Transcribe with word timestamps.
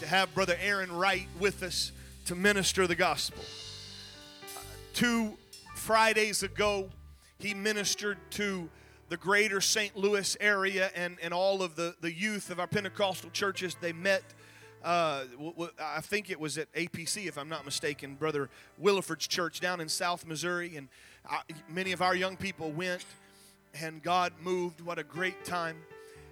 to 0.00 0.06
have 0.06 0.32
Brother 0.34 0.56
Aaron 0.60 0.92
Wright 0.92 1.26
with 1.40 1.62
us 1.62 1.92
to 2.26 2.34
minister 2.36 2.86
the 2.86 2.94
gospel. 2.94 3.42
Uh, 4.56 4.60
two 4.94 5.36
Fridays 5.74 6.42
ago, 6.42 6.88
he 7.38 7.52
ministered 7.52 8.18
to 8.32 8.68
the 9.08 9.16
greater 9.16 9.60
St. 9.60 9.96
Louis 9.96 10.36
area 10.40 10.90
and, 10.94 11.16
and 11.20 11.34
all 11.34 11.62
of 11.62 11.74
the, 11.74 11.96
the 12.00 12.12
youth 12.12 12.50
of 12.50 12.60
our 12.60 12.66
Pentecostal 12.66 13.30
churches. 13.30 13.76
They 13.80 13.92
met, 13.92 14.22
uh, 14.84 15.24
w- 15.32 15.52
w- 15.52 15.70
I 15.80 16.00
think 16.00 16.30
it 16.30 16.38
was 16.38 16.58
at 16.58 16.72
APC, 16.74 17.26
if 17.26 17.36
I'm 17.36 17.48
not 17.48 17.64
mistaken, 17.64 18.14
Brother 18.14 18.50
Williford's 18.80 19.26
church 19.26 19.58
down 19.58 19.80
in 19.80 19.88
South 19.88 20.26
Missouri. 20.26 20.76
And 20.76 20.88
I, 21.28 21.40
many 21.68 21.92
of 21.92 22.02
our 22.02 22.14
young 22.14 22.36
people 22.36 22.70
went, 22.70 23.04
and 23.80 24.02
God 24.02 24.32
moved. 24.40 24.80
What 24.80 24.98
a 24.98 25.04
great 25.04 25.44
time. 25.44 25.78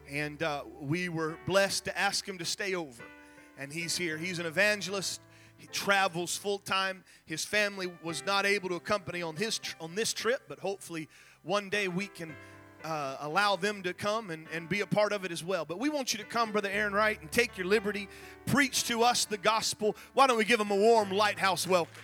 And 0.09 0.41
uh, 0.43 0.63
we 0.81 1.09
were 1.09 1.37
blessed 1.47 1.87
to 1.87 1.99
ask 1.99 2.29
him 2.29 2.39
to 2.39 2.45
stay 2.45 2.75
over. 2.75 3.03
And 3.59 3.73
he's 3.73 3.97
here. 3.97 4.17
He's 4.19 4.39
an 4.39 4.47
evangelist. 4.47 5.21
He 5.57 5.67
travels 5.69 6.37
full 6.37 6.59
time. 6.59 7.05
His 7.25 7.45
family 7.45 7.91
was 8.03 8.25
not 8.27 8.45
able 8.45 8.69
to 8.69 8.75
accompany 8.75 9.23
on 9.23 9.37
his 9.37 9.61
on 9.81 9.95
this 9.95 10.13
trip, 10.13 10.43
but 10.49 10.59
hopefully 10.59 11.09
one 11.43 11.71
day 11.71 11.89
we 11.89 12.07
can 12.09 12.35
uh, 12.85 13.17
allow 13.21 13.57
them 13.57 13.83
to 13.83 13.93
come 13.95 14.31
and, 14.31 14.47
and 14.53 14.69
be 14.69 14.81
a 14.81 14.87
part 14.87 15.13
of 15.13 15.25
it 15.25 15.33
as 15.33 15.43
well. 15.43 15.65
But 15.65 15.79
we 15.79 15.89
want 15.89 16.13
you 16.13 16.19
to 16.19 16.25
come, 16.25 16.53
Brother 16.53 16.69
Aaron 16.71 16.93
Wright, 16.93 17.21
and 17.21 17.31
take 17.33 17.57
your 17.57 17.67
liberty, 17.67 18.09
preach 18.45 18.85
to 18.85 19.03
us 19.03 19.25
the 19.25 19.39
gospel. 19.39 19.97
Why 20.15 20.27
don't 20.27 20.37
we 20.37 20.45
give 20.45 20.61
him 20.61 20.71
a 20.71 20.77
warm 20.77 21.11
lighthouse 21.11 21.67
welcome? 21.67 21.95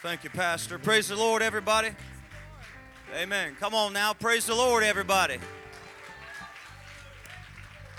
Thank 0.00 0.24
you, 0.24 0.30
Pastor. 0.30 0.78
Praise 0.78 1.08
the 1.08 1.16
Lord, 1.16 1.42
everybody. 1.42 1.90
Amen. 3.14 3.56
Come 3.60 3.74
on 3.74 3.92
now. 3.92 4.14
Praise 4.14 4.46
the 4.46 4.54
Lord, 4.54 4.82
everybody. 4.82 5.38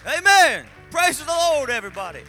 Amen. 0.06 0.66
Praise 0.92 1.18
the 1.18 1.32
Lord, 1.32 1.70
everybody. 1.70 2.24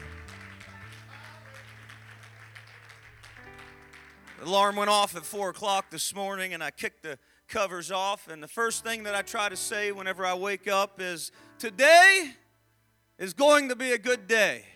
The 4.38 4.46
alarm 4.46 4.76
went 4.76 4.90
off 4.90 5.16
at 5.16 5.24
4 5.24 5.50
o'clock 5.50 5.90
this 5.90 6.14
morning, 6.14 6.54
and 6.54 6.62
I 6.62 6.70
kicked 6.70 7.02
the 7.02 7.18
covers 7.48 7.90
off. 7.90 8.28
And 8.28 8.40
the 8.40 8.46
first 8.46 8.84
thing 8.84 9.02
that 9.02 9.16
I 9.16 9.22
try 9.22 9.48
to 9.48 9.56
say 9.56 9.90
whenever 9.90 10.24
I 10.24 10.34
wake 10.34 10.68
up 10.68 11.00
is 11.00 11.32
Today 11.58 12.30
is 13.18 13.34
going 13.34 13.68
to 13.70 13.74
be 13.74 13.90
a 13.90 13.98
good 13.98 14.28
day. 14.28 14.66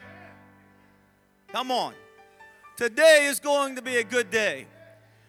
Come 1.53 1.71
on. 1.71 1.95
Today 2.77 3.27
is 3.27 3.39
going 3.39 3.77
to 3.77 3.83
be 3.83 3.99
a 3.99 4.05
good 4.05 4.29
day. 4.29 4.67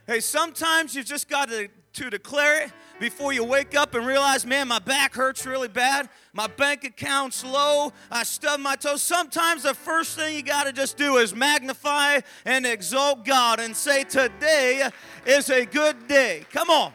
Hey, 0.08 0.22
sometimes 0.22 0.96
you've 0.96 1.06
just 1.06 1.30
got 1.30 1.50
to, 1.50 1.68
to 1.94 2.10
declare 2.10 2.64
it 2.64 2.72
before 3.00 3.34
you 3.34 3.44
wake 3.44 3.76
up 3.76 3.96
and 3.96 4.06
realize, 4.06 4.46
man, 4.46 4.68
my 4.68 4.80
back 4.80 5.16
hurts 5.16 5.46
really 5.46 5.68
bad. 5.68 6.10
My 6.34 6.48
bank 6.48 6.84
account's 6.84 7.44
low. 7.44 7.94
I 8.12 8.24
stub 8.24 8.60
my 8.60 8.76
toes. 8.76 9.02
Sometimes 9.02 9.64
the 9.64 9.74
first 9.74 10.18
thing 10.18 10.36
you 10.36 10.44
got 10.44 10.66
to 10.66 10.74
just 10.74 10.98
do 10.98 11.18
is 11.18 11.34
magnify 11.34 12.20
and 12.46 12.66
exalt 12.66 13.26
God 13.26 13.60
and 13.60 13.76
say, 13.76 14.04
today 14.04 14.90
is 15.26 15.50
a 15.50 15.66
good 15.66 16.08
day. 16.08 16.46
Come 16.52 16.70
on. 16.70 16.94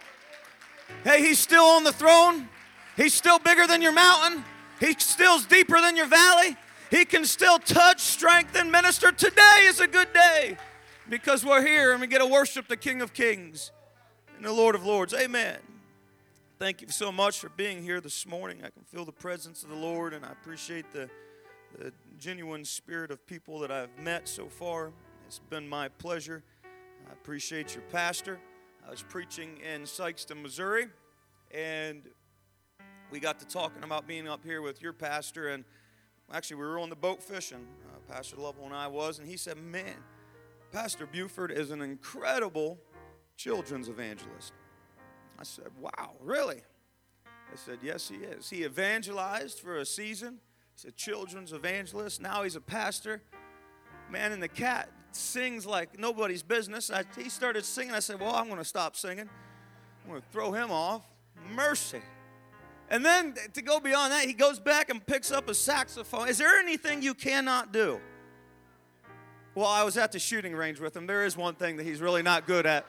Hey, 1.03 1.23
He's 1.23 1.39
still 1.39 1.65
on 1.65 1.85
the 1.85 1.93
throne. 1.93 2.49
He's 2.97 3.15
still 3.15 3.39
bigger 3.39 3.67
than 3.67 3.83
your 3.83 3.93
mountain. 3.93 4.45
He 4.79 4.95
still 4.99 5.41
deeper 5.41 5.81
than 5.81 5.97
your 5.97 6.07
valley. 6.07 6.57
He 6.91 7.05
can 7.05 7.25
still 7.25 7.59
touch, 7.59 8.01
strengthen, 8.01 8.71
minister. 8.71 9.11
Today 9.11 9.65
is 9.65 9.81
a 9.81 9.87
good 9.87 10.13
day 10.13 10.57
because 11.09 11.45
we're 11.45 11.67
here 11.67 11.93
and 11.93 12.01
we 12.01 12.07
get 12.07 12.19
to 12.19 12.27
worship 12.27 12.69
the 12.69 12.77
King 12.77 13.01
of 13.03 13.13
Kings 13.13 13.73
and 14.37 14.45
the 14.45 14.53
Lord 14.53 14.75
of 14.75 14.85
Lords. 14.85 15.13
Amen. 15.15 15.57
Thank 16.65 16.81
you 16.81 16.89
so 16.89 17.13
much 17.13 17.41
for 17.41 17.51
being 17.51 17.83
here 17.83 18.01
this 18.01 18.27
morning. 18.27 18.61
I 18.65 18.71
can 18.71 18.85
feel 18.85 19.05
the 19.05 19.13
presence 19.13 19.65
of 19.65 19.69
the 19.69 19.77
Lord 19.77 20.15
and 20.15 20.25
I 20.25 20.31
appreciate 20.31 20.91
the, 20.93 21.11
the 21.79 21.93
genuine 22.19 22.65
spirit 22.65 23.11
of 23.11 23.27
people 23.27 23.59
that 23.59 23.71
I've 23.71 23.91
met 23.99 24.27
so 24.27 24.47
far. 24.47 24.91
It's 25.27 25.41
been 25.51 25.69
my 25.69 25.89
pleasure. 25.89 26.43
I 27.07 27.13
appreciate 27.13 27.75
your 27.75 27.85
pastor. 27.93 28.41
I 28.89 28.91
was 28.91 29.03
preaching 29.03 29.59
in 29.59 29.83
Sikeston, 29.83 30.41
Missouri, 30.41 30.87
and 31.51 32.01
we 33.11 33.21
got 33.21 33.39
to 33.41 33.47
talking 33.47 33.85
about 33.85 34.07
being 34.07 34.27
up 34.27 34.43
here 34.43 34.63
with 34.63 34.81
your 34.81 34.95
pastor 34.95 35.49
and 35.49 35.65
actually 36.33 36.57
we 36.57 36.65
were 36.65 36.79
on 36.79 36.89
the 36.89 36.97
boat 36.97 37.23
fishing 37.23 37.67
uh, 37.93 37.99
pastor 38.11 38.37
lovell 38.37 38.65
and 38.65 38.75
i 38.75 38.87
was 38.87 39.19
and 39.19 39.29
he 39.29 39.37
said 39.37 39.59
man 39.59 39.97
pastor 40.73 41.05
buford 41.05 41.51
is 41.51 41.71
an 41.71 41.83
incredible 41.83 42.79
children's 43.37 43.91
evangelist 43.91 44.55
i 45.39 45.43
said 45.43 45.69
wow 45.81 46.13
really? 46.21 46.63
I 47.53 47.57
said 47.57 47.79
yes 47.83 48.09
he 48.09 48.17
is. 48.17 48.51
He 48.51 48.65
evangelized 48.65 49.61
for 49.61 49.77
a 49.77 49.87
season. 49.87 50.39
He's 50.75 50.87
a 50.87 50.93
children's 50.93 51.53
evangelist. 51.53 52.21
Now 52.21 52.43
he's 52.43 52.57
a 52.57 52.61
pastor. 52.61 53.23
Man 54.11 54.33
and 54.33 54.43
the 54.43 54.49
cat 54.49 54.91
sings 55.13 55.65
like 55.65 55.99
nobody's 55.99 56.43
business. 56.43 56.91
I, 56.91 57.05
he 57.17 57.29
started 57.29 57.65
singing. 57.65 57.95
I 57.95 58.01
said 58.01 58.19
well 58.21 58.35
i'm 58.35 58.47
going 58.47 58.59
to 58.59 58.65
stop 58.65 58.97
singing. 58.97 59.29
I'm 60.05 60.11
going 60.11 60.21
to 60.21 60.29
throw 60.33 60.53
him 60.53 60.71
off. 60.71 61.03
Mercy. 61.55 62.03
And 62.91 63.05
then 63.05 63.35
to 63.55 63.63
go 63.63 63.81
beyond 63.81 64.13
that, 64.13 64.25
he 64.25 64.35
goes 64.35 64.61
back 64.61 64.91
and 64.91 65.05
picks 65.05 65.33
up 65.33 65.49
a 65.49 65.55
saxophone. 65.55 66.29
Is 66.29 66.39
there 66.39 66.59
anything 66.59 67.03
you 67.03 67.15
cannot 67.15 67.73
do? 67.73 68.01
Well, 69.55 69.67
I 69.67 69.85
was 69.85 69.97
at 69.97 70.13
the 70.13 70.19
shooting 70.19 70.55
range 70.55 70.81
with 70.81 70.97
him. 70.97 71.07
There 71.07 71.25
is 71.25 71.37
one 71.37 71.55
thing 71.55 71.77
that 71.77 71.85
he's 71.85 72.01
really 72.01 72.23
not 72.23 72.47
good 72.47 72.67
at. 72.67 72.87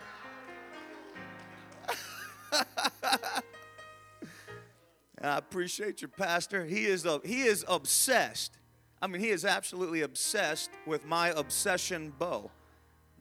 I 5.21 5.37
appreciate 5.37 6.01
your 6.01 6.09
pastor. 6.09 6.65
He 6.65 6.85
is 6.85 7.05
a, 7.05 7.19
he 7.23 7.43
is 7.43 7.65
obsessed. 7.67 8.57
I 9.01 9.07
mean, 9.07 9.21
he 9.21 9.29
is 9.29 9.45
absolutely 9.45 10.01
obsessed 10.01 10.69
with 10.85 11.05
my 11.05 11.29
obsession 11.29 12.13
bow. 12.17 12.51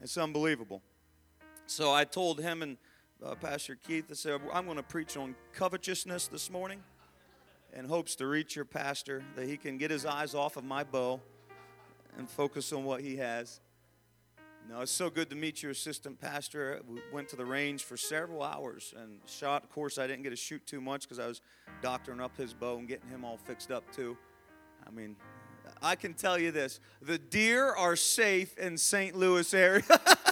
It's 0.01 0.19
unbelievable. 0.19 0.83
So 1.67 1.93
I 1.93 2.05
told 2.05 2.41
him 2.41 2.63
and 2.63 2.77
uh, 3.25 3.35
Pastor 3.37 3.77
Keith, 3.77 4.07
I 4.11 4.15
said, 4.15 4.41
I'm 4.53 4.67
going 4.67 4.77
to 4.77 4.83
preach 4.83 5.17
on 5.17 5.35
covetousness 5.55 6.29
this 6.29 6.51
morning 6.51 6.83
in 7.73 7.87
hopes 7.87 8.15
to 8.17 8.27
reach 8.27 8.55
your 8.55 8.67
pastor 8.67 9.23
that 9.35 9.49
he 9.49 9.57
can 9.57 9.79
get 9.79 9.91
his 9.91 10.05
eyes 10.05 10.35
off 10.35 10.57
of 10.57 10.65
my 10.65 10.85
bow 10.85 11.21
and 12.19 12.29
focus 12.29 12.73
on 12.73 12.85
what 12.85 13.01
he 13.01 13.17
has. 13.17 13.61
No, 14.69 14.81
it's 14.81 14.93
so 14.93 15.11
good 15.11 15.29
to 15.31 15.37
meet 15.37 15.63
your 15.63 15.73
assistant 15.73 16.19
pastor. 16.19 16.81
We 16.89 17.01
went 17.13 17.29
to 17.29 17.37
the 17.37 17.45
range 17.45 17.85
for 17.85 17.99
several 17.99 18.43
hours 18.43 18.95
and 18.97 19.19
shot. 19.27 19.63
Of 19.63 19.71
course, 19.71 19.99
I 19.99 20.07
didn't 20.07 20.23
get 20.23 20.31
to 20.31 20.37
shoot 20.37 20.67
too 20.67 20.81
much 20.81 21.03
because 21.03 21.19
I 21.19 21.27
was 21.27 21.43
doctoring 21.83 22.21
up 22.21 22.35
his 22.37 22.55
bow 22.55 22.79
and 22.79 22.89
getting 22.89 23.09
him 23.11 23.25
all 23.25 23.37
fixed 23.37 23.71
up 23.71 23.85
too. 23.95 24.17
I 24.87 24.91
mean, 24.91 25.17
I 25.83 25.97
can 25.97 26.15
tell 26.15 26.39
you 26.39 26.51
this 26.51 26.81
the 27.03 27.19
deer 27.19 27.75
are 27.75 27.97
safe 27.97 28.57
in 28.57 28.79
St. 28.79 29.15
Louis 29.15 29.53
area. 29.53 29.85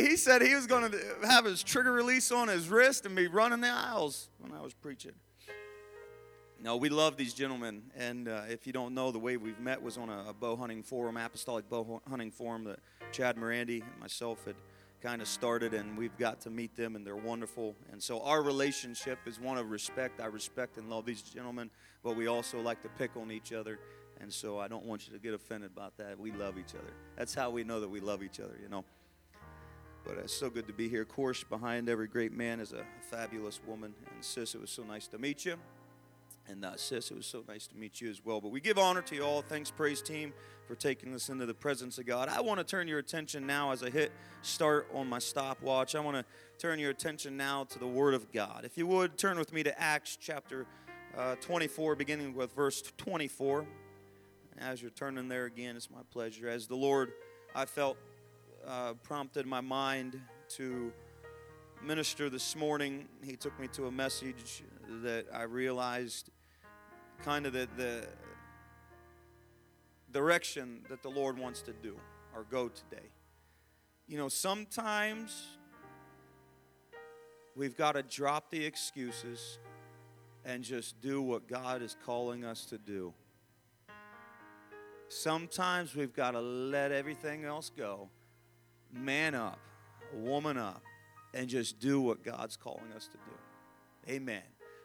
he 0.00 0.16
said 0.16 0.42
he 0.42 0.54
was 0.54 0.66
going 0.66 0.90
to 0.90 0.98
have 1.26 1.44
his 1.44 1.62
trigger 1.62 1.92
release 1.92 2.30
on 2.32 2.48
his 2.48 2.68
wrist 2.68 3.06
and 3.06 3.14
be 3.14 3.26
running 3.26 3.60
the 3.60 3.68
aisles 3.68 4.28
when 4.38 4.52
I 4.52 4.60
was 4.60 4.74
preaching. 4.74 5.12
No, 6.62 6.76
we 6.76 6.90
love 6.90 7.16
these 7.16 7.32
gentlemen, 7.32 7.84
and 7.96 8.28
uh, 8.28 8.42
if 8.48 8.66
you 8.66 8.72
don't 8.74 8.92
know, 8.92 9.10
the 9.10 9.18
way 9.18 9.38
we've 9.38 9.58
met 9.58 9.80
was 9.80 9.96
on 9.96 10.10
a, 10.10 10.26
a 10.28 10.34
bow 10.34 10.56
hunting 10.56 10.82
forum, 10.82 11.16
apostolic 11.16 11.66
bow 11.70 12.02
hunting 12.06 12.30
forum 12.30 12.64
that 12.64 12.80
Chad 13.12 13.36
Morandi 13.36 13.80
and 13.80 13.98
myself 13.98 14.44
had 14.44 14.56
kind 15.00 15.22
of 15.22 15.28
started, 15.28 15.72
and 15.72 15.96
we've 15.96 16.16
got 16.18 16.40
to 16.42 16.50
meet 16.50 16.76
them, 16.76 16.96
and 16.96 17.06
they're 17.06 17.16
wonderful. 17.16 17.74
And 17.92 18.02
so 18.02 18.20
our 18.20 18.42
relationship 18.42 19.18
is 19.26 19.40
one 19.40 19.56
of 19.56 19.70
respect. 19.70 20.20
I 20.20 20.26
respect 20.26 20.76
and 20.76 20.90
love 20.90 21.06
these 21.06 21.22
gentlemen, 21.22 21.70
but 22.04 22.14
we 22.14 22.26
also 22.26 22.60
like 22.60 22.82
to 22.82 22.88
pick 22.90 23.16
on 23.16 23.30
each 23.30 23.54
other. 23.54 23.78
And 24.20 24.30
so 24.30 24.58
I 24.58 24.68
don't 24.68 24.84
want 24.84 25.06
you 25.06 25.14
to 25.14 25.18
get 25.18 25.32
offended 25.32 25.70
about 25.74 25.96
that. 25.96 26.18
We 26.18 26.30
love 26.30 26.58
each 26.58 26.74
other. 26.74 26.92
That's 27.16 27.34
how 27.34 27.48
we 27.48 27.64
know 27.64 27.80
that 27.80 27.88
we 27.88 28.00
love 28.00 28.22
each 28.22 28.38
other, 28.38 28.58
you 28.62 28.68
know. 28.68 28.84
But 30.04 30.16
it's 30.18 30.32
so 30.32 30.50
good 30.50 30.66
to 30.66 30.72
be 30.72 30.88
here. 30.88 31.02
Of 31.02 31.08
course, 31.08 31.44
behind 31.44 31.88
every 31.88 32.06
great 32.06 32.32
man 32.32 32.60
is 32.60 32.72
a 32.72 32.84
fabulous 33.10 33.60
woman. 33.66 33.94
And 34.14 34.24
sis, 34.24 34.54
it 34.54 34.60
was 34.60 34.70
so 34.70 34.82
nice 34.82 35.06
to 35.08 35.18
meet 35.18 35.44
you. 35.44 35.56
And 36.48 36.64
uh, 36.64 36.76
sis, 36.76 37.10
it 37.10 37.16
was 37.16 37.26
so 37.26 37.44
nice 37.46 37.66
to 37.68 37.76
meet 37.76 38.00
you 38.00 38.10
as 38.10 38.24
well. 38.24 38.40
But 38.40 38.50
we 38.50 38.60
give 38.60 38.78
honor 38.78 39.02
to 39.02 39.14
you 39.14 39.22
all. 39.22 39.42
Thanks, 39.42 39.70
praise 39.70 40.02
team, 40.02 40.32
for 40.66 40.74
taking 40.74 41.14
us 41.14 41.28
into 41.28 41.46
the 41.46 41.54
presence 41.54 41.98
of 41.98 42.06
God. 42.06 42.28
I 42.28 42.40
want 42.40 42.58
to 42.58 42.64
turn 42.64 42.88
your 42.88 42.98
attention 42.98 43.46
now 43.46 43.70
as 43.70 43.82
I 43.82 43.90
hit 43.90 44.10
start 44.42 44.88
on 44.92 45.08
my 45.08 45.18
stopwatch. 45.18 45.94
I 45.94 46.00
want 46.00 46.16
to 46.16 46.24
turn 46.58 46.78
your 46.78 46.90
attention 46.90 47.36
now 47.36 47.64
to 47.64 47.78
the 47.78 47.86
Word 47.86 48.14
of 48.14 48.32
God. 48.32 48.64
If 48.64 48.76
you 48.76 48.86
would, 48.86 49.16
turn 49.16 49.38
with 49.38 49.52
me 49.52 49.62
to 49.62 49.80
Acts 49.80 50.16
chapter 50.20 50.66
uh, 51.16 51.36
24, 51.36 51.94
beginning 51.94 52.34
with 52.34 52.52
verse 52.54 52.82
24. 52.96 53.66
As 54.58 54.82
you're 54.82 54.90
turning 54.90 55.28
there 55.28 55.44
again, 55.44 55.76
it's 55.76 55.90
my 55.90 56.02
pleasure. 56.10 56.48
As 56.48 56.66
the 56.66 56.76
Lord, 56.76 57.12
I 57.54 57.64
felt 57.64 57.96
uh, 58.66 58.94
prompted 59.02 59.46
my 59.46 59.60
mind 59.60 60.20
to 60.56 60.92
minister 61.82 62.28
this 62.28 62.54
morning, 62.56 63.08
He 63.22 63.36
took 63.36 63.58
me 63.58 63.68
to 63.68 63.86
a 63.86 63.90
message 63.90 64.62
that 65.02 65.26
I 65.32 65.42
realized 65.42 66.30
kind 67.22 67.46
of 67.46 67.52
the, 67.52 67.68
the 67.76 68.06
direction 70.12 70.82
that 70.88 71.02
the 71.02 71.10
Lord 71.10 71.38
wants 71.38 71.62
to 71.62 71.72
do 71.72 71.96
or 72.34 72.44
go 72.44 72.68
today. 72.68 73.08
you 74.06 74.18
know, 74.18 74.28
sometimes 74.28 75.58
we've 77.54 77.76
got 77.76 77.92
to 77.92 78.02
drop 78.02 78.50
the 78.50 78.64
excuses 78.64 79.58
and 80.44 80.64
just 80.64 81.00
do 81.00 81.22
what 81.22 81.46
God 81.46 81.82
is 81.82 81.96
calling 82.04 82.44
us 82.44 82.64
to 82.66 82.78
do. 82.78 83.12
Sometimes 85.08 85.94
we've 85.94 86.12
got 86.12 86.32
to 86.32 86.40
let 86.40 86.92
everything 86.92 87.44
else 87.44 87.70
go, 87.76 88.08
man 88.92 89.34
up, 89.34 89.58
woman 90.12 90.56
up, 90.56 90.82
and 91.34 91.48
just 91.48 91.78
do 91.78 92.00
what 92.00 92.22
God's 92.24 92.56
calling 92.56 92.92
us 92.94 93.06
to 93.06 93.18
do. 93.18 94.12
Amen. 94.12 94.42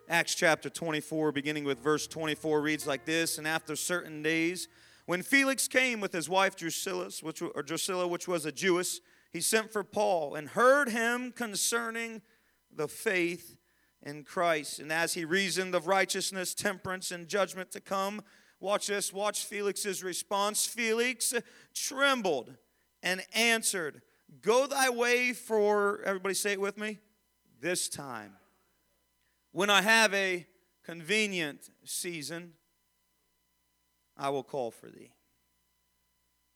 Acts 0.08 0.36
chapter 0.36 0.70
24, 0.70 1.32
beginning 1.32 1.64
with 1.64 1.80
verse 1.80 2.06
24, 2.06 2.62
reads 2.62 2.86
like 2.86 3.06
this 3.06 3.38
And 3.38 3.48
after 3.48 3.76
certain 3.76 4.22
days, 4.22 4.68
when 5.06 5.24
Felix 5.24 5.68
came 5.68 6.00
with 6.00 6.14
his 6.14 6.30
wife 6.30 6.56
Drusilla, 6.56 7.10
which, 7.22 7.42
or 7.42 7.64
Drusilla, 7.64 8.08
which 8.08 8.28
was 8.28 8.46
a 8.46 8.52
Jewess, 8.52 9.02
he 9.32 9.42
sent 9.42 9.72
for 9.72 9.84
Paul 9.84 10.36
and 10.36 10.50
heard 10.50 10.90
him 10.90 11.32
concerning 11.32 12.22
the 12.74 12.88
faith 12.88 13.58
in 14.02 14.24
Christ. 14.24 14.80
And 14.80 14.92
as 14.92 15.14
he 15.14 15.26
reasoned 15.26 15.76
of 15.76 15.88
righteousness, 15.88 16.54
temperance, 16.54 17.12
and 17.12 17.28
judgment 17.28 17.72
to 17.72 17.82
come, 17.82 18.22
watch 18.60 18.88
this, 18.88 19.12
watch 19.12 19.46
Felix's 19.46 20.04
response. 20.04 20.66
Felix 20.66 21.34
trembled 21.74 22.56
and 23.06 23.24
answered, 23.34 24.02
Go 24.42 24.68
thy 24.68 24.90
way 24.90 25.32
for, 25.32 26.02
everybody 26.04 26.34
say 26.34 26.54
it 26.54 26.60
with 26.60 26.78
me, 26.78 27.00
this 27.62 27.88
time 27.88 28.34
when 29.54 29.70
I 29.70 29.82
have 29.82 30.14
a 30.14 30.46
convenient 30.84 31.70
season, 31.86 32.56
I 34.18 34.30
will 34.30 34.44
call 34.44 34.70
for 34.70 34.90
thee. 34.90 35.14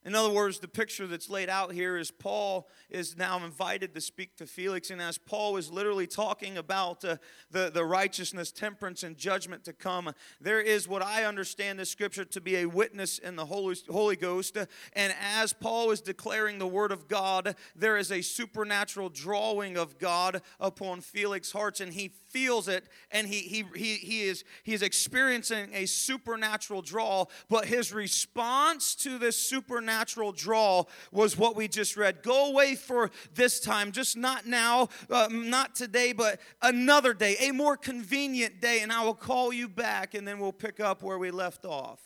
In 0.02 0.14
other 0.14 0.30
words, 0.30 0.60
the 0.60 0.68
picture 0.68 1.06
that's 1.06 1.28
laid 1.28 1.50
out 1.50 1.72
here 1.72 1.98
is 1.98 2.10
Paul 2.10 2.68
is 2.88 3.18
now 3.18 3.44
invited 3.44 3.94
to 3.94 4.00
speak 4.00 4.34
to 4.36 4.46
Felix. 4.46 4.88
And 4.88 5.00
as 5.00 5.18
Paul 5.18 5.58
is 5.58 5.70
literally 5.70 6.06
talking 6.06 6.56
about 6.56 7.04
uh, 7.04 7.16
the, 7.50 7.70
the 7.72 7.84
righteousness, 7.84 8.50
temperance, 8.50 9.02
and 9.02 9.18
judgment 9.18 9.62
to 9.64 9.74
come, 9.74 10.10
there 10.40 10.60
is 10.60 10.88
what 10.88 11.02
I 11.02 11.24
understand 11.24 11.78
the 11.78 11.84
scripture 11.84 12.24
to 12.24 12.40
be 12.40 12.56
a 12.56 12.64
witness 12.66 13.18
in 13.18 13.36
the 13.36 13.44
Holy, 13.44 13.76
Holy 13.90 14.16
Ghost. 14.16 14.56
And 14.94 15.14
as 15.20 15.52
Paul 15.52 15.90
is 15.90 16.00
declaring 16.00 16.58
the 16.58 16.66
word 16.66 16.92
of 16.92 17.06
God, 17.06 17.54
there 17.76 17.98
is 17.98 18.10
a 18.10 18.22
supernatural 18.22 19.10
drawing 19.10 19.76
of 19.76 19.98
God 19.98 20.40
upon 20.58 21.02
Felix's 21.02 21.52
hearts, 21.52 21.78
and 21.78 21.92
he 21.92 22.08
feels 22.30 22.68
it, 22.68 22.86
and 23.10 23.26
he, 23.26 23.40
he, 23.40 23.64
he, 23.76 23.94
he, 23.96 24.22
is, 24.22 24.44
he 24.62 24.72
is 24.72 24.80
experiencing 24.80 25.68
a 25.74 25.84
supernatural 25.84 26.80
draw. 26.80 27.26
But 27.50 27.66
his 27.66 27.92
response 27.92 28.94
to 28.94 29.18
this 29.18 29.36
supernatural 29.36 29.89
supernatural 29.90 30.32
draw 30.32 30.84
was 31.10 31.36
what 31.36 31.56
we 31.56 31.68
just 31.68 31.96
read. 31.96 32.22
Go 32.22 32.50
away 32.50 32.74
for 32.74 33.10
this 33.34 33.60
time, 33.60 33.92
just 33.92 34.16
not 34.16 34.46
now, 34.46 34.88
uh, 35.10 35.28
not 35.30 35.74
today, 35.74 36.12
but 36.12 36.40
another 36.62 37.12
day, 37.12 37.36
a 37.40 37.52
more 37.52 37.76
convenient 37.76 38.60
day, 38.60 38.80
and 38.80 38.92
I 38.92 39.04
will 39.04 39.14
call 39.14 39.52
you 39.52 39.68
back, 39.68 40.14
and 40.14 40.26
then 40.26 40.38
we'll 40.38 40.52
pick 40.52 40.80
up 40.80 41.02
where 41.02 41.18
we 41.18 41.30
left 41.30 41.64
off. 41.64 42.00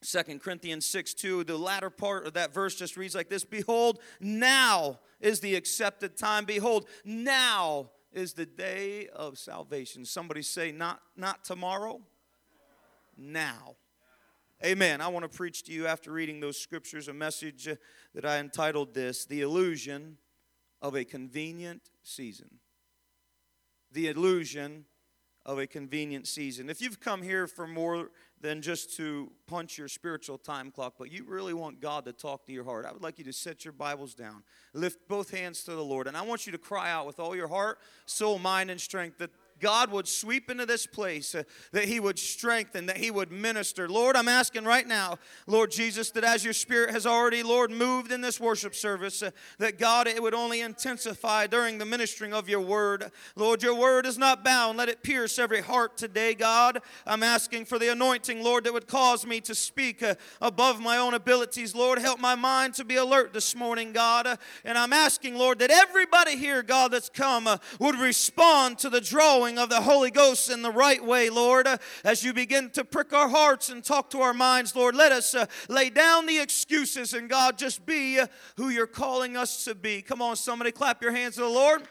Second 0.00 0.40
Corinthians 0.40 0.86
6 0.86 1.14
2, 1.14 1.44
the 1.44 1.56
latter 1.56 1.90
part 1.90 2.26
of 2.26 2.34
that 2.34 2.54
verse 2.54 2.74
just 2.76 2.96
reads 2.96 3.14
like 3.14 3.28
this 3.28 3.44
Behold, 3.44 3.98
now 4.20 5.00
is 5.20 5.40
the 5.40 5.54
accepted 5.56 6.16
time. 6.16 6.44
Behold, 6.44 6.86
now 7.04 7.90
is 8.12 8.32
the 8.32 8.46
day 8.46 9.08
of 9.08 9.38
salvation. 9.38 10.04
Somebody 10.04 10.42
say, 10.42 10.70
not, 10.70 11.00
not 11.16 11.44
tomorrow, 11.44 12.00
now. 13.16 13.76
Amen. 14.64 15.00
I 15.00 15.06
want 15.06 15.22
to 15.22 15.28
preach 15.28 15.62
to 15.64 15.72
you 15.72 15.86
after 15.86 16.10
reading 16.10 16.40
those 16.40 16.58
scriptures 16.58 17.06
a 17.06 17.12
message 17.12 17.68
that 18.12 18.24
I 18.24 18.38
entitled 18.38 18.92
this 18.92 19.24
The 19.24 19.40
Illusion 19.42 20.18
of 20.82 20.96
a 20.96 21.04
Convenient 21.04 21.90
Season. 22.02 22.58
The 23.92 24.08
Illusion 24.08 24.86
of 25.46 25.60
a 25.60 25.66
Convenient 25.68 26.26
Season. 26.26 26.68
If 26.68 26.82
you've 26.82 26.98
come 26.98 27.22
here 27.22 27.46
for 27.46 27.68
more 27.68 28.10
than 28.40 28.60
just 28.60 28.96
to 28.96 29.30
punch 29.46 29.78
your 29.78 29.86
spiritual 29.86 30.38
time 30.38 30.72
clock, 30.72 30.94
but 30.98 31.12
you 31.12 31.24
really 31.24 31.54
want 31.54 31.80
God 31.80 32.04
to 32.06 32.12
talk 32.12 32.44
to 32.46 32.52
your 32.52 32.64
heart, 32.64 32.84
I 32.84 32.90
would 32.90 33.02
like 33.02 33.18
you 33.18 33.24
to 33.26 33.32
set 33.32 33.64
your 33.64 33.72
Bibles 33.72 34.12
down, 34.12 34.42
lift 34.74 35.06
both 35.06 35.30
hands 35.30 35.62
to 35.64 35.70
the 35.70 35.84
Lord, 35.84 36.08
and 36.08 36.16
I 36.16 36.22
want 36.22 36.46
you 36.46 36.52
to 36.52 36.58
cry 36.58 36.90
out 36.90 37.06
with 37.06 37.20
all 37.20 37.36
your 37.36 37.48
heart, 37.48 37.78
soul, 38.06 38.40
mind, 38.40 38.72
and 38.72 38.80
strength 38.80 39.18
that 39.18 39.30
God 39.60 39.90
would 39.90 40.08
sweep 40.08 40.50
into 40.50 40.66
this 40.66 40.86
place, 40.86 41.34
uh, 41.34 41.42
that 41.72 41.84
He 41.84 42.00
would 42.00 42.18
strengthen, 42.18 42.86
that 42.86 42.98
He 42.98 43.10
would 43.10 43.30
minister. 43.30 43.88
Lord, 43.88 44.16
I'm 44.16 44.28
asking 44.28 44.64
right 44.64 44.86
now, 44.86 45.18
Lord 45.46 45.70
Jesus, 45.70 46.10
that 46.12 46.24
as 46.24 46.44
your 46.44 46.52
Spirit 46.52 46.90
has 46.90 47.06
already, 47.06 47.42
Lord, 47.42 47.70
moved 47.70 48.12
in 48.12 48.20
this 48.20 48.40
worship 48.40 48.74
service, 48.74 49.22
uh, 49.22 49.30
that 49.58 49.78
God, 49.78 50.06
it 50.06 50.22
would 50.22 50.34
only 50.34 50.60
intensify 50.60 51.46
during 51.46 51.78
the 51.78 51.84
ministering 51.84 52.32
of 52.32 52.48
your 52.48 52.60
word. 52.60 53.10
Lord, 53.36 53.62
your 53.62 53.74
word 53.74 54.06
is 54.06 54.18
not 54.18 54.44
bound. 54.44 54.78
Let 54.78 54.88
it 54.88 55.02
pierce 55.02 55.38
every 55.38 55.60
heart 55.60 55.96
today, 55.96 56.34
God. 56.34 56.80
I'm 57.06 57.22
asking 57.22 57.64
for 57.64 57.78
the 57.78 57.90
anointing, 57.92 58.42
Lord, 58.42 58.64
that 58.64 58.72
would 58.72 58.86
cause 58.86 59.26
me 59.26 59.40
to 59.42 59.54
speak 59.54 60.02
uh, 60.02 60.14
above 60.40 60.80
my 60.80 60.98
own 60.98 61.14
abilities. 61.14 61.74
Lord, 61.74 61.98
help 61.98 62.20
my 62.20 62.34
mind 62.34 62.74
to 62.74 62.84
be 62.84 62.96
alert 62.96 63.32
this 63.32 63.54
morning, 63.54 63.92
God. 63.92 64.38
And 64.64 64.76
I'm 64.76 64.92
asking, 64.92 65.36
Lord, 65.36 65.58
that 65.60 65.70
everybody 65.70 66.36
here, 66.36 66.62
God, 66.62 66.90
that's 66.90 67.08
come 67.08 67.46
uh, 67.46 67.58
would 67.78 67.96
respond 67.96 68.78
to 68.78 68.90
the 68.90 69.00
drawing 69.00 69.47
of 69.56 69.70
the 69.70 69.80
Holy 69.80 70.10
Ghost 70.10 70.50
in 70.50 70.62
the 70.62 70.70
right 70.72 71.02
way, 71.02 71.30
Lord. 71.30 71.68
Uh, 71.68 71.78
as 72.02 72.24
you 72.24 72.32
begin 72.32 72.70
to 72.70 72.84
prick 72.84 73.12
our 73.12 73.28
hearts 73.28 73.70
and 73.70 73.84
talk 73.84 74.10
to 74.10 74.20
our 74.20 74.34
minds, 74.34 74.74
Lord, 74.74 74.96
let 74.96 75.12
us 75.12 75.32
uh, 75.34 75.46
lay 75.68 75.90
down 75.90 76.26
the 76.26 76.40
excuses 76.40 77.14
and 77.14 77.30
God 77.30 77.56
just 77.56 77.86
be 77.86 78.18
uh, 78.18 78.26
who 78.56 78.68
you're 78.68 78.88
calling 78.88 79.36
us 79.36 79.64
to 79.64 79.76
be. 79.76 80.02
Come 80.02 80.20
on, 80.20 80.34
somebody, 80.34 80.72
clap 80.72 81.00
your 81.00 81.12
hands 81.12 81.36
to 81.36 81.42
the 81.42 81.48
Lord. 81.48 81.82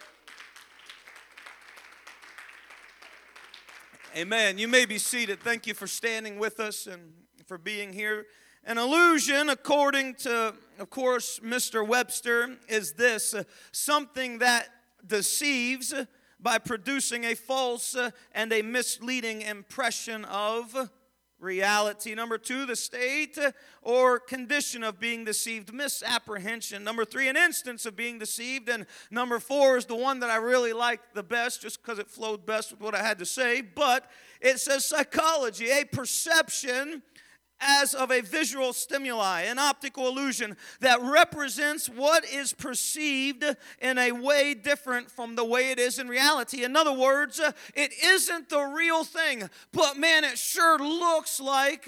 Amen. 4.15 4.57
You 4.57 4.68
may 4.68 4.86
be 4.86 4.98
seated. 4.98 5.39
Thank 5.39 5.68
you 5.68 5.74
for 5.74 5.88
standing 5.88 6.39
with 6.39 6.59
us 6.59 6.86
and 6.86 7.13
for 7.45 7.57
being 7.57 7.94
here. 7.94 8.25
An 8.65 8.77
illusion, 8.77 9.48
according 9.48 10.15
to, 10.15 10.54
of 10.77 10.89
course, 10.89 11.39
Mr. 11.39 11.88
Webster, 11.88 12.57
is 12.68 12.94
this 12.94 13.33
something 13.71 14.39
that 14.39 14.68
deceives 15.07 15.94
by 16.39 16.57
producing 16.57 17.24
a 17.24 17.36
false 17.36 17.95
uh, 17.95 18.12
and 18.31 18.51
a 18.54 18.62
misleading 18.62 19.42
impression 19.42 20.25
of 20.25 20.89
reality. 21.39 22.16
Number 22.16 22.38
two, 22.38 22.66
the 22.66 22.75
state 22.75 23.38
uh, 23.38 23.51
or 23.81 24.19
condition 24.19 24.84
of 24.84 25.00
being 25.00 25.24
deceived, 25.24 25.74
misapprehension. 25.74 26.84
Number 26.84 27.06
three, 27.06 27.28
an 27.28 27.38
instance 27.38 27.86
of 27.86 27.95
being 27.95 28.19
deceived. 28.19 28.69
And 28.69 28.86
number 29.12 29.39
four 29.39 29.78
is 29.78 29.86
the 29.86 29.95
one 29.95 30.19
that 30.22 30.30
I 30.30 30.38
really 30.38 30.73
like 30.73 31.14
the 31.14 31.23
best 31.23 31.62
just 31.62 31.81
because 31.81 32.00
it 32.00 32.09
flowed 32.09 32.45
best 32.45 32.71
with 32.71 32.81
what 32.81 32.95
I 32.95 33.04
had 33.04 33.19
to 33.19 33.26
say. 33.26 33.62
But 33.62 34.09
it 34.42 34.59
says 34.59 34.85
psychology, 34.85 35.69
a 35.69 35.85
perception 35.85 37.04
as 37.59 37.94
of 37.94 38.11
a 38.11 38.21
visual 38.21 38.73
stimuli, 38.73 39.42
an 39.42 39.59
optical 39.59 40.07
illusion 40.07 40.56
that 40.80 41.02
represents 41.02 41.87
what 41.87 42.26
is 42.26 42.54
perceived 42.54 43.44
in 43.81 43.97
a 43.97 44.11
way 44.11 44.54
different 44.54 45.09
from 45.09 45.35
the 45.35 45.45
way 45.45 45.71
it 45.71 45.80
is 45.80 45.99
in 45.99 46.07
reality. 46.07 46.64
In 46.64 46.76
other 46.76 46.94
words, 46.94 47.42
it 47.73 47.92
isn't 48.04 48.49
the 48.49 48.61
real 48.61 49.04
thing, 49.04 49.49
but 49.71 49.97
man, 49.97 50.23
it 50.23 50.37
sure 50.37 50.78
looks 50.78 51.40
like 51.40 51.87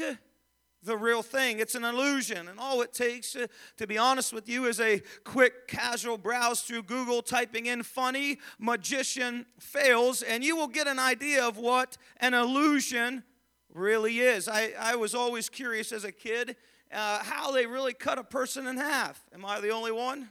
the 0.83 0.97
real 0.97 1.21
thing. 1.21 1.59
It's 1.59 1.75
an 1.75 1.83
illusion. 1.83 2.47
And 2.47 2.59
all 2.59 2.81
it 2.81 2.93
takes, 2.93 3.35
uh, 3.35 3.47
to 3.77 3.88
be 3.88 3.97
honest 3.97 4.31
with 4.33 4.47
you, 4.47 4.65
is 4.65 4.79
a 4.79 5.01
quick, 5.23 5.67
casual 5.67 6.17
browse 6.17 6.61
through 6.61 6.83
Google, 6.83 7.21
typing 7.21 7.65
in 7.65 7.83
funny 7.83 8.39
magician 8.57 9.45
fails, 9.59 10.21
and 10.21 10.43
you 10.43 10.55
will 10.55 10.67
get 10.67 10.88
an 10.88 10.99
idea 10.99 11.45
of 11.45 11.57
what 11.57 11.97
an 12.17 12.33
illusion 12.33 13.23
really 13.73 14.19
is. 14.19 14.47
I, 14.47 14.73
I 14.79 14.95
was 14.95 15.13
always 15.13 15.49
curious 15.49 15.91
as 15.91 16.03
a 16.03 16.11
kid 16.11 16.55
uh, 16.91 17.19
how 17.23 17.51
they 17.51 17.65
really 17.65 17.93
cut 17.93 18.17
a 18.17 18.23
person 18.23 18.67
in 18.67 18.77
half. 18.77 19.21
Am 19.33 19.45
I 19.45 19.59
the 19.59 19.69
only 19.69 19.91
one? 19.91 20.29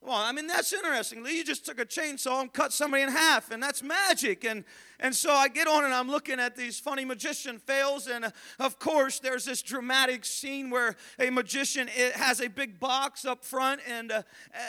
Well, 0.00 0.14
I 0.14 0.30
mean, 0.32 0.46
that's 0.46 0.72
interesting. 0.72 1.24
You 1.26 1.44
just 1.44 1.66
took 1.66 1.80
a 1.80 1.84
chainsaw 1.84 2.40
and 2.40 2.52
cut 2.52 2.72
somebody 2.72 3.02
in 3.02 3.08
half, 3.08 3.50
and 3.50 3.60
that's 3.62 3.82
magic. 3.82 4.44
And 4.44 4.64
and 4.98 5.14
so 5.14 5.30
I 5.30 5.48
get 5.48 5.66
on 5.66 5.84
and 5.84 5.92
I'm 5.92 6.08
looking 6.08 6.40
at 6.40 6.56
these 6.56 6.78
funny 6.78 7.04
magician 7.04 7.58
fails. 7.58 8.06
And 8.06 8.26
uh, 8.26 8.30
of 8.58 8.78
course, 8.78 9.18
there's 9.18 9.44
this 9.44 9.62
dramatic 9.62 10.24
scene 10.24 10.70
where 10.70 10.96
a 11.18 11.30
magician 11.30 11.88
it 11.94 12.12
has 12.12 12.40
a 12.40 12.48
big 12.48 12.80
box 12.80 13.24
up 13.24 13.44
front. 13.44 13.80
And 13.88 14.10
uh, 14.10 14.22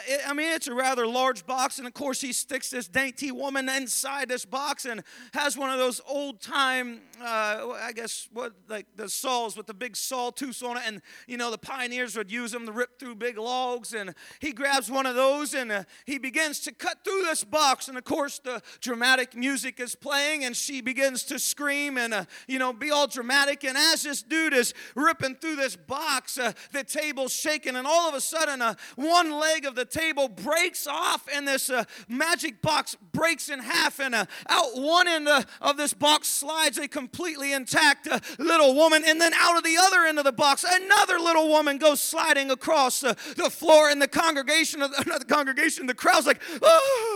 it, 0.06 0.20
I 0.26 0.34
mean, 0.34 0.52
it's 0.52 0.68
a 0.68 0.74
rather 0.74 1.06
large 1.06 1.46
box. 1.46 1.78
And 1.78 1.86
of 1.86 1.94
course, 1.94 2.20
he 2.20 2.32
sticks 2.32 2.70
this 2.70 2.88
dainty 2.88 3.32
woman 3.32 3.68
inside 3.68 4.28
this 4.28 4.44
box 4.44 4.84
and 4.84 5.02
has 5.32 5.56
one 5.56 5.70
of 5.70 5.78
those 5.78 6.00
old 6.06 6.40
time, 6.40 7.00
uh, 7.20 7.68
I 7.80 7.92
guess, 7.94 8.28
what, 8.32 8.52
like 8.68 8.86
the 8.96 9.08
saws 9.08 9.56
with 9.56 9.66
the 9.66 9.74
big 9.74 9.96
saw 9.96 10.30
tooth 10.30 10.62
on 10.62 10.76
it. 10.76 10.82
And, 10.86 11.00
you 11.26 11.36
know, 11.36 11.50
the 11.50 11.58
pioneers 11.58 12.16
would 12.16 12.30
use 12.30 12.52
them 12.52 12.66
to 12.66 12.72
rip 12.72 12.98
through 12.98 13.16
big 13.16 13.38
logs. 13.38 13.94
And 13.94 14.14
he 14.40 14.52
grabs 14.52 14.90
one 14.90 15.06
of 15.06 15.14
those 15.14 15.54
and 15.54 15.72
uh, 15.72 15.84
he 16.04 16.18
begins 16.18 16.60
to 16.60 16.72
cut 16.72 17.04
through 17.04 17.22
this 17.22 17.44
box. 17.44 17.88
And 17.88 17.96
of 17.96 18.04
course, 18.04 18.38
the 18.38 18.62
dramatic 18.80 19.34
music 19.34 19.80
is 19.80 19.94
playing, 19.94 20.17
and 20.18 20.56
she 20.56 20.80
begins 20.80 21.22
to 21.24 21.38
scream 21.38 21.96
and, 21.96 22.12
uh, 22.12 22.24
you 22.46 22.58
know, 22.58 22.72
be 22.72 22.90
all 22.90 23.06
dramatic. 23.06 23.64
And 23.64 23.76
as 23.76 24.02
this 24.02 24.22
dude 24.22 24.52
is 24.52 24.74
ripping 24.94 25.36
through 25.36 25.56
this 25.56 25.76
box, 25.76 26.38
uh, 26.38 26.52
the 26.72 26.84
table's 26.84 27.32
shaking, 27.32 27.76
and 27.76 27.86
all 27.86 28.08
of 28.08 28.14
a 28.14 28.20
sudden, 28.20 28.60
uh, 28.62 28.74
one 28.96 29.30
leg 29.30 29.64
of 29.64 29.74
the 29.74 29.84
table 29.84 30.28
breaks 30.28 30.86
off, 30.86 31.28
and 31.34 31.46
this 31.46 31.70
uh, 31.70 31.84
magic 32.08 32.62
box 32.62 32.96
breaks 33.12 33.48
in 33.48 33.60
half, 33.60 34.00
and 34.00 34.14
uh, 34.14 34.24
out 34.48 34.74
one 34.74 35.08
end 35.08 35.28
of 35.60 35.76
this 35.76 35.94
box 35.94 36.28
slides 36.28 36.78
a 36.78 36.88
completely 36.88 37.52
intact 37.52 38.08
little 38.38 38.74
woman, 38.74 39.02
and 39.06 39.20
then 39.20 39.32
out 39.34 39.56
of 39.56 39.64
the 39.64 39.76
other 39.76 40.04
end 40.04 40.18
of 40.18 40.24
the 40.24 40.32
box, 40.32 40.64
another 40.68 41.18
little 41.18 41.48
woman 41.48 41.78
goes 41.78 42.00
sliding 42.00 42.50
across 42.50 43.00
the 43.00 43.50
floor, 43.50 43.88
and 43.88 44.00
the 44.00 44.08
congregation, 44.08 44.82
of, 44.82 44.90
not 45.06 45.20
the 45.20 45.34
congregation, 45.34 45.86
the 45.86 45.94
crowd's 45.94 46.26
like, 46.26 46.42
oh, 46.62 47.07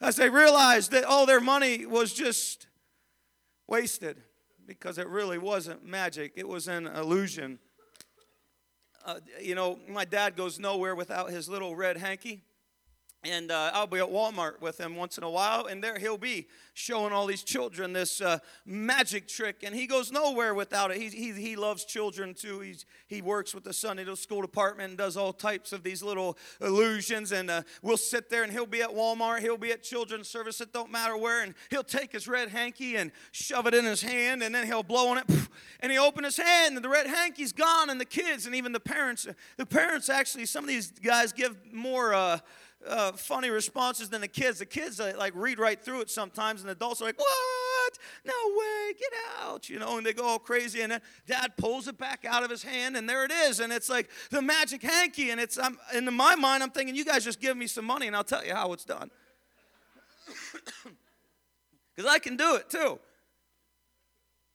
as 0.00 0.16
they 0.16 0.30
realized 0.30 0.90
that 0.92 1.04
all 1.04 1.26
their 1.26 1.40
money 1.40 1.86
was 1.86 2.12
just 2.12 2.66
wasted 3.66 4.22
because 4.66 4.98
it 4.98 5.08
really 5.08 5.38
wasn't 5.38 5.84
magic, 5.84 6.32
it 6.36 6.46
was 6.46 6.68
an 6.68 6.86
illusion. 6.86 7.58
Uh, 9.04 9.18
you 9.40 9.54
know, 9.54 9.78
my 9.88 10.04
dad 10.04 10.36
goes 10.36 10.58
nowhere 10.58 10.94
without 10.94 11.30
his 11.30 11.48
little 11.48 11.74
red 11.74 11.96
hanky. 11.96 12.42
And 13.22 13.50
uh, 13.50 13.70
I'll 13.74 13.86
be 13.86 13.98
at 13.98 14.08
Walmart 14.08 14.62
with 14.62 14.80
him 14.80 14.96
once 14.96 15.18
in 15.18 15.24
a 15.24 15.28
while, 15.28 15.66
and 15.66 15.84
there 15.84 15.98
he'll 15.98 16.16
be 16.16 16.48
showing 16.72 17.12
all 17.12 17.26
these 17.26 17.42
children 17.42 17.92
this 17.92 18.22
uh, 18.22 18.38
magic 18.64 19.28
trick, 19.28 19.56
and 19.62 19.74
he 19.74 19.86
goes 19.86 20.10
nowhere 20.10 20.54
without 20.54 20.90
it. 20.90 20.96
He, 20.96 21.08
he, 21.08 21.32
he 21.32 21.54
loves 21.54 21.84
children 21.84 22.32
too. 22.32 22.60
He's, 22.60 22.86
he 23.08 23.20
works 23.20 23.54
with 23.54 23.64
the 23.64 23.74
Sunday 23.74 24.06
school 24.14 24.40
department 24.40 24.88
and 24.88 24.98
does 24.98 25.18
all 25.18 25.34
types 25.34 25.74
of 25.74 25.82
these 25.82 26.02
little 26.02 26.38
illusions. 26.62 27.30
And 27.32 27.50
uh, 27.50 27.62
we'll 27.82 27.98
sit 27.98 28.30
there, 28.30 28.42
and 28.42 28.50
he'll 28.50 28.64
be 28.64 28.80
at 28.80 28.88
Walmart, 28.88 29.40
he'll 29.40 29.58
be 29.58 29.72
at 29.72 29.82
children's 29.82 30.26
service, 30.26 30.62
it 30.62 30.72
don't 30.72 30.90
matter 30.90 31.14
where, 31.14 31.42
and 31.42 31.54
he'll 31.68 31.84
take 31.84 32.12
his 32.12 32.26
red 32.26 32.48
hanky 32.48 32.96
and 32.96 33.12
shove 33.32 33.66
it 33.66 33.74
in 33.74 33.84
his 33.84 34.00
hand, 34.00 34.42
and 34.42 34.54
then 34.54 34.66
he'll 34.66 34.82
blow 34.82 35.08
on 35.08 35.18
it, 35.18 35.24
and 35.80 35.92
he 35.92 35.98
open 35.98 36.24
his 36.24 36.38
hand, 36.38 36.74
and 36.74 36.82
the 36.82 36.88
red 36.88 37.06
hanky's 37.06 37.52
gone, 37.52 37.90
and 37.90 38.00
the 38.00 38.06
kids 38.06 38.46
and 38.46 38.54
even 38.54 38.72
the 38.72 38.80
parents, 38.80 39.26
the 39.58 39.66
parents 39.66 40.08
actually, 40.08 40.46
some 40.46 40.64
of 40.64 40.68
these 40.68 40.90
guys 40.90 41.34
give 41.34 41.54
more. 41.70 42.40
Uh, 42.86 43.12
funny 43.12 43.50
responses 43.50 44.08
than 44.08 44.22
the 44.22 44.28
kids. 44.28 44.58
The 44.58 44.66
kids 44.66 45.00
uh, 45.00 45.12
like 45.18 45.34
read 45.36 45.58
right 45.58 45.78
through 45.78 46.00
it 46.00 46.10
sometimes, 46.10 46.62
and 46.62 46.70
adults 46.70 47.02
are 47.02 47.04
like, 47.04 47.18
"What? 47.18 47.98
No 48.24 48.32
way! 48.56 48.94
Get 48.98 49.12
out!" 49.42 49.68
You 49.68 49.78
know, 49.78 49.98
and 49.98 50.06
they 50.06 50.14
go 50.14 50.24
all 50.24 50.38
crazy. 50.38 50.80
And 50.80 50.92
then 50.92 51.00
Dad 51.26 51.58
pulls 51.58 51.88
it 51.88 51.98
back 51.98 52.24
out 52.24 52.42
of 52.42 52.50
his 52.50 52.62
hand, 52.62 52.96
and 52.96 53.06
there 53.06 53.24
it 53.24 53.32
is. 53.32 53.60
And 53.60 53.70
it's 53.70 53.90
like 53.90 54.08
the 54.30 54.40
magic 54.40 54.82
hanky. 54.82 55.30
And 55.30 55.38
it's 55.38 55.58
I'm 55.58 55.78
in 55.94 56.12
my 56.14 56.36
mind, 56.36 56.62
I'm 56.62 56.70
thinking, 56.70 56.96
you 56.96 57.04
guys 57.04 57.22
just 57.22 57.40
give 57.40 57.54
me 57.54 57.66
some 57.66 57.84
money, 57.84 58.06
and 58.06 58.16
I'll 58.16 58.24
tell 58.24 58.44
you 58.44 58.54
how 58.54 58.72
it's 58.72 58.84
done. 58.84 59.10
Because 61.96 62.10
I 62.10 62.18
can 62.18 62.36
do 62.36 62.54
it 62.54 62.70
too. 62.70 62.98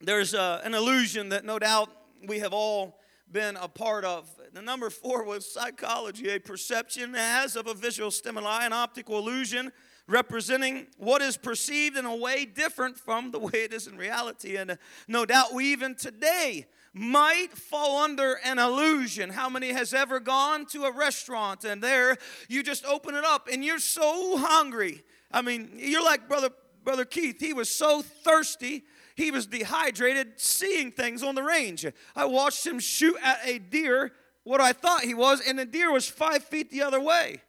There's 0.00 0.34
uh, 0.34 0.62
an 0.64 0.74
illusion 0.74 1.28
that 1.28 1.44
no 1.44 1.58
doubt 1.60 1.90
we 2.26 2.40
have 2.40 2.52
all 2.52 2.98
been 3.30 3.56
a 3.56 3.68
part 3.68 4.04
of. 4.04 4.28
The 4.52 4.62
number 4.62 4.90
four 4.90 5.24
was 5.24 5.50
psychology, 5.50 6.30
a 6.30 6.38
perception 6.38 7.14
as 7.16 7.56
of 7.56 7.66
a 7.66 7.74
visual 7.74 8.10
stimuli, 8.10 8.64
an 8.64 8.72
optical 8.72 9.18
illusion 9.18 9.72
representing 10.08 10.86
what 10.98 11.20
is 11.20 11.36
perceived 11.36 11.96
in 11.96 12.04
a 12.04 12.14
way 12.14 12.44
different 12.44 12.98
from 12.98 13.30
the 13.32 13.38
way 13.38 13.64
it 13.64 13.72
is 13.72 13.86
in 13.86 13.96
reality. 13.96 14.56
And 14.56 14.72
uh, 14.72 14.76
no 15.08 15.26
doubt 15.26 15.52
we 15.52 15.72
even 15.72 15.94
today 15.94 16.66
might 16.92 17.52
fall 17.52 18.02
under 18.02 18.38
an 18.44 18.58
illusion. 18.58 19.30
How 19.30 19.48
many 19.48 19.72
has 19.72 19.92
ever 19.92 20.20
gone 20.20 20.64
to 20.66 20.84
a 20.84 20.92
restaurant 20.92 21.64
and 21.64 21.82
there 21.82 22.16
you 22.48 22.62
just 22.62 22.86
open 22.86 23.14
it 23.14 23.24
up 23.24 23.48
and 23.52 23.64
you're 23.64 23.78
so 23.78 24.38
hungry? 24.38 25.02
I 25.32 25.42
mean, 25.42 25.72
you're 25.74 26.04
like 26.04 26.28
brother 26.28 26.50
brother 26.84 27.04
Keith, 27.04 27.40
he 27.40 27.52
was 27.52 27.68
so 27.68 28.00
thirsty 28.00 28.84
he 29.16 29.30
was 29.30 29.46
dehydrated, 29.46 30.34
seeing 30.36 30.92
things 30.92 31.22
on 31.22 31.34
the 31.34 31.42
range. 31.42 31.86
I 32.14 32.26
watched 32.26 32.66
him 32.66 32.78
shoot 32.78 33.16
at 33.22 33.40
a 33.44 33.58
deer, 33.58 34.12
what 34.44 34.60
I 34.60 34.72
thought 34.72 35.00
he 35.02 35.14
was, 35.14 35.40
and 35.40 35.58
the 35.58 35.64
deer 35.64 35.90
was 35.90 36.06
five 36.06 36.44
feet 36.44 36.70
the 36.70 36.82
other 36.82 37.00
way. 37.00 37.40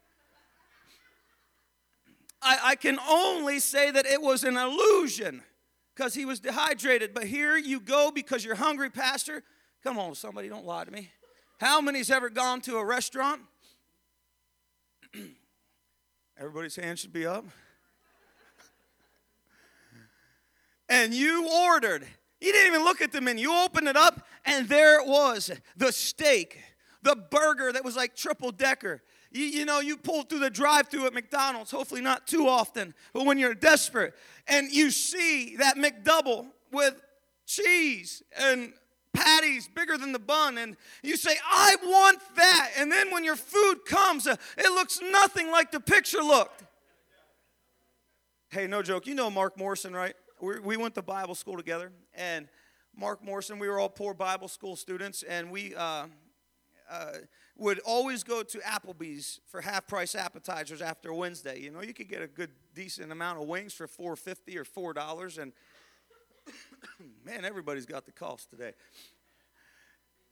I, 2.41 2.59
I 2.63 2.75
can 2.75 2.97
only 3.09 3.59
say 3.59 3.91
that 3.91 4.05
it 4.05 4.21
was 4.21 4.45
an 4.45 4.55
illusion 4.55 5.43
because 5.93 6.13
he 6.13 6.23
was 6.23 6.39
dehydrated. 6.39 7.13
But 7.13 7.25
here 7.25 7.57
you 7.57 7.81
go 7.81 8.11
because 8.11 8.45
you're 8.45 8.55
hungry, 8.55 8.89
Pastor. 8.89 9.43
Come 9.83 9.99
on, 9.99 10.15
somebody, 10.15 10.47
don't 10.47 10.65
lie 10.65 10.85
to 10.85 10.91
me. 10.91 11.11
How 11.59 11.81
many's 11.81 12.09
ever 12.09 12.29
gone 12.29 12.61
to 12.61 12.77
a 12.77 12.85
restaurant? 12.85 13.41
Everybody's 16.39 16.77
hand 16.77 16.99
should 16.99 17.11
be 17.11 17.25
up. 17.25 17.45
And 20.89 21.13
you 21.13 21.49
ordered. 21.49 22.05
You 22.39 22.51
didn't 22.51 22.73
even 22.73 22.83
look 22.85 23.01
at 23.01 23.11
the 23.11 23.21
menu. 23.21 23.49
You 23.49 23.63
opened 23.63 23.87
it 23.87 23.97
up, 23.97 24.25
and 24.45 24.67
there 24.69 24.99
it 25.01 25.07
was 25.07 25.51
the 25.75 25.91
steak, 25.91 26.59
the 27.01 27.15
burger 27.15 27.71
that 27.71 27.83
was 27.83 27.95
like 27.95 28.15
triple 28.15 28.51
decker. 28.51 29.01
You, 29.31 29.43
you 29.43 29.65
know, 29.65 29.79
you 29.79 29.97
pull 29.97 30.23
through 30.23 30.39
the 30.39 30.49
drive 30.49 30.87
through 30.87 31.05
at 31.07 31.13
McDonald's, 31.13 31.71
hopefully 31.71 32.01
not 32.01 32.27
too 32.27 32.47
often, 32.47 32.93
but 33.13 33.25
when 33.25 33.37
you're 33.37 33.55
desperate, 33.55 34.13
and 34.47 34.71
you 34.71 34.91
see 34.91 35.57
that 35.57 35.75
McDouble 35.75 36.47
with 36.71 37.01
cheese 37.45 38.23
and 38.39 38.73
patties 39.13 39.67
bigger 39.73 39.97
than 39.97 40.11
the 40.11 40.19
bun, 40.19 40.57
and 40.57 40.77
you 41.01 41.17
say, 41.17 41.35
I 41.43 41.75
want 41.83 42.19
that. 42.35 42.71
And 42.77 42.91
then 42.91 43.11
when 43.11 43.23
your 43.23 43.35
food 43.35 43.79
comes, 43.85 44.27
uh, 44.27 44.35
it 44.57 44.71
looks 44.71 44.99
nothing 45.01 45.51
like 45.51 45.71
the 45.71 45.79
picture 45.79 46.21
looked. 46.21 46.63
Hey, 48.49 48.67
no 48.67 48.81
joke. 48.81 49.07
You 49.07 49.15
know 49.15 49.29
Mark 49.29 49.57
Morrison, 49.57 49.93
right? 49.93 50.13
We 50.39 50.77
went 50.77 50.95
to 50.95 51.01
Bible 51.01 51.35
school 51.35 51.57
together, 51.57 51.91
and 52.13 52.47
Mark 52.95 53.23
Morrison, 53.23 53.59
we 53.59 53.67
were 53.67 53.79
all 53.79 53.89
poor 53.89 54.13
Bible 54.13 54.47
school 54.47 54.75
students, 54.75 55.23
and 55.23 55.51
we 55.51 55.75
uh, 55.75 56.07
uh, 56.89 57.11
would 57.57 57.79
always 57.79 58.23
go 58.23 58.43
to 58.43 58.57
Applebee's 58.59 59.39
for 59.47 59.61
half 59.61 59.87
price 59.87 60.15
appetizers 60.15 60.81
after 60.81 61.13
Wednesday. 61.13 61.59
You 61.59 61.71
know, 61.71 61.81
you 61.81 61.93
could 61.93 62.07
get 62.07 62.21
a 62.21 62.27
good, 62.27 62.51
decent 62.75 63.11
amount 63.11 63.41
of 63.41 63.47
wings 63.47 63.73
for 63.73 63.87
four 63.87 64.15
fifty 64.15 64.57
or 64.57 64.63
four 64.63 64.93
dollars, 64.93 65.37
and 65.37 65.53
man, 67.25 67.45
everybody's 67.45 67.85
got 67.85 68.05
the 68.05 68.11
cost 68.11 68.49
today. 68.49 68.73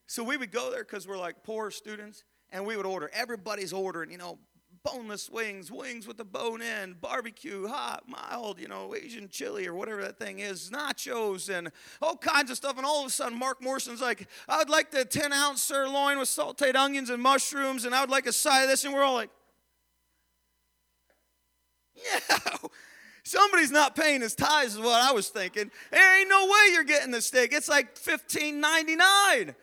So 0.07 0.23
we 0.23 0.37
would 0.37 0.51
go 0.51 0.69
there 0.69 0.83
because 0.83 1.07
we're 1.07 1.17
like 1.17 1.43
poor 1.43 1.71
students, 1.71 2.23
and 2.51 2.65
we 2.65 2.77
would 2.77 2.85
order. 2.85 3.09
Everybody's 3.13 3.73
ordering, 3.73 4.11
you 4.11 4.17
know, 4.17 4.37
boneless 4.85 5.29
wings, 5.29 5.71
wings 5.71 6.07
with 6.07 6.17
the 6.17 6.23
bone 6.23 6.61
in, 6.61 6.93
barbecue, 7.01 7.67
hot, 7.67 8.03
mild, 8.07 8.59
you 8.59 8.67
know, 8.67 8.93
Asian 8.95 9.27
chili 9.27 9.67
or 9.67 9.73
whatever 9.73 10.03
that 10.03 10.19
thing 10.19 10.39
is, 10.39 10.69
nachos, 10.69 11.49
and 11.49 11.71
all 12.01 12.15
kinds 12.15 12.51
of 12.51 12.57
stuff. 12.57 12.77
And 12.77 12.85
all 12.85 13.01
of 13.01 13.07
a 13.07 13.09
sudden, 13.09 13.37
Mark 13.37 13.61
Morrison's 13.63 13.99
like, 13.99 14.27
I 14.47 14.59
would 14.59 14.69
like 14.69 14.91
the 14.91 15.03
10 15.03 15.33
ounce 15.33 15.63
sirloin 15.63 16.19
with 16.19 16.29
sauteed 16.29 16.75
onions 16.75 17.09
and 17.09 17.21
mushrooms, 17.21 17.85
and 17.85 17.95
I 17.95 18.01
would 18.01 18.11
like 18.11 18.27
a 18.27 18.31
side 18.31 18.63
of 18.63 18.69
this. 18.69 18.85
And 18.85 18.93
we're 18.93 19.03
all 19.03 19.15
like, 19.15 19.31
yeah. 21.95 22.19
Somebody's 23.23 23.71
not 23.71 23.95
paying 23.95 24.21
his 24.21 24.35
tithes, 24.35 24.75
is 24.75 24.79
what 24.79 25.01
I 25.01 25.11
was 25.11 25.29
thinking. 25.29 25.71
There 25.91 26.19
ain't 26.19 26.29
no 26.29 26.45
way 26.45 26.73
you're 26.73 26.83
getting 26.83 27.09
the 27.09 27.23
steak. 27.23 27.53
It's 27.53 27.67
like 27.67 27.95
$15.99 27.95 29.55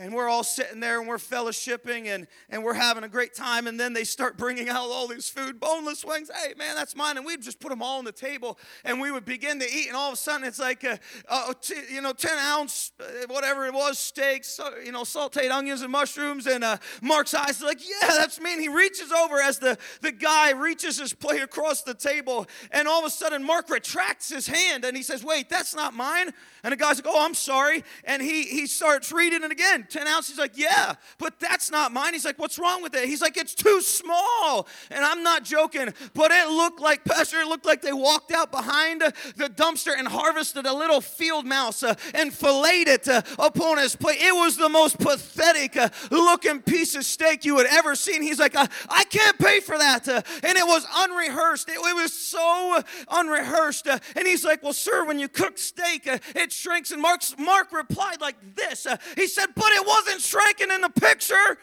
and 0.00 0.14
we're 0.14 0.30
all 0.30 0.42
sitting 0.42 0.80
there 0.80 0.98
and 0.98 1.06
we're 1.06 1.18
fellowshipping 1.18 2.06
and, 2.06 2.26
and 2.48 2.64
we're 2.64 2.72
having 2.72 3.04
a 3.04 3.08
great 3.08 3.34
time 3.34 3.66
and 3.66 3.78
then 3.78 3.92
they 3.92 4.02
start 4.02 4.38
bringing 4.38 4.70
out 4.70 4.88
all 4.88 5.06
these 5.06 5.28
food 5.28 5.60
boneless 5.60 6.02
wings. 6.06 6.30
Hey 6.42 6.54
man 6.56 6.74
that's 6.74 6.96
mine. 6.96 7.18
And 7.18 7.26
we'd 7.26 7.42
just 7.42 7.60
put 7.60 7.68
them 7.68 7.82
all 7.82 7.98
on 7.98 8.06
the 8.06 8.12
table 8.12 8.58
and 8.82 8.98
we 8.98 9.12
would 9.12 9.26
begin 9.26 9.60
to 9.60 9.66
eat 9.66 9.88
and 9.88 9.96
all 9.96 10.08
of 10.08 10.14
a 10.14 10.16
sudden 10.16 10.46
it's 10.46 10.58
like 10.58 10.84
a, 10.84 10.98
a 11.28 11.54
t- 11.60 11.74
you 11.92 12.00
know 12.00 12.14
10 12.14 12.30
ounce 12.38 12.92
uh, 12.98 13.04
whatever 13.28 13.66
it 13.66 13.74
was 13.74 13.98
steaks 13.98 14.58
you 14.82 14.90
know 14.90 15.02
sauteed 15.02 15.50
onions 15.50 15.82
and 15.82 15.92
mushrooms 15.92 16.46
and 16.46 16.64
uh, 16.64 16.78
mark's 17.02 17.34
eyes 17.34 17.62
are 17.62 17.66
like 17.66 17.86
yeah 17.86 18.08
that's 18.08 18.40
me 18.40 18.54
and 18.54 18.62
he 18.62 18.68
reaches 18.68 19.12
over 19.12 19.38
as 19.38 19.58
the, 19.58 19.76
the 20.00 20.12
guy 20.12 20.52
reaches 20.52 20.98
his 20.98 21.12
plate 21.12 21.42
across 21.42 21.82
the 21.82 21.94
table 21.94 22.46
and 22.70 22.88
all 22.88 23.00
of 23.00 23.04
a 23.04 23.10
sudden 23.10 23.44
mark 23.44 23.68
retracts 23.68 24.30
his 24.30 24.46
hand 24.46 24.86
and 24.86 24.96
he 24.96 25.02
says 25.02 25.22
wait 25.22 25.50
that's 25.50 25.74
not 25.74 25.92
mine. 25.92 26.30
And 26.64 26.72
the 26.72 26.76
guy's 26.76 27.04
like 27.04 27.14
oh 27.14 27.22
i'm 27.22 27.34
sorry. 27.34 27.84
And 28.04 28.22
he, 28.22 28.44
he 28.44 28.66
starts 28.66 29.12
reading 29.12 29.42
it 29.42 29.52
again 29.52 29.88
10 29.90 30.06
ounces. 30.06 30.30
He's 30.30 30.38
like, 30.38 30.56
Yeah, 30.56 30.94
but 31.18 31.40
that's 31.40 31.70
not 31.70 31.92
mine. 31.92 32.12
He's 32.12 32.24
like, 32.24 32.38
What's 32.38 32.58
wrong 32.58 32.82
with 32.82 32.94
it? 32.94 33.08
He's 33.08 33.22
like, 33.22 33.36
It's 33.36 33.54
too 33.54 33.80
small. 33.80 34.68
And 34.90 35.04
I'm 35.04 35.22
not 35.22 35.44
joking, 35.44 35.92
but 36.14 36.30
it 36.30 36.48
looked 36.48 36.80
like, 36.80 37.04
Pastor, 37.04 37.40
it 37.40 37.46
looked 37.46 37.66
like 37.66 37.82
they 37.82 37.92
walked 37.92 38.32
out 38.32 38.50
behind 38.50 39.00
the 39.00 39.48
dumpster 39.48 39.92
and 39.96 40.06
harvested 40.06 40.66
a 40.66 40.72
little 40.72 41.00
field 41.00 41.46
mouse 41.46 41.82
uh, 41.82 41.94
and 42.14 42.32
filleted 42.32 42.90
it 42.90 43.08
uh, 43.08 43.22
upon 43.38 43.78
his 43.78 43.96
plate. 43.96 44.18
It 44.20 44.34
was 44.34 44.56
the 44.56 44.68
most 44.68 44.98
pathetic 44.98 45.76
uh, 45.76 45.88
looking 46.10 46.60
piece 46.62 46.94
of 46.94 47.04
steak 47.04 47.44
you 47.44 47.58
had 47.58 47.66
ever 47.66 47.94
seen. 47.94 48.22
He's 48.22 48.38
like, 48.38 48.54
I, 48.56 49.04
can't 49.10 49.38
pay 49.38 49.60
for 49.60 49.76
that. 49.76 50.08
Uh, 50.08 50.22
and 50.42 50.56
it 50.56 50.66
was 50.66 50.86
unrehearsed. 50.94 51.68
It, 51.68 51.74
it 51.74 51.94
was 51.94 52.12
so 52.12 52.82
unrehearsed. 53.08 53.88
Uh, 53.88 53.98
and 54.16 54.26
he's 54.26 54.44
like, 54.44 54.62
Well, 54.62 54.72
sir, 54.72 55.04
when 55.04 55.18
you 55.18 55.28
cook 55.28 55.58
steak, 55.58 56.06
uh, 56.06 56.18
it 56.34 56.52
shrinks. 56.52 56.90
And 56.90 57.02
Mark's, 57.02 57.34
Mark 57.38 57.72
replied 57.72 58.20
like 58.20 58.36
this 58.54 58.86
He 59.16 59.26
said, 59.26 59.48
But 59.54 59.72
it 59.72 59.79
wasn't 59.86 60.20
shrinking 60.20 60.70
in 60.70 60.80
the 60.80 60.90
picture. 60.90 61.58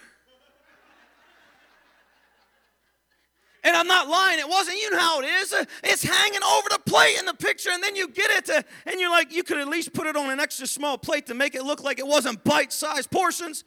And 3.64 3.76
I'm 3.76 3.88
not 3.88 4.08
lying. 4.08 4.40
It 4.40 4.48
wasn't. 4.48 4.78
You 4.78 4.92
know 4.92 5.00
how 5.00 5.20
it 5.20 5.26
is. 5.26 5.54
It's 5.84 6.04
hanging 6.04 6.44
over 6.44 6.70
the 6.70 6.80
plate 6.86 7.20
in 7.20 7.26
the 7.26 7.34
picture, 7.34 7.70
and 7.72 7.84
then 7.84 7.98
you 7.98 8.08
get 8.08 8.30
it, 8.32 8.46
to, 8.46 8.64
and 8.86 9.00
you're 9.00 9.10
like, 9.10 9.34
you 9.34 9.44
could 9.44 9.58
at 9.58 9.68
least 9.68 9.92
put 9.92 10.08
it 10.08 10.16
on 10.16 10.30
an 10.30 10.40
extra 10.40 10.66
small 10.66 10.98
plate 10.98 11.26
to 11.26 11.34
make 11.34 11.54
it 11.54 11.64
look 11.64 11.84
like 11.84 12.00
it 12.00 12.08
wasn't 12.08 12.42
bite-sized 12.46 13.12
portions. 13.12 13.66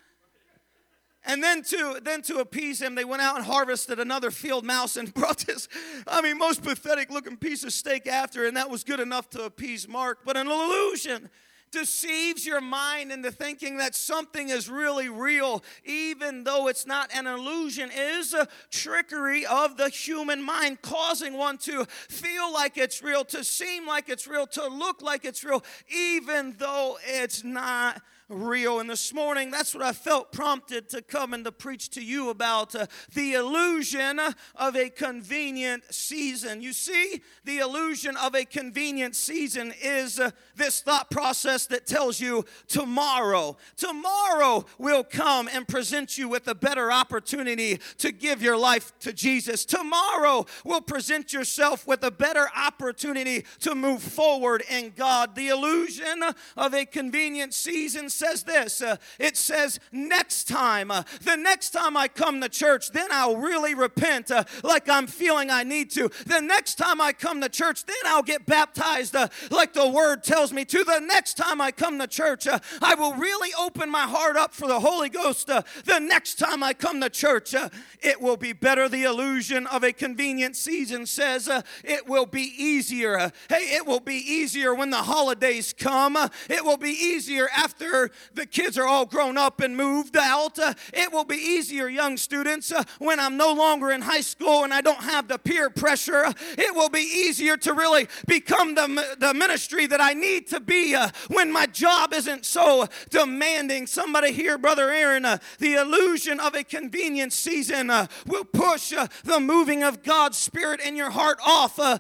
And 1.27 1.43
then 1.43 1.63
to 1.65 2.01
then 2.03 2.23
to 2.23 2.39
appease 2.39 2.81
him, 2.81 2.95
they 2.95 3.05
went 3.05 3.21
out 3.21 3.37
and 3.37 3.45
harvested 3.45 4.01
another 4.01 4.31
field 4.31 4.65
mouse 4.65 4.97
and 4.97 5.13
brought 5.15 5.39
this, 5.39 5.69
I 6.07 6.23
mean, 6.23 6.39
most 6.39 6.63
pathetic 6.63 7.11
looking 7.11 7.37
piece 7.37 7.63
of 7.63 7.73
steak 7.75 8.07
after, 8.07 8.47
and 8.47 8.57
that 8.57 8.71
was 8.71 8.85
good 8.85 9.01
enough 9.01 9.29
to 9.31 9.43
appease 9.43 9.87
Mark. 9.87 10.21
But 10.25 10.39
an 10.39 10.47
illusion 10.47 11.29
deceives 11.71 12.47
your 12.47 12.61
mind 12.61 13.13
into 13.13 13.31
thinking 13.31 13.79
that 13.79 13.95
something 13.95 14.49
is 14.49 14.69
really 14.69 15.09
real, 15.09 15.63
even 15.85 16.45
though 16.45 16.69
it's 16.69 16.87
not. 16.87 17.11
An 17.15 17.27
illusion, 17.27 17.91
is 17.93 18.35
a 18.35 18.49
trickery 18.71 19.45
of 19.47 19.77
the 19.77 19.89
human 19.89 20.43
mind, 20.43 20.83
causing 20.83 21.35
one 21.35 21.59
to 21.59 21.85
feel 21.87 22.53
like 22.53 22.77
it's 22.77 23.03
real, 23.03 23.25
to 23.25 23.43
seem 23.43 23.87
like 23.87 24.09
it's 24.09 24.27
real, 24.27 24.47
to 24.49 24.67
look 24.69 25.03
like 25.03 25.25
it's 25.25 25.45
real, 25.45 25.65
even 25.89 26.55
though 26.59 26.99
it's 27.05 27.43
not 27.45 28.01
real. 28.31 28.81
And 28.81 28.89
this 28.89 29.13
morning, 29.13 29.51
that's 29.51 29.75
what 29.75 29.83
I 29.83 29.93
felt 29.93 30.33
prompted 30.33 30.89
to 30.91 31.03
come 31.03 31.35
and 31.35 31.45
to 31.45 31.53
preach 31.53 31.91
to 31.91 32.03
you 32.03 32.31
about 32.31 32.75
uh, 32.75 32.87
the 33.15 33.35
illusion 33.35 34.21
of 34.55 34.77
a 34.77 34.89
convenient 34.89 35.83
season. 35.93 36.63
You 36.63 36.73
see, 36.73 37.23
the 37.45 37.59
illusion 37.59 38.17
of 38.17 38.35
a 38.35 38.45
convenient 38.45 39.17
season 39.17 39.75
is 39.83 40.19
uh, 40.19 40.31
this 40.57 40.81
thought 40.81 41.11
process 41.11 41.67
that 41.67 41.87
tells 41.87 42.21
you 42.21 42.45
tomorrow, 42.69 43.57
tomorrow 43.77 44.65
will 44.79 45.05
come 45.05 45.49
and 45.53 45.67
present 45.67 46.17
you 46.17 46.29
with 46.29 46.49
a 46.49 46.55
better 46.55 46.91
opportunity 46.91 47.81
to 47.99 48.13
give 48.13 48.43
your 48.43 48.57
life 48.57 48.93
to 49.01 49.13
Jesus. 49.13 49.65
Tomorrow 49.65 50.47
will 50.65 50.81
present 50.81 51.33
yourself 51.33 51.87
with 51.87 52.03
a 52.05 52.11
better 52.11 52.49
opportunity 52.57 52.80
to 52.93 53.75
move 53.75 54.03
forward 54.03 54.63
in 54.71 54.93
God. 54.97 55.35
The 55.35 55.49
illusion 55.49 56.23
of 56.57 56.75
a 56.75 56.85
convenient 56.85 57.55
season 57.55 58.09
says 58.11 58.43
this 58.43 58.83
uh, 58.83 58.97
it 59.19 59.37
says, 59.37 59.81
next 59.93 60.49
time, 60.49 60.91
uh, 60.91 61.03
the 61.23 61.37
next 61.37 61.71
time 61.71 61.97
I 61.97 62.09
come 62.09 62.41
to 62.41 62.49
church, 62.49 62.91
then 62.93 63.09
I'll 63.11 63.37
really 63.37 63.75
repent 63.75 64.31
uh, 64.31 64.45
like 64.63 64.89
I'm 64.89 65.07
feeling 65.07 65.51
I 65.51 65.63
need 65.63 65.91
to. 65.93 66.11
The 66.27 66.41
next 66.41 66.77
time 66.77 67.01
I 67.01 67.13
come 67.13 67.41
to 67.41 67.49
church, 67.49 67.85
then 67.85 67.97
I'll 68.07 68.23
get 68.23 68.47
baptized 68.47 69.15
like 69.51 69.73
the 69.73 69.89
word 69.89 70.23
tells 70.23 70.53
me 70.53 70.65
to. 70.67 70.85
The 70.85 71.01
next 71.01 71.35
time 71.35 71.61
I 71.61 71.73
come 71.73 71.99
to 71.99 72.07
church, 72.07 72.47
I 72.83 72.95
will 72.95 73.15
really 73.15 73.51
open 73.59 73.91
my 73.91 74.07
heart 74.07 74.37
up 74.37 74.55
for 74.55 74.69
the 74.69 74.81
Holy 74.81 75.09
Ghost. 75.09 75.47
The 75.47 75.99
next 76.01 76.39
time 76.39 76.63
I 76.63 76.75
come 76.75 77.01
to 77.01 77.11
church, 77.11 77.55
it 78.01 78.21
will 78.21 78.37
be 78.37 78.53
better. 78.53 78.89
The 78.89 79.05
illusion 79.05 79.67
of 79.67 79.85
a 79.85 79.93
convenient 79.93 80.57
season 80.57 81.07
says 81.07 81.49
it 81.85 82.07
will 82.07 82.27
be 82.27 82.53
easier. 82.57 82.80
Uh, 82.81 83.31
hey, 83.49 83.77
it 83.77 83.87
will 83.87 84.01
be 84.01 84.15
easier 84.15 84.75
when 84.75 84.91
the 84.91 84.97
holidays 84.97 85.75
come. 85.77 86.17
It 86.49 86.65
will 86.65 86.77
be 86.77 86.91
easier 86.91 87.49
after 87.55 88.11
the 88.33 88.47
kids 88.47 88.79
are 88.79 88.87
all 88.87 89.05
grown 89.05 89.37
up 89.37 89.61
and 89.61 89.77
moved 89.77 90.17
out. 90.17 90.59
It 90.93 91.13
will 91.13 91.25
be 91.25 91.37
easier, 91.37 91.89
young 91.89 92.17
students, 92.17 92.73
uh, 92.73 92.85
when 92.99 93.21
I'm 93.21 93.37
no 93.37 93.53
longer 93.53 93.91
in 93.91 94.03
high 94.03 94.23
school 94.23 94.65
and 94.65 94.73
I 94.73 94.81
don't 94.81 95.03
have 95.03 95.29
the 95.29 95.39
peer 95.39 95.69
pressure. 95.69 96.33
It 96.57 96.75
will 96.75 96.89
be 96.89 97.01
easier 97.01 97.57
to 97.59 97.75
really 97.75 98.09
become 98.27 98.75
the, 98.75 99.17
the 99.19 99.35
ministry 99.35 99.87
that 99.87 100.01
I 100.01 100.15
need 100.15 100.47
to 100.49 100.61
be 100.61 100.95
uh, 100.95 101.11
when 101.29 101.53
my 101.53 101.67
job 101.67 102.13
isn't 102.15 102.47
so 102.47 102.87
demanding. 103.11 103.87
Somebody 103.87 104.33
here, 104.33 104.57
Brother 104.57 104.91
Aaron, 104.91 105.23
the 105.59 105.75
illusion 105.75 106.41
of 106.41 106.55
a 106.55 106.65
convenient 106.65 107.33
season 107.33 107.89
will 108.27 108.45
push 108.45 108.93
the 109.25 109.41
moving 109.41 109.83
of 109.83 110.03
God's 110.03 110.39
Spirit 110.39 110.81
in 110.81 110.97
your 110.97 111.11
heart 111.11 111.39
off 111.45 111.79
uh, 111.79 111.99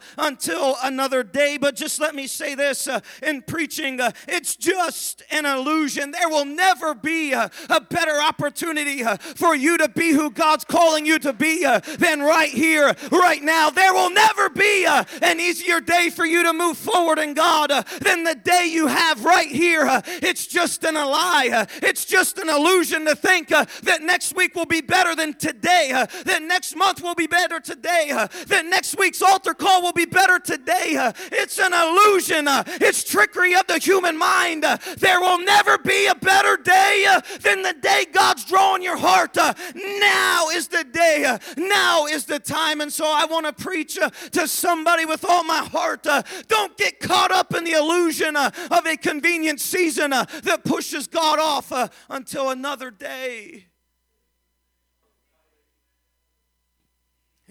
another 0.82 1.22
day. 1.22 1.58
But 1.58 1.76
just 1.76 2.00
let 2.00 2.14
me 2.14 2.26
say 2.26 2.54
this 2.54 2.88
uh, 2.88 3.00
in 3.22 3.42
preaching 3.42 4.00
uh, 4.00 4.12
it's 4.28 4.56
just 4.56 5.22
an 5.30 5.46
illusion. 5.46 6.10
There 6.10 6.28
will 6.28 6.44
never 6.44 6.94
be 6.94 7.34
uh, 7.34 7.48
a 7.68 7.80
better 7.80 8.20
opportunity 8.20 9.02
uh, 9.02 9.16
for 9.16 9.54
you 9.54 9.76
to 9.78 9.88
be 9.88 10.12
who 10.12 10.30
God's 10.30 10.64
calling 10.64 11.06
you 11.06 11.18
to 11.20 11.32
be 11.32 11.64
uh, 11.64 11.80
than 11.98 12.20
right 12.20 12.50
here, 12.50 12.94
right 13.10 13.42
now. 13.42 13.70
There 13.70 13.92
will 13.92 14.10
never 14.10 14.50
be 14.50 14.86
uh, 14.86 15.04
an 15.22 15.40
easier 15.40 15.80
day 15.80 16.10
for 16.10 16.24
you 16.24 16.42
to 16.44 16.52
move 16.52 16.76
forward 16.76 17.18
in 17.18 17.34
God 17.34 17.70
than 18.00 18.24
the 18.24 18.34
day 18.34 18.68
you 18.70 18.86
have 18.86 19.24
right 19.24 19.48
here. 19.48 20.02
It's 20.06 20.46
just 20.46 20.84
an. 20.84 20.96
Uh, 21.00 21.66
it's 21.82 22.04
just 22.04 22.38
an 22.38 22.48
illusion 22.48 23.06
to 23.06 23.14
think 23.14 23.48
that 23.48 24.02
next 24.02 24.36
week 24.36 24.54
will 24.54 24.66
be 24.66 24.80
better 24.80 25.14
than 25.14 25.32
today, 25.34 25.90
that 26.24 26.42
next 26.42 26.76
month 26.76 27.02
will 27.02 27.14
be 27.14 27.26
better 27.26 27.58
today, 27.58 28.10
that 28.46 28.66
next 28.66 28.98
week's 28.98 29.22
altar 29.22 29.54
call 29.54 29.82
will 29.82 29.92
be 29.92 30.04
better 30.04 30.38
today. 30.38 30.59
Uh, 30.68 31.12
it's 31.32 31.58
an 31.58 31.72
illusion. 31.72 32.48
Uh, 32.48 32.62
it's 32.66 33.04
trickery 33.04 33.54
of 33.54 33.66
the 33.66 33.78
human 33.78 34.16
mind. 34.16 34.64
Uh, 34.64 34.76
there 34.98 35.20
will 35.20 35.38
never 35.38 35.78
be 35.78 36.06
a 36.06 36.14
better 36.14 36.56
day 36.56 37.04
uh, 37.08 37.20
than 37.40 37.62
the 37.62 37.74
day 37.80 38.06
God's 38.12 38.44
drawing 38.44 38.82
your 38.82 38.96
heart. 38.96 39.36
Uh, 39.36 39.54
now 39.74 40.48
is 40.50 40.68
the 40.68 40.84
day. 40.84 41.24
Uh, 41.24 41.38
now 41.56 42.06
is 42.06 42.24
the 42.24 42.38
time. 42.38 42.80
And 42.80 42.92
so 42.92 43.04
I 43.06 43.26
want 43.26 43.46
to 43.46 43.52
preach 43.52 43.98
to 44.32 44.48
somebody 44.48 45.04
with 45.04 45.24
all 45.24 45.44
my 45.44 45.58
heart. 45.58 46.06
Don't 46.48 46.76
get 46.76 47.00
caught 47.00 47.30
up 47.30 47.54
in 47.54 47.64
the 47.64 47.72
illusion 47.72 48.36
of 48.36 48.86
a 48.86 48.96
convenient 48.96 49.60
season 49.60 50.10
that 50.10 50.60
pushes 50.64 51.06
God 51.06 51.38
off 51.38 51.72
until 52.08 52.50
another 52.50 52.90
day. 52.90 53.66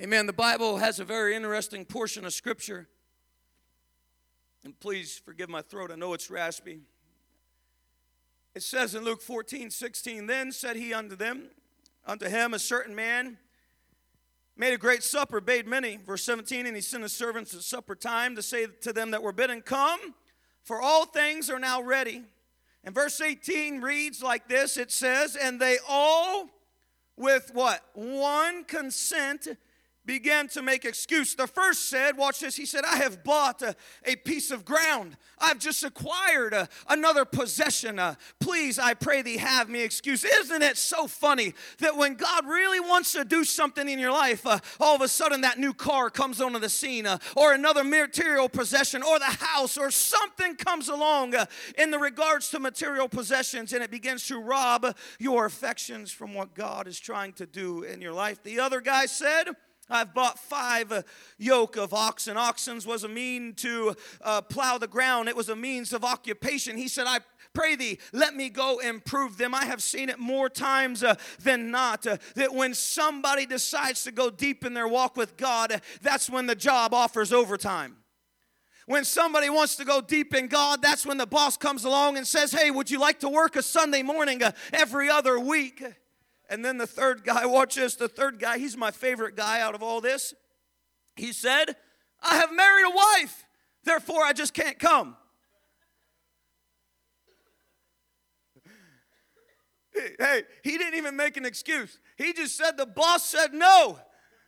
Amen. 0.02 0.28
The 0.28 0.34
Bible 0.34 0.78
has 0.78 1.02
a 1.02 1.04
very 1.04 1.36
interesting 1.36 1.84
portion 1.84 2.24
of 2.24 2.32
Scripture. 2.32 2.88
And 4.64 4.78
please 4.80 5.22
forgive 5.24 5.50
my 5.50 5.62
throat, 5.62 5.92
I 5.92 5.96
know 5.96 6.14
it's 6.14 6.30
raspy. 6.30 6.82
It 8.56 8.64
says 8.64 8.96
in 8.96 9.04
Luke 9.04 9.22
14, 9.22 9.70
16, 9.70 10.28
Then 10.28 10.52
said 10.52 10.76
he 10.76 10.94
unto 10.94 11.16
them, 11.16 11.50
unto 12.06 12.28
him, 12.28 12.54
a 12.54 12.60
certain 12.60 12.96
man 12.96 13.38
made 14.58 14.74
a 14.74 14.78
great 14.78 15.04
supper, 15.04 15.40
bade 15.40 15.66
many. 15.66 15.98
Verse 15.98 16.24
17, 16.24 16.66
and 16.66 16.76
he 16.76 16.82
sent 16.82 17.04
his 17.04 17.14
servants 17.14 17.56
at 17.56 17.62
supper 17.62 17.96
time 17.96 18.36
to 18.36 18.42
say 18.42 18.68
to 18.82 18.92
them 18.92 19.12
that 19.12 19.24
were 19.24 19.32
bidden, 19.32 19.62
Come, 19.62 20.14
for 20.64 20.82
all 20.82 21.06
things 21.06 21.50
are 21.50 21.60
now 21.60 21.82
ready. 21.82 22.24
And 22.84 22.94
verse 22.94 23.22
18 23.22 23.82
reads 23.82 24.22
like 24.22 24.48
this 24.50 24.78
it 24.78 24.92
says, 24.92 25.36
And 25.36 25.60
they 25.60 25.78
all, 25.88 26.50
with 27.16 27.52
what? 27.54 27.82
One 27.94 28.66
consent, 28.66 29.48
began 30.10 30.48
to 30.48 30.64
make 30.64 30.86
excuse. 30.86 31.36
The 31.36 31.46
first 31.46 31.88
said, 31.88 32.18
watch 32.18 32.40
this, 32.40 32.56
he 32.56 32.66
said, 32.66 32.84
I 32.84 32.96
have 32.96 33.24
bought 33.24 33.62
a, 33.62 33.76
a 34.06 34.16
piece 34.16 34.50
of 34.50 34.66
ground. 34.66 35.16
I've 35.38 35.60
just 35.60 35.84
acquired 35.84 36.52
a, 36.52 36.68
another 36.90 37.26
possession. 37.26 38.00
Uh, 38.00 38.16
please, 38.40 38.80
I 38.80 38.96
pray 38.96 39.22
thee, 39.22 39.38
have 39.38 39.70
me 39.70 39.84
excuse. 39.84 40.24
Isn't 40.24 40.64
it 40.64 40.78
so 40.78 41.06
funny 41.06 41.54
that 41.78 41.96
when 41.96 42.16
God 42.16 42.48
really 42.48 42.80
wants 42.80 43.12
to 43.12 43.24
do 43.24 43.44
something 43.44 43.88
in 43.88 44.00
your 44.00 44.12
life, 44.12 44.48
uh, 44.48 44.58
all 44.80 44.96
of 44.96 45.02
a 45.02 45.08
sudden 45.08 45.42
that 45.42 45.60
new 45.60 45.76
car 45.76 46.10
comes 46.10 46.42
onto 46.42 46.58
the 46.58 46.70
scene, 46.70 47.06
uh, 47.06 47.20
or 47.36 47.54
another 47.54 47.84
material 47.84 48.50
possession, 48.50 49.04
or 49.04 49.20
the 49.20 49.26
house, 49.26 49.78
or 49.78 49.92
something 49.92 50.56
comes 50.56 50.90
along 50.90 51.36
uh, 51.36 51.46
in 51.78 51.92
the 51.92 52.00
regards 52.00 52.50
to 52.50 52.60
material 52.60 53.08
possessions, 53.08 53.74
and 53.74 53.84
it 53.84 53.92
begins 53.92 54.26
to 54.26 54.40
rob 54.40 54.88
your 55.20 55.46
affections 55.46 56.12
from 56.12 56.34
what 56.34 56.56
God 56.56 56.88
is 56.88 57.00
trying 57.00 57.34
to 57.34 57.46
do 57.46 57.84
in 57.84 58.02
your 58.02 58.14
life. 58.14 58.42
The 58.42 58.60
other 58.60 58.82
guy 58.82 59.06
said, 59.06 59.50
I've 59.90 60.14
bought 60.14 60.38
five 60.38 60.92
uh, 60.92 61.02
yoke 61.38 61.78
of 61.78 61.94
oxen. 61.94 62.38
Oxens 62.38 62.86
was 62.86 63.04
a 63.04 63.08
mean 63.08 63.54
to 63.56 63.96
uh, 64.22 64.42
plow 64.42 64.78
the 64.78 64.88
ground. 64.88 65.30
It 65.30 65.36
was 65.36 65.50
a 65.50 65.56
means 65.56 65.94
of 65.94 66.04
occupation. 66.04 66.78
He 66.78 66.88
said, 66.88 67.06
I 67.08 67.20
pray 67.54 67.76
thee, 67.76 68.00
let 68.14 68.36
me 68.36 68.50
go 68.50 68.80
and 68.80 69.04
prove 69.04 69.38
them. 69.38 69.56
I 69.56 69.66
have 69.66 69.82
seen 69.82 70.10
it 70.10 70.20
more 70.20 70.50
times 70.50 71.04
uh, 71.04 71.16
than 71.42 71.72
not 71.72 72.06
uh, 72.06 72.18
that 72.36 72.54
when 72.54 72.74
somebody 72.74 73.46
decides 73.46 74.04
to 74.04 74.12
go 74.12 74.30
deep 74.30 74.66
in 74.66 74.74
their 74.74 74.88
walk 74.88 75.18
with 75.18 75.38
God, 75.38 75.72
uh, 75.72 75.80
that's 76.02 76.30
when 76.30 76.46
the 76.46 76.56
job 76.56 76.94
offers 76.94 77.34
overtime. 77.34 77.98
When 78.86 79.06
somebody 79.06 79.52
wants 79.52 79.76
to 79.76 79.86
go 79.86 80.02
deep 80.02 80.34
in 80.34 80.48
God, 80.48 80.82
that's 80.82 81.06
when 81.06 81.18
the 81.18 81.28
boss 81.28 81.58
comes 81.58 81.86
along 81.86 82.18
and 82.18 82.28
says, 82.28 82.52
Hey, 82.52 82.72
would 82.72 82.90
you 82.90 83.00
like 83.00 83.20
to 83.20 83.30
work 83.30 83.56
a 83.56 83.62
Sunday 83.62 84.02
morning 84.02 84.42
uh, 84.42 84.52
every 84.74 85.10
other 85.10 85.40
week? 85.40 85.84
And 86.50 86.66
then 86.66 86.78
the 86.78 86.88
third 86.88 87.24
guy, 87.24 87.46
watch 87.48 87.76
this, 87.76 87.96
the 87.96 88.10
third 88.10 88.40
guy, 88.40 88.58
he's 88.58 88.76
my 88.76 88.92
favorite 88.92 89.36
guy 89.36 89.62
out 89.62 89.76
of 89.76 89.84
all 89.84 90.02
this. 90.02 90.34
He 91.16 91.32
said, 91.34 91.76
I 92.22 92.36
have 92.36 92.54
married 92.54 92.86
a 92.86 92.96
wife, 92.96 93.46
therefore 93.84 94.24
I 94.24 94.34
just 94.34 94.54
can't 94.54 94.80
come. 94.80 95.16
Hey, 100.18 100.44
he 100.64 100.78
didn't 100.78 100.96
even 100.96 101.18
make 101.18 101.36
an 101.36 101.44
excuse. 101.44 102.00
He 102.16 102.32
just 102.32 102.56
said, 102.56 102.78
The 102.78 102.86
boss 102.86 103.26
said, 103.26 103.54
No, 103.54 104.00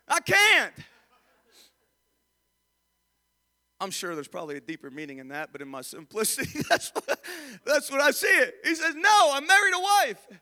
I 0.08 0.22
can't. 0.22 0.72
I'm 3.82 3.92
sure 3.92 4.14
there's 4.16 4.30
probably 4.30 4.56
a 4.56 4.62
deeper 4.62 4.90
meaning 4.90 5.18
in 5.18 5.30
that, 5.30 5.52
but 5.52 5.62
in 5.62 5.68
my 5.68 5.82
simplicity, 5.82 6.62
that's 6.70 6.92
what, 6.92 7.26
that's 7.66 7.92
what 7.92 8.00
I 8.00 8.12
see 8.12 8.28
it. 8.28 8.56
He 8.64 8.76
says, 8.76 8.96
No, 8.96 9.10
I 9.10 9.42
married 9.42 9.74
a 9.74 9.82
wife. 9.82 10.40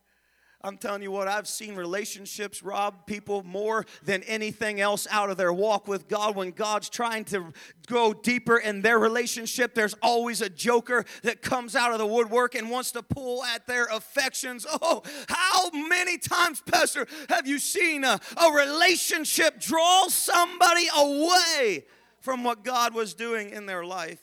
I'm 0.62 0.78
telling 0.78 1.02
you 1.02 1.12
what, 1.12 1.30
I've 1.30 1.48
seen 1.48 1.76
relationships 1.76 2.62
rob 2.62 3.06
people 3.06 3.43
more 3.43 3.86
than 4.04 4.24
anything 4.24 4.82
else 4.82 5.08
out 5.10 5.30
of 5.30 5.38
their 5.38 5.54
walk 5.54 5.88
with 5.88 6.10
God. 6.10 6.36
When 6.36 6.52
God's 6.52 6.89
trying 6.89 7.24
to 7.26 7.54
go 7.88 8.13
deeper 8.13 8.58
in 8.58 8.82
their 8.82 9.00
relationship, 9.00 9.74
there's 9.74 9.95
always 10.02 10.41
a 10.41 10.50
joker 10.50 11.06
that 11.24 11.41
comes 11.41 11.78
out 11.78 11.93
of 11.93 11.98
the 11.98 12.06
woodwork 12.06 12.56
and 12.56 12.69
wants 12.69 12.91
to 12.91 13.02
pull 13.02 13.41
at 13.45 13.67
their 13.67 13.86
affections. 13.86 14.65
Oh, 14.69 15.02
how 15.30 15.69
many 15.72 16.17
times, 16.17 16.62
Pastor, 16.62 17.08
have 17.30 17.48
you 17.48 17.58
seen 17.58 18.04
a, 18.04 18.19
a 18.36 18.52
relationship 18.52 19.62
draw 19.62 20.10
somebody 20.10 20.88
away 20.98 21.86
from 22.19 22.43
what 22.43 22.65
God 22.65 22.93
was 22.93 23.13
doing 23.13 23.52
in 23.52 23.65
their 23.65 23.86
life? 23.86 24.19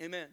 Amen. 0.00 0.28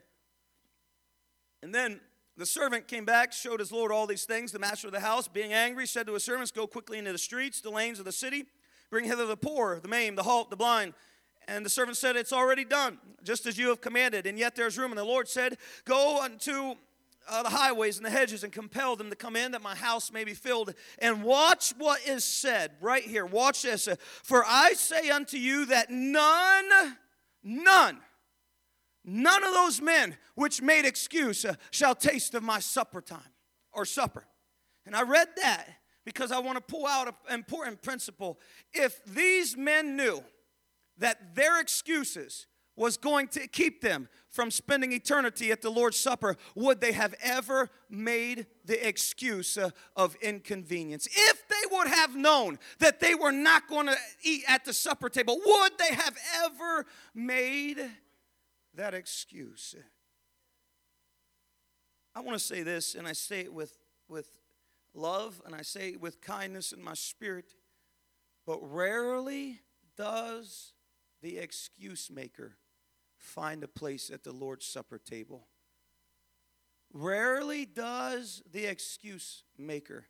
And 1.63 1.74
then 1.74 2.00
the 2.38 2.45
servant 2.45 2.88
came 2.88 3.06
back, 3.06 3.32
showed 3.32 3.60
his 3.60 3.71
Lord 3.71 3.91
all 3.91 4.08
these 4.08 4.26
things. 4.26 4.52
The 4.52 4.60
master 4.60 4.88
of 4.88 4.93
the 4.93 5.00
house, 5.00 5.28
being 5.28 5.54
angry, 5.54 5.88
said 5.88 6.08
to 6.08 6.13
his 6.13 6.24
servants, 6.24 6.52
Go 6.52 6.67
quickly 6.67 6.98
into 6.98 7.12
the 7.12 7.17
streets, 7.17 7.62
the 7.62 7.69
lanes 7.69 8.00
of 8.00 8.06
the 8.06 8.12
city, 8.12 8.45
bring 8.89 9.06
hither 9.06 9.26
the 9.26 9.38
poor, 9.38 9.80
the 9.80 9.88
maimed, 9.88 10.17
the 10.17 10.24
halt, 10.24 10.50
the 10.50 10.58
blind. 10.58 10.93
And 11.48 11.65
the 11.65 11.69
servant 11.69 11.98
said, 11.98 12.15
It's 12.15 12.34
already 12.34 12.65
done, 12.65 12.98
just 13.24 13.45
as 13.45 13.58
you 13.58 13.69
have 13.69 13.80
commanded, 13.80 14.26
and 14.26 14.38
yet 14.38 14.56
there's 14.56 14.78
room. 14.78 14.91
And 14.91 14.98
the 14.98 15.06
Lord 15.06 15.30
said, 15.30 15.58
Go 15.86 16.21
unto 16.21 16.76
uh, 17.28 17.43
the 17.43 17.50
highways 17.50 17.98
and 17.98 18.06
the 18.06 18.10
hedges 18.10 18.43
and 18.43 18.52
compel 18.52 18.95
them 18.95 19.10
to 19.10 19.15
come 19.15 19.36
in 19.36 19.52
that 19.52 19.62
my 19.62 19.76
house 19.76 20.12
may 20.12 20.24
be 20.24 20.34
filled. 20.34 20.74
And 21.00 21.24
watch 21.24 21.74
what 21.78 22.06
is 22.08 22.24
said 22.24 22.71
right 22.82 23.04
here. 23.04 23.26
Watch 23.26 23.62
this. 23.62 23.88
For 24.24 24.43
I 24.45 24.74
say 24.74 25.10
unto 25.10 25.38
you 25.38 25.65
that 25.67 25.89
none, 25.89 26.98
none, 27.43 28.00
None 29.06 29.44
of 29.44 29.54
those 29.54 29.82
men 29.82 30.18
which 30.34 30.62
made 30.62 30.86
excuse 30.86 31.46
uh, 31.46 31.54
shall 31.70 31.94
taste 31.94 32.34
of 32.34 32.41
my 32.41 32.60
supper 32.60 33.02
time 33.02 33.20
or 33.72 33.86
supper. 33.86 34.26
And 34.86 34.96
I 34.96 35.04
read 35.04 35.28
that 35.41 35.68
because 36.06 36.32
I 36.32 36.39
want 36.39 36.58
to 36.58 36.62
pull 36.62 36.88
out 36.88 37.08
an 37.08 37.13
important 37.34 37.82
principle. 37.82 38.39
If 38.74 39.04
these 39.06 39.56
men 39.56 39.96
knew 39.96 40.24
that 40.98 41.36
their 41.36 41.60
excuses 41.60 42.48
was 42.78 42.98
going 42.98 43.28
to 43.30 43.48
keep 43.48 43.82
them 43.82 44.10
from 44.30 44.52
spending 44.52 44.91
eternity 44.91 45.52
at 45.52 45.62
the 45.62 45.70
Lord's 45.70 45.98
Supper, 45.98 46.36
would 46.56 46.82
they 46.82 46.91
have 46.91 47.15
ever 47.24 47.70
made 47.89 48.48
the 48.65 48.86
excuse 48.86 49.58
uh, 49.58 49.70
of 49.96 50.15
inconvenience? 50.15 51.08
If 51.10 51.48
they 51.48 51.76
would 51.76 51.88
have 51.88 52.15
known 52.15 52.60
that 52.80 53.00
they 53.00 53.15
were 53.15 53.32
not 53.32 53.70
going 53.70 53.88
to 53.88 53.96
eat 54.24 54.44
at 54.48 54.65
the 54.65 54.74
supper 54.74 55.08
table, 55.08 55.39
would 55.46 55.72
they 55.78 55.96
have 55.96 56.18
ever 56.44 56.86
made 57.13 57.78
that 58.76 58.94
excuse. 58.94 59.76
I 62.14 62.22
want 62.22 62.38
to 62.38 62.44
say 62.44 62.64
this, 62.64 62.96
and 62.96 63.08
I 63.08 63.14
say 63.14 63.42
it 63.42 63.54
with, 63.54 63.78
with 64.08 64.40
love, 64.94 65.42
and 65.46 65.54
I 65.54 65.62
say 65.62 65.90
it 65.90 66.02
with 66.02 66.22
kindness 66.22 66.72
in 66.72 66.82
my 66.82 66.94
spirit, 66.94 67.54
but 68.46 68.60
rarely 68.62 69.60
does 69.98 70.74
the 71.22 71.38
excuse 71.38 72.10
maker 72.10 72.58
find 73.18 73.64
a 73.64 73.68
place 73.68 74.10
at 74.10 74.24
the 74.24 74.32
Lord's 74.32 74.66
Supper 74.66 74.98
table. 74.98 75.48
Rarely 76.94 77.66
does 77.66 78.42
the 78.50 78.66
excuse 78.66 79.44
maker 79.58 80.06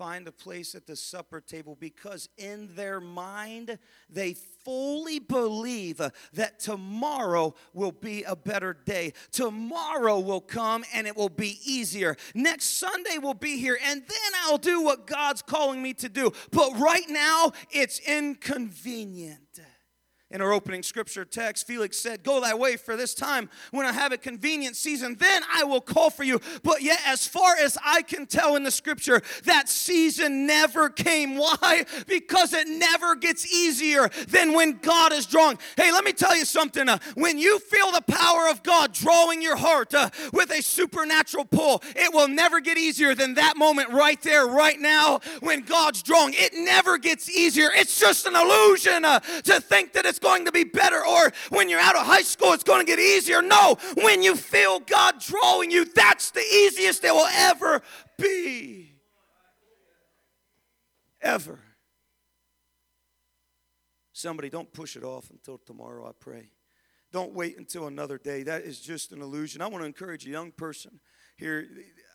find 0.00 0.26
a 0.26 0.32
place 0.32 0.74
at 0.74 0.86
the 0.86 0.96
supper 0.96 1.42
table 1.42 1.76
because 1.78 2.30
in 2.38 2.74
their 2.74 3.02
mind 3.02 3.78
they 4.08 4.32
fully 4.64 5.18
believe 5.18 6.00
that 6.32 6.58
tomorrow 6.58 7.54
will 7.74 7.92
be 7.92 8.22
a 8.22 8.34
better 8.34 8.72
day. 8.72 9.12
Tomorrow 9.30 10.18
will 10.20 10.40
come 10.40 10.86
and 10.94 11.06
it 11.06 11.14
will 11.14 11.28
be 11.28 11.58
easier. 11.66 12.16
Next 12.34 12.78
Sunday 12.78 13.18
will 13.18 13.34
be 13.34 13.58
here 13.58 13.78
and 13.84 14.00
then 14.00 14.32
I'll 14.44 14.56
do 14.56 14.80
what 14.80 15.06
God's 15.06 15.42
calling 15.42 15.82
me 15.82 15.92
to 15.92 16.08
do. 16.08 16.32
But 16.50 16.78
right 16.78 17.10
now 17.10 17.52
it's 17.70 17.98
inconvenient 17.98 19.60
in 20.30 20.40
our 20.40 20.52
opening 20.52 20.82
scripture 20.82 21.24
text, 21.24 21.66
Felix 21.66 21.98
said, 21.98 22.22
Go 22.22 22.40
thy 22.40 22.54
way 22.54 22.76
for 22.76 22.96
this 22.96 23.14
time. 23.14 23.50
When 23.72 23.84
I 23.84 23.92
have 23.92 24.12
a 24.12 24.16
convenient 24.16 24.76
season, 24.76 25.16
then 25.18 25.42
I 25.52 25.64
will 25.64 25.80
call 25.80 26.08
for 26.08 26.22
you. 26.22 26.40
But 26.62 26.82
yet, 26.82 27.00
as 27.04 27.26
far 27.26 27.56
as 27.56 27.76
I 27.84 28.02
can 28.02 28.26
tell 28.26 28.54
in 28.54 28.62
the 28.62 28.70
scripture, 28.70 29.22
that 29.44 29.68
season 29.68 30.46
never 30.46 30.88
came. 30.88 31.36
Why? 31.36 31.84
Because 32.06 32.52
it 32.52 32.68
never 32.68 33.16
gets 33.16 33.52
easier 33.52 34.08
than 34.28 34.52
when 34.52 34.78
God 34.78 35.12
is 35.12 35.26
drawing. 35.26 35.58
Hey, 35.76 35.90
let 35.90 36.04
me 36.04 36.12
tell 36.12 36.36
you 36.36 36.44
something. 36.44 36.88
Uh, 36.88 36.98
when 37.14 37.36
you 37.36 37.58
feel 37.58 37.90
the 37.90 38.02
power 38.02 38.48
of 38.48 38.62
God 38.62 38.92
drawing 38.92 39.42
your 39.42 39.56
heart 39.56 39.94
uh, 39.94 40.10
with 40.32 40.52
a 40.52 40.62
supernatural 40.62 41.44
pull, 41.44 41.82
it 41.96 42.14
will 42.14 42.28
never 42.28 42.60
get 42.60 42.78
easier 42.78 43.16
than 43.16 43.34
that 43.34 43.56
moment 43.56 43.90
right 43.90 44.20
there, 44.22 44.46
right 44.46 44.78
now, 44.78 45.20
when 45.40 45.62
God's 45.62 46.02
drawing. 46.04 46.34
It 46.36 46.52
never 46.54 46.98
gets 46.98 47.28
easier. 47.28 47.70
It's 47.74 47.98
just 47.98 48.26
an 48.26 48.36
illusion 48.36 49.04
uh, 49.04 49.18
to 49.18 49.60
think 49.60 49.92
that 49.94 50.06
it's 50.06 50.19
going 50.20 50.44
to 50.44 50.52
be 50.52 50.64
better, 50.64 51.04
or 51.04 51.32
when 51.50 51.68
you're 51.68 51.80
out 51.80 51.96
of 51.96 52.06
high 52.06 52.22
school, 52.22 52.52
it's 52.52 52.64
going 52.64 52.84
to 52.84 52.86
get 52.86 52.98
easier. 52.98 53.42
No, 53.42 53.76
when 53.94 54.22
you 54.22 54.36
feel 54.36 54.80
God 54.80 55.20
drawing 55.20 55.70
you, 55.70 55.84
that's 55.84 56.30
the 56.30 56.40
easiest 56.40 57.04
it 57.04 57.12
will 57.12 57.26
ever 57.26 57.82
be. 58.18 58.92
Ever. 61.20 61.60
Somebody, 64.12 64.50
don't 64.50 64.70
push 64.72 64.96
it 64.96 65.04
off 65.04 65.30
until 65.30 65.58
tomorrow, 65.58 66.06
I 66.06 66.12
pray. 66.18 66.50
Don't 67.12 67.32
wait 67.32 67.58
until 67.58 67.86
another 67.86 68.18
day. 68.18 68.42
That 68.44 68.62
is 68.62 68.80
just 68.80 69.12
an 69.12 69.20
illusion. 69.20 69.62
I 69.62 69.66
want 69.66 69.82
to 69.82 69.86
encourage 69.86 70.26
a 70.26 70.30
young 70.30 70.52
person 70.52 71.00
here. 71.36 71.66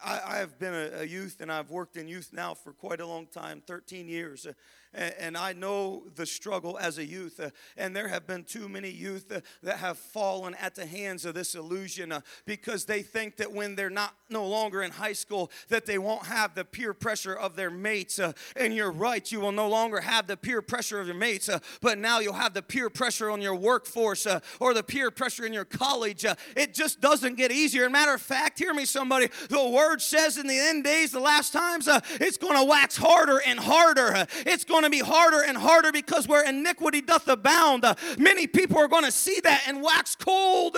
I, 0.04 0.22
I 0.26 0.38
have 0.38 0.58
been 0.58 0.74
a, 0.74 1.00
a, 1.00 1.04
youth 1.04 1.38
and 1.42 1.52
I've 1.52 1.70
worked 1.70 1.98
in 1.98 2.08
youth 2.08 2.30
now 2.32 2.54
for 2.54 2.72
quite 2.72 3.02
a 3.02 3.08
long 3.08 3.28
time 3.28 3.62
13 3.66 4.08
years. 4.08 4.46
Uh, 4.46 4.54
And, 4.96 5.36
I 5.36 5.52
know 5.52 6.04
the 6.16 6.26
struggle 6.26 6.78
as 6.80 6.98
a 6.98 7.06
youth. 7.06 7.40
Uh, 7.40 7.50
and 7.76 7.94
there 7.94 8.08
have 8.08 8.26
been 8.26 8.46
too 8.46 8.70
many 8.70 8.90
youth 8.90 9.30
uh, 9.32 9.42
that 9.64 9.78
have 9.80 9.98
fallen 9.98 10.56
at 10.56 10.76
the 10.76 10.86
hands 10.86 11.26
of 11.26 11.34
this 11.34 11.56
illusion 11.56 12.14
uh, 12.14 12.22
because 12.46 12.86
they 12.86 13.02
think 13.02 13.36
that 13.38 13.52
when 13.52 13.76
they're 13.76 13.90
not 13.90 14.16
no 14.30 14.48
longer 14.48 14.82
in 14.82 14.92
high 14.92 15.14
school, 15.14 15.52
that 15.68 15.86
they 15.86 15.98
won't 15.98 16.26
have 16.26 16.56
the 16.56 16.64
peer 16.64 16.94
pressure 16.94 17.36
of 17.36 17.58
their 17.58 17.70
mates. 17.70 18.20
And 18.56 18.74
you're 18.74 18.92
right, 18.92 19.30
you 19.30 19.42
will 19.42 19.52
no 19.52 19.68
longer 19.68 20.00
have 20.00 20.28
the 20.28 20.38
peer 20.38 20.62
pressure 20.62 21.00
of 21.02 21.08
your 21.08 21.16
mates, 21.16 21.50
but 21.82 21.98
now 21.98 22.20
you'll 22.20 22.34
have 22.34 22.54
the 22.54 22.62
peer 22.62 22.90
pressure 22.90 23.30
on 23.30 23.42
your 23.42 23.56
workforce 23.56 24.26
or 24.60 24.74
the 24.74 24.84
peer 24.84 25.12
pressure 25.12 25.46
in 25.46 25.54
your 25.54 25.66
college. 25.66 26.26
it 26.56 26.74
just 26.74 27.02
doesn't 27.02 27.36
get 27.36 27.52
easier. 27.52 27.90
Matter 27.90 28.14
of 28.14 28.22
fact, 28.22 28.58
hear 28.60 28.74
me, 28.74 28.86
somebody, 28.86 29.28
the 29.50 29.70
word 29.70 30.02
says 30.02 30.38
in 30.38 30.48
the 30.48 30.58
end 30.58 30.84
days, 30.84 31.12
the 31.12 31.20
last 31.20 31.52
times, 31.52 31.90
it's 32.14 32.38
going 32.38 32.58
to 32.58 32.64
wax 32.64 32.96
harder 32.96 33.42
and 33.46 33.60
harder. 33.60 34.26
It's 34.46 34.64
going 34.64 34.85
to 34.86 34.98
be 34.98 35.04
harder 35.04 35.42
and 35.42 35.58
harder 35.58 35.92
because 35.92 36.28
where 36.28 36.48
iniquity 36.48 37.02
doth 37.02 37.28
abound, 37.28 37.86
uh, 37.86 37.96
many 38.18 38.48
people 38.48 38.78
are 38.78 38.88
going 38.88 39.06
to 39.06 39.12
see 39.12 39.40
that 39.44 39.64
and 39.68 39.82
wax 39.82 40.16
cold 40.16 40.78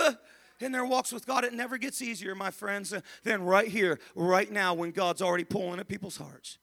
in 0.60 0.72
their 0.72 0.84
walks 0.84 1.12
with 1.12 1.26
God. 1.26 1.44
It 1.44 1.52
never 1.52 1.78
gets 1.78 2.02
easier, 2.02 2.34
my 2.34 2.50
friends, 2.50 2.92
uh, 2.92 3.00
than 3.24 3.42
right 3.42 3.68
here, 3.68 3.98
right 4.14 4.50
now, 4.50 4.74
when 4.74 4.90
God's 4.90 5.22
already 5.22 5.44
pulling 5.44 5.80
at 5.80 5.88
people's 5.88 6.16
hearts. 6.16 6.58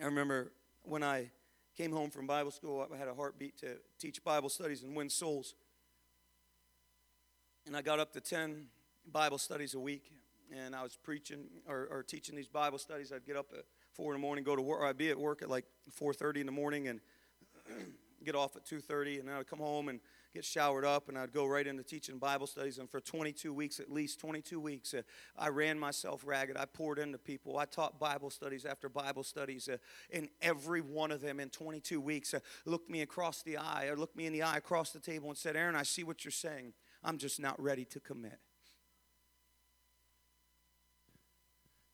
I 0.00 0.04
remember 0.04 0.52
when 0.82 1.02
I 1.02 1.30
came 1.76 1.92
home 1.92 2.10
from 2.10 2.26
Bible 2.26 2.50
school, 2.50 2.86
I 2.92 2.96
had 2.96 3.08
a 3.08 3.14
heartbeat 3.14 3.58
to 3.58 3.76
teach 3.98 4.22
Bible 4.22 4.48
studies 4.48 4.82
and 4.82 4.96
win 4.96 5.10
souls. 5.10 5.54
And 7.66 7.76
I 7.76 7.82
got 7.82 7.98
up 7.98 8.12
to 8.12 8.20
10 8.20 8.66
Bible 9.10 9.38
studies 9.38 9.74
a 9.74 9.80
week, 9.80 10.10
and 10.56 10.74
I 10.74 10.82
was 10.82 10.96
preaching 10.96 11.44
or, 11.68 11.88
or 11.90 12.02
teaching 12.02 12.36
these 12.36 12.48
Bible 12.48 12.78
studies. 12.78 13.12
I'd 13.12 13.26
get 13.26 13.36
up 13.36 13.48
at 13.52 13.64
four 13.98 14.14
in 14.14 14.20
the 14.20 14.24
morning, 14.24 14.44
go 14.44 14.54
to 14.54 14.62
work. 14.62 14.80
I'd 14.82 14.96
be 14.96 15.10
at 15.10 15.18
work 15.18 15.42
at 15.42 15.50
like 15.50 15.64
4:30 16.00 16.40
in 16.40 16.46
the 16.46 16.52
morning, 16.52 16.86
and 16.86 17.00
get 18.24 18.36
off 18.36 18.54
at 18.54 18.64
2:30, 18.64 19.18
and 19.18 19.28
then 19.28 19.34
I'd 19.34 19.48
come 19.48 19.58
home 19.58 19.88
and 19.88 19.98
get 20.32 20.44
showered 20.44 20.84
up, 20.84 21.08
and 21.08 21.18
I'd 21.18 21.32
go 21.32 21.46
right 21.46 21.66
into 21.66 21.82
teaching 21.82 22.18
Bible 22.18 22.46
studies. 22.46 22.78
And 22.78 22.88
for 22.88 23.00
22 23.00 23.52
weeks, 23.52 23.80
at 23.80 23.90
least 23.90 24.20
22 24.20 24.60
weeks, 24.60 24.94
uh, 24.94 25.02
I 25.36 25.48
ran 25.48 25.80
myself 25.80 26.22
ragged. 26.24 26.56
I 26.56 26.64
poured 26.66 27.00
into 27.00 27.18
people. 27.18 27.58
I 27.58 27.64
taught 27.64 27.98
Bible 27.98 28.30
studies 28.30 28.64
after 28.64 28.88
Bible 28.88 29.24
studies, 29.24 29.68
uh, 29.68 29.78
and 30.12 30.28
every 30.40 30.80
one 30.80 31.10
of 31.10 31.20
them 31.20 31.40
in 31.40 31.50
22 31.50 32.00
weeks 32.00 32.34
uh, 32.34 32.38
looked 32.66 32.88
me 32.88 33.02
across 33.02 33.42
the 33.42 33.56
eye, 33.56 33.86
or 33.86 33.96
looked 33.96 34.16
me 34.16 34.26
in 34.26 34.32
the 34.32 34.42
eye 34.44 34.58
across 34.58 34.92
the 34.92 35.00
table, 35.00 35.28
and 35.28 35.36
said, 35.36 35.56
"Aaron, 35.56 35.74
I 35.74 35.82
see 35.82 36.04
what 36.04 36.24
you're 36.24 36.30
saying. 36.30 36.72
I'm 37.02 37.18
just 37.18 37.40
not 37.40 37.60
ready 37.60 37.84
to 37.86 37.98
commit." 37.98 38.38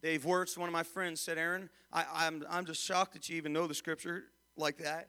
Dave 0.04 0.26
Wirtz, 0.26 0.58
one 0.58 0.68
of 0.68 0.72
my 0.74 0.82
friends, 0.82 1.22
said, 1.22 1.38
Aaron, 1.38 1.70
I, 1.90 2.26
am 2.26 2.42
I'm, 2.42 2.44
I'm 2.50 2.64
just 2.66 2.84
shocked 2.84 3.14
that 3.14 3.30
you 3.30 3.38
even 3.38 3.54
know 3.54 3.66
the 3.66 3.72
scripture 3.72 4.24
like 4.54 4.76
that. 4.76 5.08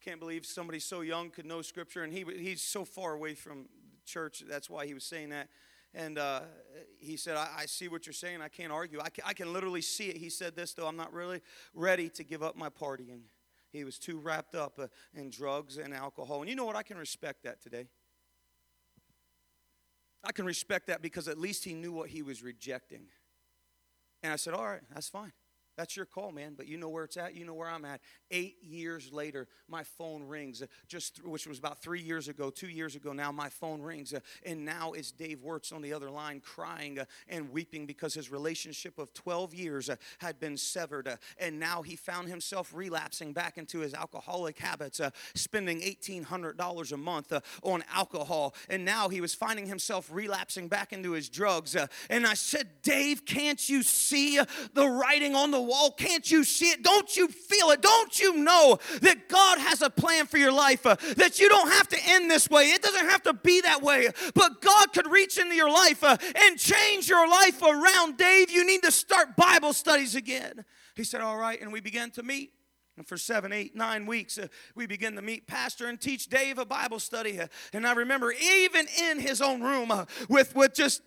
Can't 0.00 0.20
believe 0.20 0.46
somebody 0.46 0.78
so 0.78 1.00
young 1.00 1.30
could 1.30 1.46
know 1.46 1.62
scripture. 1.62 2.04
And 2.04 2.12
he, 2.12 2.24
he's 2.38 2.62
so 2.62 2.84
far 2.84 3.14
away 3.14 3.34
from 3.34 3.66
church. 4.04 4.44
That's 4.48 4.70
why 4.70 4.86
he 4.86 4.94
was 4.94 5.02
saying 5.02 5.30
that. 5.30 5.48
And 5.94 6.16
uh, 6.16 6.42
he 7.00 7.16
said, 7.16 7.36
I, 7.36 7.48
I, 7.58 7.66
see 7.66 7.88
what 7.88 8.06
you're 8.06 8.12
saying. 8.12 8.40
I 8.40 8.46
can't 8.46 8.70
argue. 8.70 9.00
I 9.00 9.08
can, 9.08 9.24
I 9.26 9.32
can 9.32 9.52
literally 9.52 9.82
see 9.82 10.10
it. 10.10 10.16
He 10.16 10.30
said 10.30 10.54
this, 10.54 10.74
though 10.74 10.86
I'm 10.86 10.96
not 10.96 11.12
really 11.12 11.40
ready 11.74 12.08
to 12.10 12.22
give 12.22 12.44
up 12.44 12.54
my 12.54 12.68
partying. 12.68 13.22
He 13.72 13.82
was 13.82 13.98
too 13.98 14.20
wrapped 14.20 14.54
up 14.54 14.78
uh, 14.78 14.86
in 15.12 15.28
drugs 15.28 15.76
and 15.76 15.92
alcohol. 15.92 16.42
And 16.42 16.48
you 16.48 16.54
know 16.54 16.66
what? 16.66 16.76
I 16.76 16.84
can 16.84 16.98
respect 16.98 17.42
that 17.42 17.60
today. 17.60 17.88
I 20.22 20.30
can 20.30 20.46
respect 20.46 20.86
that 20.86 21.02
because 21.02 21.26
at 21.26 21.36
least 21.36 21.64
he 21.64 21.74
knew 21.74 21.90
what 21.90 22.10
he 22.10 22.22
was 22.22 22.44
rejecting. 22.44 23.08
And 24.22 24.32
I 24.32 24.36
said, 24.36 24.54
All 24.54 24.66
right, 24.66 24.82
that's 24.92 25.08
fine. 25.08 25.32
That's 25.76 25.94
your 25.94 26.06
call, 26.06 26.32
man. 26.32 26.54
But 26.56 26.66
you 26.68 26.78
know 26.78 26.88
where 26.88 27.04
it's 27.04 27.18
at. 27.18 27.34
You 27.34 27.44
know 27.44 27.52
where 27.52 27.68
I'm 27.68 27.84
at. 27.84 28.00
Eight 28.30 28.56
years 28.62 29.12
later, 29.12 29.46
my 29.68 29.82
phone 29.82 30.22
rings. 30.24 30.62
Uh, 30.62 30.66
just 30.88 31.16
th- 31.16 31.28
which 31.28 31.46
was 31.46 31.58
about 31.58 31.82
three 31.82 32.00
years 32.00 32.28
ago, 32.28 32.48
two 32.48 32.68
years 32.68 32.96
ago. 32.96 33.12
Now 33.12 33.30
my 33.30 33.50
phone 33.50 33.82
rings, 33.82 34.14
uh, 34.14 34.20
and 34.44 34.64
now 34.64 34.92
it's 34.92 35.12
Dave 35.12 35.42
Wirtz 35.42 35.72
on 35.72 35.82
the 35.82 35.92
other 35.92 36.10
line, 36.10 36.40
crying 36.40 36.98
uh, 36.98 37.04
and 37.28 37.50
weeping 37.52 37.84
because 37.84 38.14
his 38.14 38.30
relationship 38.30 38.98
of 38.98 39.12
12 39.12 39.54
years 39.54 39.90
uh, 39.90 39.96
had 40.18 40.40
been 40.40 40.56
severed, 40.56 41.08
uh, 41.08 41.16
and 41.38 41.60
now 41.60 41.82
he 41.82 41.94
found 41.94 42.28
himself 42.28 42.72
relapsing 42.74 43.34
back 43.34 43.58
into 43.58 43.80
his 43.80 43.92
alcoholic 43.92 44.58
habits, 44.58 44.98
uh, 44.98 45.10
spending 45.34 45.82
$1,800 45.82 46.92
a 46.92 46.96
month 46.96 47.32
on 47.62 47.84
alcohol, 47.92 48.54
and 48.70 48.84
now 48.84 49.10
he 49.10 49.20
was 49.20 49.34
finding 49.34 49.66
himself 49.66 50.08
relapsing 50.10 50.68
back 50.68 50.94
into 50.94 51.12
his 51.12 51.28
drugs. 51.28 51.76
and 52.08 52.26
I 52.26 52.34
said, 52.34 52.82
Dave, 52.82 53.26
can't 53.26 53.68
you 53.68 53.82
see 53.82 54.40
the 54.72 54.88
writing 54.88 55.34
on 55.34 55.50
the 55.50 55.65
wall? 55.66 55.90
Can't 55.90 56.30
you 56.30 56.42
see 56.42 56.70
it? 56.70 56.82
Don't 56.82 57.14
you 57.16 57.28
feel 57.28 57.70
it? 57.70 57.82
Don't 57.82 58.18
you 58.18 58.36
know 58.36 58.78
that 59.02 59.28
God 59.28 59.58
has 59.58 59.82
a 59.82 59.90
plan 59.90 60.26
for 60.26 60.38
your 60.38 60.52
life? 60.52 60.86
uh, 60.86 60.96
that 61.16 61.38
you 61.40 61.48
don't 61.48 61.70
have 61.70 61.88
to 61.88 61.98
end 62.06 62.30
this 62.30 62.48
way. 62.48 62.64
It 62.70 62.82
doesn't 62.82 63.08
have 63.08 63.22
to 63.24 63.34
be 63.34 63.60
that 63.62 63.82
way. 63.82 64.08
But 64.34 64.60
God 64.60 64.92
could 64.92 65.10
reach 65.10 65.38
into 65.38 65.54
your 65.54 65.70
life 65.70 66.02
uh, 66.02 66.16
and 66.34 66.58
change 66.58 67.08
your 67.08 67.28
life 67.28 67.62
around. 67.62 68.16
Dave, 68.16 68.50
you 68.50 68.66
need 68.66 68.82
to 68.82 68.90
start 68.90 69.36
Bible 69.36 69.72
studies 69.72 70.14
again. 70.14 70.64
He 70.94 71.04
said, 71.04 71.20
All 71.20 71.36
right. 71.36 71.60
And 71.60 71.72
we 71.72 71.80
began 71.80 72.10
to 72.12 72.22
meet. 72.22 72.52
And 72.96 73.06
for 73.06 73.18
seven, 73.18 73.52
eight, 73.52 73.76
nine 73.76 74.06
weeks, 74.06 74.38
uh, 74.38 74.48
we 74.74 74.86
began 74.86 75.16
to 75.16 75.22
meet 75.22 75.46
Pastor 75.46 75.86
and 75.86 76.00
teach 76.00 76.28
Dave 76.28 76.56
a 76.56 76.64
Bible 76.64 76.98
study. 76.98 77.38
Uh, 77.38 77.48
and 77.74 77.86
I 77.86 77.92
remember 77.92 78.32
even 78.32 78.86
in 79.10 79.20
his 79.20 79.42
own 79.42 79.60
room 79.60 79.90
uh, 79.90 80.06
with, 80.30 80.54
with 80.54 80.72
just, 80.72 81.02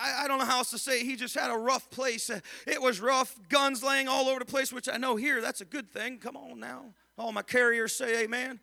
I, 0.00 0.24
I, 0.24 0.28
don't 0.28 0.38
know 0.38 0.44
how 0.44 0.58
else 0.58 0.70
to 0.70 0.78
say, 0.78 1.00
it, 1.00 1.06
he 1.06 1.16
just 1.16 1.34
had 1.34 1.50
a 1.50 1.56
rough 1.56 1.90
place. 1.90 2.30
It 2.66 2.80
was 2.80 3.00
rough, 3.00 3.36
guns 3.48 3.82
laying 3.82 4.08
all 4.08 4.28
over 4.28 4.38
the 4.38 4.44
place, 4.44 4.72
which 4.72 4.88
I 4.88 4.96
know 4.96 5.16
here, 5.16 5.40
that's 5.40 5.60
a 5.60 5.64
good 5.64 5.90
thing. 5.90 6.18
Come 6.18 6.36
on 6.36 6.60
now. 6.60 6.94
All 7.18 7.32
my 7.32 7.42
carriers 7.42 7.94
say 7.94 8.24
amen 8.24 8.60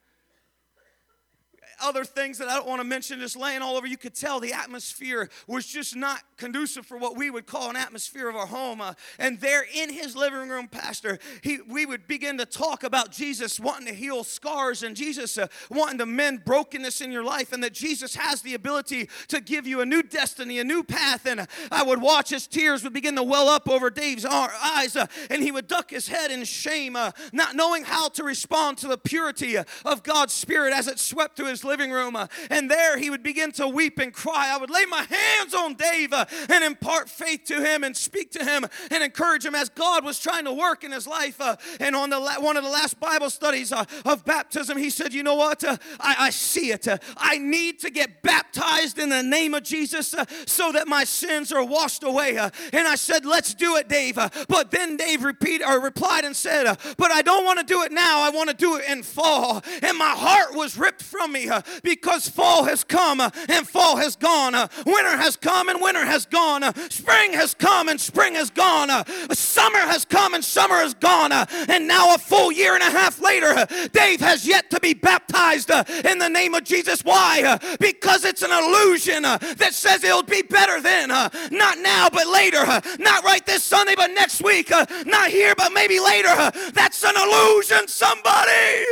other 1.81 2.03
things 2.03 2.37
that 2.37 2.47
I 2.47 2.55
don't 2.55 2.67
want 2.67 2.81
to 2.81 2.87
mention 2.87 3.19
just 3.19 3.35
laying 3.35 3.61
all 3.61 3.75
over. 3.75 3.87
You 3.87 3.97
could 3.97 4.15
tell 4.15 4.39
the 4.39 4.53
atmosphere 4.53 5.29
was 5.47 5.65
just 5.65 5.95
not 5.95 6.21
conducive 6.37 6.85
for 6.85 6.97
what 6.97 7.17
we 7.17 7.29
would 7.29 7.45
call 7.45 7.69
an 7.69 7.75
atmosphere 7.75 8.29
of 8.29 8.35
our 8.35 8.47
home. 8.47 8.81
Uh, 8.81 8.93
and 9.17 9.39
there 9.39 9.65
in 9.75 9.91
his 9.91 10.15
living 10.15 10.49
room, 10.49 10.67
Pastor, 10.67 11.19
he, 11.41 11.59
we 11.67 11.85
would 11.85 12.07
begin 12.07 12.37
to 12.37 12.45
talk 12.45 12.83
about 12.83 13.11
Jesus 13.11 13.59
wanting 13.59 13.87
to 13.87 13.93
heal 13.93 14.23
scars 14.23 14.83
and 14.83 14.95
Jesus 14.95 15.37
uh, 15.37 15.47
wanting 15.69 15.99
to 15.99 16.05
mend 16.05 16.45
brokenness 16.45 17.01
in 17.01 17.11
your 17.11 17.23
life 17.23 17.51
and 17.53 17.63
that 17.63 17.73
Jesus 17.73 18.15
has 18.15 18.41
the 18.41 18.53
ability 18.53 19.09
to 19.27 19.41
give 19.41 19.67
you 19.67 19.81
a 19.81 19.85
new 19.85 20.01
destiny, 20.01 20.59
a 20.59 20.63
new 20.63 20.83
path. 20.83 21.25
And 21.25 21.47
I 21.71 21.83
would 21.83 22.01
watch 22.01 22.29
his 22.29 22.47
tears 22.47 22.83
would 22.83 22.93
begin 22.93 23.15
to 23.15 23.23
well 23.23 23.49
up 23.49 23.69
over 23.69 23.89
Dave's 23.89 24.25
eyes 24.25 24.95
uh, 24.95 25.07
and 25.29 25.43
he 25.43 25.51
would 25.51 25.67
duck 25.67 25.91
his 25.91 26.07
head 26.07 26.31
in 26.31 26.43
shame, 26.43 26.95
uh, 26.95 27.11
not 27.33 27.55
knowing 27.55 27.83
how 27.83 28.09
to 28.09 28.23
respond 28.23 28.77
to 28.79 28.87
the 28.87 28.97
purity 28.97 29.57
of 29.57 30.03
God's 30.03 30.33
Spirit 30.33 30.73
as 30.73 30.87
it 30.87 30.99
swept 30.99 31.37
through 31.37 31.47
his 31.47 31.63
living 31.69 31.91
room. 31.91 32.15
Uh, 32.15 32.27
and 32.49 32.69
there 32.69 32.97
he 32.97 33.09
would 33.09 33.23
begin 33.23 33.51
to 33.53 33.67
weep 33.67 33.99
and 33.99 34.11
cry. 34.11 34.51
I 34.53 34.57
would 34.57 34.69
lay 34.69 34.85
my 34.85 35.03
hands 35.03 35.53
on 35.53 35.75
Dave 35.75 36.11
uh, 36.11 36.25
and 36.49 36.63
impart 36.63 37.09
faith 37.09 37.45
to 37.45 37.63
him 37.63 37.83
and 37.83 37.95
speak 37.95 38.31
to 38.31 38.43
him 38.43 38.65
and 38.91 39.03
encourage 39.03 39.45
him 39.45 39.55
as 39.55 39.69
God 39.69 40.03
was 40.03 40.19
trying 40.19 40.45
to 40.45 40.53
work 40.53 40.83
in 40.83 40.91
his 40.91 41.07
life. 41.07 41.39
Uh, 41.39 41.55
and 41.79 41.95
on 41.95 42.09
the 42.09 42.19
la- 42.19 42.39
one 42.39 42.57
of 42.57 42.63
the 42.63 42.69
last 42.69 42.99
Bible 42.99 43.29
studies 43.29 43.71
uh, 43.71 43.85
of 44.03 44.25
baptism, 44.25 44.77
he 44.77 44.89
said, 44.89 45.13
You 45.13 45.23
know 45.23 45.35
what? 45.35 45.63
Uh, 45.63 45.77
I, 45.99 46.15
I, 46.19 46.29
see 46.31 46.71
it. 46.71 46.87
Uh, 46.87 46.97
I 47.15 47.37
need 47.37 47.79
to 47.79 47.91
get 47.91 48.21
baptized 48.23 48.97
in 48.97 49.09
the 49.09 49.23
name 49.23 49.53
of 49.53 49.63
Jesus 49.63 50.15
so 50.47 50.71
that 50.71 50.87
my 50.87 51.03
sins 51.03 51.51
are 51.51 51.63
washed 51.63 52.03
away. 52.03 52.37
and 52.37 52.87
I 52.87 52.95
said, 52.95 53.25
Let's 53.25 53.53
do 53.53 53.75
it, 53.75 53.87
Dave. 53.87 54.15
but 54.15 54.71
then 54.71 54.97
Dave 54.97 55.23
repeated 55.23 55.65
or 55.65 55.79
replied 55.79 56.25
and 56.25 56.35
said, 56.35 56.65
But 56.97 57.11
I 57.11 57.21
don't 57.21 57.45
want 57.45 57.59
to 57.59 57.65
do 57.65 57.83
it 57.83 57.91
now. 57.91 58.21
I 58.21 58.31
want 58.31 58.49
to 58.49 58.55
do 58.55 58.77
it 58.77 58.89
in 58.89 59.03
fall. 59.03 59.61
And 59.83 59.97
my 59.97 60.15
heart 60.15 60.55
was 60.55 60.77
ripped 60.77 61.03
from 61.03 61.31
me 61.31 61.47
because 61.83 62.27
fall 62.27 62.63
has 62.65 62.83
come 62.83 63.19
and 63.21 63.67
fall 63.67 63.97
has 63.97 64.15
gone. 64.15 64.53
Winter 64.85 65.17
has 65.17 65.35
come 65.35 65.69
and 65.69 65.81
winter 65.81 66.05
has 66.05 66.25
gone. 66.25 66.63
Spring 66.89 67.33
has 67.33 67.53
come 67.53 67.89
and 67.89 67.99
spring 67.99 68.35
has 68.35 68.49
gone. 68.49 68.89
Summer 69.31 69.79
has 69.79 70.05
come 70.05 70.33
and 70.33 70.43
summer 70.43 70.75
has 70.75 70.93
gone. 70.93 71.31
And 71.31 71.87
now, 71.87 72.15
a 72.15 72.17
full 72.17 72.51
year 72.51 72.73
and 72.73 72.83
a 72.83 72.89
half 72.89 73.21
later, 73.21 73.65
Dave 73.91 74.19
has 74.21 74.47
yet 74.47 74.69
to 74.71 74.79
be 74.79 74.93
baptized 74.93 75.69
in 76.05 76.17
the 76.17 76.29
name 76.29 76.53
of 76.53 76.63
Jesus. 76.63 77.03
Why? 77.03 77.57
Because 77.79 78.25
it's 78.25 78.41
an 78.41 78.51
illusion 78.51 79.23
that 79.23 79.71
says 79.73 80.03
it'll 80.03 80.23
be 80.23 80.41
better 80.41 80.81
then. 80.81 81.09
Not 81.09 81.77
now, 81.79 82.09
but 82.09 82.27
later. 82.27 82.65
Not 82.99 83.23
right 83.23 83.45
this 83.45 83.63
Sunday, 83.63 83.95
but 83.95 84.11
next 84.11 84.43
week. 84.43 84.69
Not 85.05 85.29
here, 85.29 85.53
but 85.55 85.73
maybe 85.73 85.99
later. 85.99 86.51
That's 86.73 87.03
an 87.03 87.15
illusion, 87.15 87.87
somebody. 87.87 88.85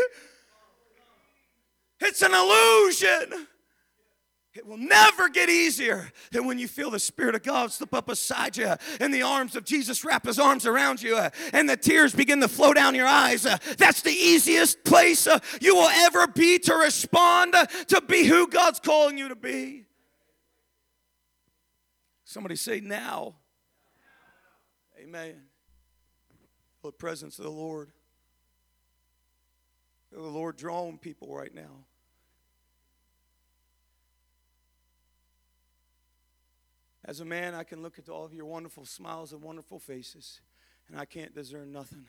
It's 2.19 2.23
an 2.23 2.33
illusion. 2.33 3.47
It 4.55 4.65
will 4.65 4.77
never 4.77 5.29
get 5.29 5.49
easier 5.49 6.11
than 6.31 6.47
when 6.47 6.57
you 6.57 6.67
feel 6.67 6.89
the 6.89 6.97
Spirit 6.97 7.35
of 7.35 7.43
God 7.43 7.71
slip 7.71 7.93
up 7.93 8.07
beside 8.07 8.57
you 8.57 8.73
and 8.99 9.13
the 9.13 9.21
arms 9.21 9.55
of 9.55 9.65
Jesus 9.65 10.03
wrap 10.03 10.25
his 10.25 10.39
arms 10.39 10.65
around 10.65 10.99
you 11.03 11.15
uh, 11.15 11.29
and 11.53 11.69
the 11.69 11.77
tears 11.77 12.15
begin 12.15 12.41
to 12.41 12.47
flow 12.47 12.73
down 12.73 12.95
your 12.95 13.05
eyes. 13.05 13.45
Uh, 13.45 13.59
that's 13.77 14.01
the 14.01 14.09
easiest 14.09 14.83
place 14.83 15.27
uh, 15.27 15.37
you 15.61 15.75
will 15.75 15.89
ever 15.89 16.25
be 16.25 16.57
to 16.57 16.73
respond 16.73 17.53
to 17.89 18.01
be 18.01 18.23
who 18.23 18.47
God's 18.47 18.79
calling 18.79 19.19
you 19.19 19.29
to 19.29 19.35
be. 19.35 19.85
Somebody 22.25 22.55
say 22.55 22.79
now. 22.79 23.35
Amen. 24.99 25.35
The 26.83 26.91
presence 26.91 27.37
of 27.37 27.45
the 27.45 27.51
Lord. 27.51 27.91
The 30.11 30.19
Lord 30.19 30.57
drawing 30.57 30.97
people 30.97 31.35
right 31.35 31.53
now. 31.53 31.85
As 37.07 37.21
a 37.21 37.25
man, 37.25 37.55
I 37.55 37.63
can 37.63 37.81
look 37.81 37.97
at 37.97 38.09
all 38.09 38.25
of 38.25 38.33
your 38.33 38.45
wonderful 38.45 38.85
smiles 38.85 39.31
and 39.31 39.41
wonderful 39.41 39.79
faces, 39.79 40.41
and 40.89 40.99
I 40.99 41.05
can't 41.05 41.33
discern 41.33 41.71
nothing. 41.71 42.05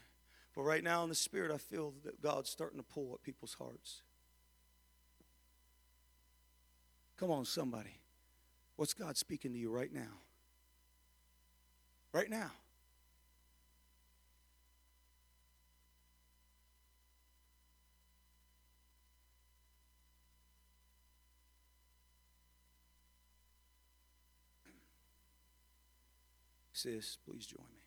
But 0.57 0.63
right 0.63 0.83
now 0.83 1.05
in 1.05 1.09
the 1.09 1.15
spirit, 1.15 1.53
I 1.53 1.59
feel 1.59 1.95
that 2.05 2.21
God's 2.21 2.51
starting 2.51 2.81
to 2.81 2.85
pull 2.85 3.15
at 3.15 3.23
people's 3.23 3.55
hearts. 3.55 4.03
Come 7.17 7.31
on, 7.31 7.45
somebody. 7.45 8.01
What's 8.75 8.93
God 8.93 9.17
speaking 9.17 9.53
to 9.53 9.59
you 9.59 9.71
right 9.71 9.93
now? 9.93 10.19
Right 12.13 12.29
now. 12.29 12.51
Sis, 26.81 27.19
please 27.27 27.45
join 27.45 27.67
me. 27.75 27.83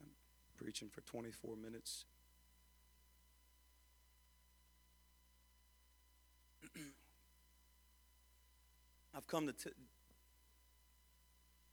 I'm 0.00 0.10
preaching 0.56 0.88
for 0.88 1.02
24 1.02 1.54
minutes. 1.54 2.04
I've 9.14 9.28
come 9.28 9.46
to 9.46 9.52
t- 9.52 9.70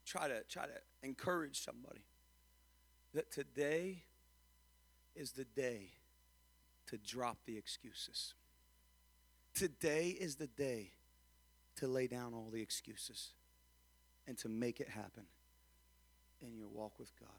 try 0.06 0.28
to 0.28 0.44
try 0.48 0.68
to 0.68 0.80
encourage 1.02 1.66
somebody 1.66 2.06
that 3.16 3.32
today 3.32 4.04
is 5.16 5.32
the 5.32 5.46
day 5.46 5.94
to 6.90 7.00
drop 7.00 7.40
the 7.48 7.58
excuses. 7.58 8.36
Today 9.56 10.10
is 10.10 10.36
the 10.36 10.46
day 10.46 10.92
to 11.78 11.88
lay 11.88 12.06
down 12.06 12.36
all 12.36 12.52
the 12.54 12.62
excuses 12.62 13.32
and 14.28 14.38
to 14.40 14.50
make 14.50 14.80
it 14.80 14.90
happen 14.90 15.24
in 16.42 16.56
your 16.56 16.68
walk 16.68 17.00
with 17.00 17.12
God. 17.20 17.30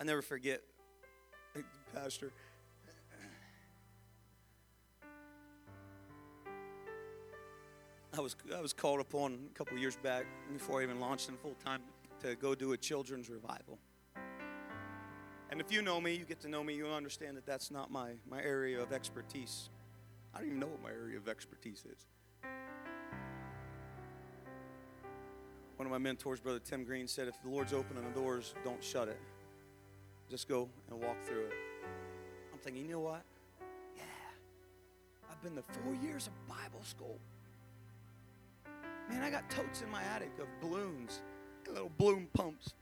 I 0.00 0.04
never 0.04 0.22
forget, 0.22 0.62
Pastor. 1.94 2.32
I 8.14 8.20
was 8.20 8.36
I 8.54 8.60
was 8.60 8.74
called 8.74 9.00
upon 9.00 9.48
a 9.50 9.54
couple 9.54 9.78
years 9.78 9.96
back 9.96 10.26
before 10.52 10.80
I 10.80 10.82
even 10.82 11.00
launched 11.00 11.30
in 11.30 11.36
full 11.36 11.56
time 11.64 11.80
to 12.20 12.34
go 12.36 12.54
do 12.54 12.72
a 12.72 12.76
children's 12.76 13.30
revival. 13.30 13.78
And 15.50 15.60
if 15.60 15.70
you 15.70 15.82
know 15.82 16.00
me, 16.00 16.14
you 16.14 16.24
get 16.24 16.40
to 16.40 16.48
know 16.48 16.64
me, 16.64 16.74
you'll 16.74 16.94
understand 16.94 17.36
that 17.36 17.44
that's 17.44 17.70
not 17.70 17.90
my, 17.90 18.12
my 18.26 18.42
area 18.42 18.80
of 18.80 18.90
expertise. 18.90 19.68
I 20.34 20.38
don't 20.38 20.46
even 20.46 20.60
know 20.60 20.66
what 20.66 20.82
my 20.82 20.90
area 20.90 21.18
of 21.18 21.28
expertise 21.28 21.84
is. 21.84 22.06
One 25.82 25.86
of 25.88 25.90
my 25.90 25.98
mentors, 25.98 26.38
Brother 26.38 26.60
Tim 26.60 26.84
Green, 26.84 27.08
said, 27.08 27.26
If 27.26 27.42
the 27.42 27.48
Lord's 27.48 27.72
opening 27.72 28.04
the 28.04 28.10
doors, 28.10 28.54
don't 28.62 28.80
shut 28.84 29.08
it. 29.08 29.18
Just 30.30 30.46
go 30.46 30.68
and 30.88 31.00
walk 31.00 31.20
through 31.24 31.46
it. 31.46 31.52
I'm 32.52 32.60
thinking, 32.60 32.86
you 32.86 32.92
know 32.92 33.00
what? 33.00 33.24
Yeah. 33.96 34.04
I've 35.28 35.42
been 35.42 35.56
to 35.56 35.62
four 35.62 35.92
years 35.96 36.28
of 36.28 36.46
Bible 36.46 36.84
school. 36.84 37.18
Man, 39.10 39.24
I 39.24 39.30
got 39.30 39.50
totes 39.50 39.82
in 39.82 39.90
my 39.90 40.04
attic 40.04 40.30
of 40.38 40.46
balloons, 40.60 41.20
little 41.68 41.90
balloon 41.98 42.28
pumps. 42.32 42.74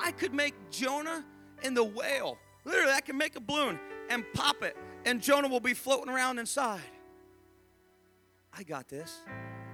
I 0.00 0.10
could 0.10 0.32
make 0.32 0.54
Jonah 0.70 1.26
and 1.62 1.76
the 1.76 1.84
whale. 1.84 2.38
Literally, 2.64 2.92
I 2.92 3.02
can 3.02 3.18
make 3.18 3.36
a 3.36 3.40
balloon 3.40 3.78
and 4.08 4.24
pop 4.32 4.62
it, 4.62 4.78
and 5.04 5.20
Jonah 5.20 5.48
will 5.48 5.60
be 5.60 5.74
floating 5.74 6.08
around 6.10 6.38
inside. 6.38 6.80
I 8.56 8.62
got 8.62 8.88
this. 8.88 9.18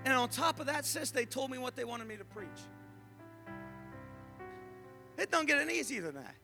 And 0.05 0.15
on 0.15 0.29
top 0.29 0.61
of 0.61 0.67
that, 0.67 0.85
sis, 0.85 1.11
they 1.11 1.25
told 1.25 1.51
me 1.51 1.59
what 1.59 1.77
they 1.77 1.85
wanted 1.85 2.09
me 2.09 2.17
to 2.17 2.25
preach. 2.25 2.49
It 5.19 5.31
don't 5.31 5.47
get 5.47 5.59
any 5.59 5.79
easier 5.79 6.03
than 6.03 6.15
that. 6.15 6.35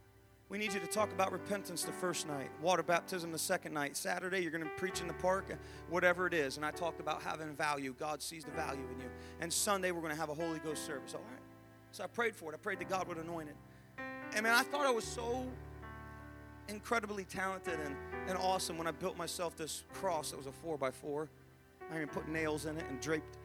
We 0.48 0.56
need 0.56 0.72
you 0.72 0.80
to 0.80 0.86
talk 0.86 1.12
about 1.12 1.30
repentance 1.30 1.82
the 1.82 1.92
first 1.92 2.26
night, 2.26 2.48
water 2.62 2.82
baptism 2.82 3.32
the 3.32 3.38
second 3.38 3.74
night. 3.74 3.96
Saturday, 3.96 4.40
you're 4.40 4.50
going 4.50 4.64
to 4.64 4.70
preach 4.76 5.02
in 5.02 5.06
the 5.06 5.14
park, 5.14 5.46
uh, 5.52 5.56
whatever 5.90 6.26
it 6.26 6.32
is. 6.32 6.56
And 6.56 6.64
I 6.64 6.70
talked 6.70 7.00
about 7.00 7.22
having 7.22 7.54
value. 7.54 7.94
God 7.98 8.22
sees 8.22 8.44
the 8.44 8.50
value 8.52 8.84
in 8.94 9.00
you. 9.00 9.10
And 9.40 9.52
Sunday, 9.52 9.90
we're 9.90 10.00
going 10.00 10.14
to 10.14 10.18
have 10.18 10.30
a 10.30 10.34
Holy 10.34 10.58
Ghost 10.60 10.86
service. 10.86 11.14
All 11.14 11.20
right. 11.20 11.40
So 11.92 12.04
I 12.04 12.06
prayed 12.06 12.34
for 12.34 12.50
it. 12.50 12.54
I 12.54 12.58
prayed 12.58 12.78
that 12.78 12.88
God 12.88 13.08
would 13.08 13.18
anoint 13.18 13.50
it. 13.50 13.56
And 14.34 14.42
man, 14.42 14.54
I 14.54 14.62
thought 14.62 14.86
I 14.86 14.90
was 14.90 15.04
so 15.04 15.46
incredibly 16.68 17.24
talented 17.24 17.78
and, 17.80 17.96
and 18.28 18.38
awesome 18.38 18.78
when 18.78 18.86
I 18.86 18.90
built 18.90 19.16
myself 19.16 19.56
this 19.56 19.84
cross 19.94 20.30
that 20.30 20.36
was 20.36 20.46
a 20.46 20.52
four 20.52 20.78
by 20.78 20.90
four. 20.90 21.28
I 21.90 21.96
even 21.96 22.08
put 22.08 22.28
nails 22.28 22.66
in 22.66 22.76
it 22.76 22.84
and 22.88 23.00
draped, 23.00 23.37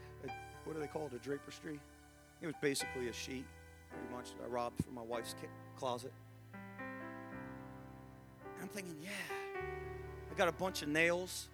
what 0.65 0.73
do 0.73 0.80
they 0.80 0.88
call 0.88 1.08
it, 1.08 1.13
a 1.13 1.30
draperstry? 1.30 1.80
It 2.41 2.45
was 2.45 2.56
basically 2.62 3.08
a 3.10 3.13
sheet, 3.13 3.45
pretty 3.89 4.13
much, 4.13 4.36
that 4.38 4.45
I 4.45 4.47
robbed 4.47 4.84
from 4.84 4.95
my 4.95 5.02
wife's 5.02 5.36
closet. 5.76 6.13
I'm 8.62 8.67
thinking, 8.69 8.95
yeah, 9.02 9.10
I 10.32 10.38
got 10.38 10.47
a 10.47 10.54
bunch 10.54 10.82
of 10.82 10.88
nails, 10.88 11.49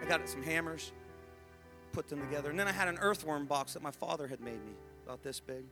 I 0.00 0.04
got 0.06 0.28
some 0.28 0.42
hammers, 0.42 0.92
put 1.92 2.08
them 2.08 2.20
together. 2.20 2.50
And 2.50 2.58
then 2.58 2.68
I 2.68 2.72
had 2.72 2.88
an 2.88 2.98
earthworm 3.00 3.46
box 3.46 3.74
that 3.74 3.82
my 3.82 3.90
father 3.90 4.26
had 4.26 4.40
made 4.40 4.64
me, 4.64 4.72
about 5.04 5.22
this 5.22 5.40
big. 5.40 5.64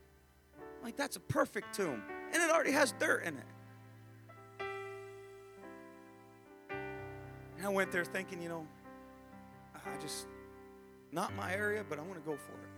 I'm 0.57 0.83
like, 0.83 0.97
that's 0.97 1.15
a 1.15 1.21
perfect 1.21 1.73
tomb. 1.73 2.03
And 2.33 2.41
it 2.41 2.49
already 2.49 2.71
has 2.71 2.93
dirt 2.99 3.23
in 3.23 3.35
it. 3.35 3.43
And 7.57 7.65
I 7.65 7.69
went 7.69 7.91
there 7.91 8.03
thinking, 8.03 8.41
you 8.41 8.49
know, 8.49 8.67
I 9.73 9.97
just, 10.01 10.27
not 11.11 11.33
my 11.35 11.53
area, 11.53 11.85
but 11.87 11.97
I 11.97 12.01
want 12.01 12.15
to 12.15 12.29
go 12.29 12.35
for 12.35 12.51
it. 12.51 12.72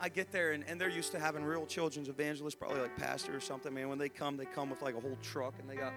I 0.00 0.08
get 0.08 0.30
there 0.30 0.52
and, 0.52 0.64
and 0.68 0.80
they're 0.80 0.88
used 0.88 1.12
to 1.12 1.18
having 1.18 1.42
real 1.42 1.66
children's 1.66 2.08
evangelists, 2.08 2.54
probably 2.54 2.80
like 2.80 2.96
pastor 2.96 3.34
or 3.34 3.40
something, 3.40 3.74
man. 3.74 3.88
When 3.88 3.98
they 3.98 4.08
come, 4.08 4.36
they 4.36 4.44
come 4.44 4.70
with 4.70 4.80
like 4.80 4.94
a 4.94 5.00
whole 5.00 5.18
truck 5.22 5.54
and 5.58 5.68
they 5.68 5.74
got 5.74 5.92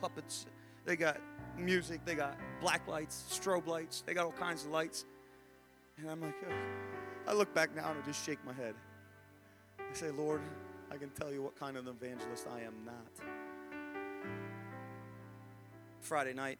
puppets, 0.00 0.46
they 0.84 0.96
got 0.96 1.18
music, 1.58 2.04
they 2.04 2.14
got 2.14 2.36
black 2.60 2.86
lights, 2.86 3.24
strobe 3.28 3.66
lights, 3.66 4.02
they 4.06 4.14
got 4.14 4.24
all 4.24 4.32
kinds 4.32 4.64
of 4.64 4.70
lights. 4.70 5.04
And 5.98 6.08
I'm 6.08 6.20
like, 6.20 6.34
oh. 6.48 7.30
I 7.30 7.34
look 7.34 7.52
back 7.54 7.74
now 7.74 7.90
and 7.90 8.02
I 8.02 8.06
just 8.06 8.24
shake 8.24 8.38
my 8.46 8.52
head. 8.52 8.74
I 9.78 9.94
say, 9.94 10.10
Lord, 10.10 10.40
I 10.90 10.96
can 10.96 11.10
tell 11.10 11.32
you 11.32 11.42
what 11.42 11.58
kind 11.58 11.76
of 11.76 11.86
evangelist 11.86 12.46
I 12.52 12.60
am 12.60 12.74
not. 12.84 13.26
Friday 16.00 16.32
night, 16.32 16.58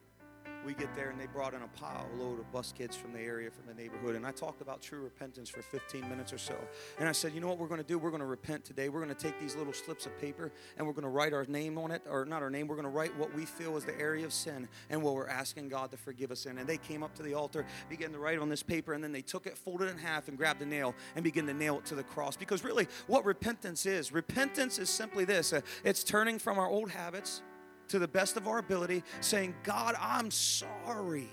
we 0.64 0.74
get 0.74 0.94
there 0.94 1.10
and 1.10 1.18
they 1.18 1.26
brought 1.26 1.54
in 1.54 1.62
a 1.62 1.68
pile 1.68 2.06
load 2.18 2.38
of 2.38 2.50
bus 2.52 2.72
kids 2.76 2.96
from 2.96 3.12
the 3.12 3.20
area 3.20 3.50
from 3.50 3.66
the 3.66 3.74
neighborhood. 3.74 4.14
And 4.14 4.26
i 4.26 4.30
talked 4.30 4.60
about 4.60 4.82
true 4.82 5.00
repentance 5.00 5.48
for 5.48 5.62
15 5.62 6.08
minutes 6.08 6.32
or 6.32 6.38
so. 6.38 6.56
And 6.98 7.08
i 7.08 7.12
said 7.12 7.32
you 7.32 7.40
know 7.40 7.48
what 7.48 7.58
we're 7.58 7.68
going 7.68 7.80
to 7.80 7.86
do? 7.86 7.98
We're 7.98 8.10
going 8.10 8.20
to 8.20 8.26
repent 8.26 8.64
today. 8.64 8.88
We're 8.88 9.02
going 9.02 9.14
to 9.14 9.22
take 9.22 9.38
these 9.40 9.56
little 9.56 9.72
slips 9.72 10.06
of 10.06 10.18
paper 10.20 10.52
and 10.76 10.86
we're 10.86 10.92
going 10.92 11.04
to 11.04 11.10
write 11.10 11.32
our 11.32 11.44
name 11.46 11.78
on 11.78 11.90
it 11.90 12.02
or 12.08 12.24
not 12.24 12.42
our 12.42 12.50
name 12.50 12.66
we're 12.66 12.76
going 12.76 12.84
to 12.84 12.90
write 12.90 13.16
what 13.16 13.34
we 13.34 13.44
feel 13.44 13.76
is 13.76 13.84
the 13.84 13.98
area 13.98 14.24
of 14.24 14.32
sin 14.32 14.68
and 14.90 15.02
what 15.02 15.14
we're 15.14 15.28
asking 15.28 15.68
god 15.68 15.90
to 15.90 15.96
forgive 15.96 16.30
us 16.30 16.46
in. 16.46 16.58
And 16.58 16.68
they 16.68 16.78
came 16.78 17.02
up 17.02 17.14
to 17.14 17.22
the 17.22 17.34
altar 17.34 17.64
began 17.88 18.12
to 18.12 18.18
write 18.18 18.38
on 18.38 18.48
this 18.48 18.62
paper 18.62 18.92
and 18.92 19.02
then 19.02 19.12
they 19.12 19.22
took 19.22 19.46
it 19.46 19.56
folded 19.56 19.88
it 19.88 19.92
in 19.92 19.98
half 19.98 20.28
and 20.28 20.36
grabbed 20.36 20.62
a 20.62 20.66
nail 20.66 20.94
and 21.16 21.24
began 21.24 21.46
to 21.46 21.54
nail 21.54 21.78
it 21.78 21.84
to 21.86 21.94
the 21.94 22.02
cross. 22.02 22.36
Because 22.36 22.64
really 22.64 22.86
what 23.06 23.24
repentance 23.24 23.86
is 23.86 24.12
repentance 24.12 24.78
is 24.78 24.90
simply 24.90 25.24
this 25.24 25.52
uh, 25.52 25.60
it's 25.84 26.04
turning 26.04 26.38
from 26.38 26.58
our 26.58 26.68
old 26.68 26.90
habits 26.90 27.42
to 27.90 27.98
the 27.98 28.08
best 28.08 28.36
of 28.36 28.48
our 28.48 28.58
ability, 28.58 29.02
saying, 29.20 29.54
God, 29.62 29.94
I'm 30.00 30.30
sorry. 30.30 31.28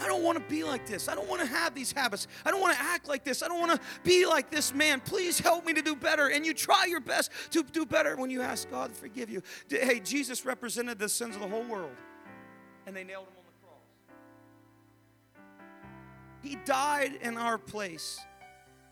I 0.00 0.06
don't 0.06 0.22
want 0.22 0.38
to 0.38 0.44
be 0.48 0.62
like 0.62 0.86
this. 0.86 1.08
I 1.08 1.16
don't 1.16 1.28
want 1.28 1.40
to 1.40 1.46
have 1.46 1.74
these 1.74 1.90
habits. 1.90 2.28
I 2.46 2.52
don't 2.52 2.60
want 2.60 2.76
to 2.76 2.82
act 2.82 3.08
like 3.08 3.24
this. 3.24 3.42
I 3.42 3.48
don't 3.48 3.58
want 3.58 3.72
to 3.72 3.80
be 4.04 4.26
like 4.26 4.48
this 4.48 4.72
man. 4.72 5.00
Please 5.00 5.40
help 5.40 5.66
me 5.66 5.72
to 5.72 5.82
do 5.82 5.96
better. 5.96 6.28
And 6.28 6.46
you 6.46 6.54
try 6.54 6.84
your 6.86 7.00
best 7.00 7.32
to 7.50 7.64
do 7.64 7.84
better 7.84 8.14
when 8.16 8.30
you 8.30 8.40
ask 8.40 8.70
God 8.70 8.90
to 8.90 8.94
forgive 8.94 9.28
you. 9.28 9.42
Hey, 9.68 9.98
Jesus 9.98 10.44
represented 10.44 11.00
the 11.00 11.08
sins 11.08 11.34
of 11.34 11.42
the 11.42 11.48
whole 11.48 11.64
world, 11.64 11.96
and 12.86 12.94
they 12.94 13.02
nailed 13.02 13.26
him 13.26 13.32
on 13.38 13.44
the 13.44 13.66
cross. 13.66 13.80
He 16.42 16.56
died 16.64 17.18
in 17.20 17.36
our 17.36 17.58
place 17.58 18.20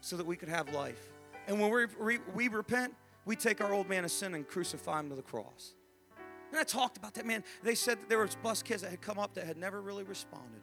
so 0.00 0.16
that 0.16 0.26
we 0.26 0.34
could 0.34 0.48
have 0.48 0.72
life. 0.72 1.12
And 1.46 1.60
when 1.60 1.70
we, 2.00 2.18
we 2.34 2.48
repent, 2.48 2.94
we 3.24 3.36
take 3.36 3.60
our 3.60 3.72
old 3.72 3.88
man 3.88 4.04
of 4.04 4.10
sin 4.10 4.34
and 4.34 4.46
crucify 4.46 4.98
him 4.98 5.10
to 5.10 5.14
the 5.14 5.22
cross. 5.22 5.74
And 6.50 6.60
I 6.60 6.64
talked 6.64 6.96
about 6.96 7.14
that, 7.14 7.26
man. 7.26 7.42
They 7.62 7.74
said 7.74 7.98
there 8.08 8.18
was 8.18 8.36
bus 8.36 8.62
kids 8.62 8.82
that 8.82 8.90
had 8.90 9.00
come 9.00 9.18
up 9.18 9.34
that 9.34 9.46
had 9.46 9.56
never 9.56 9.80
really 9.80 10.04
responded. 10.04 10.60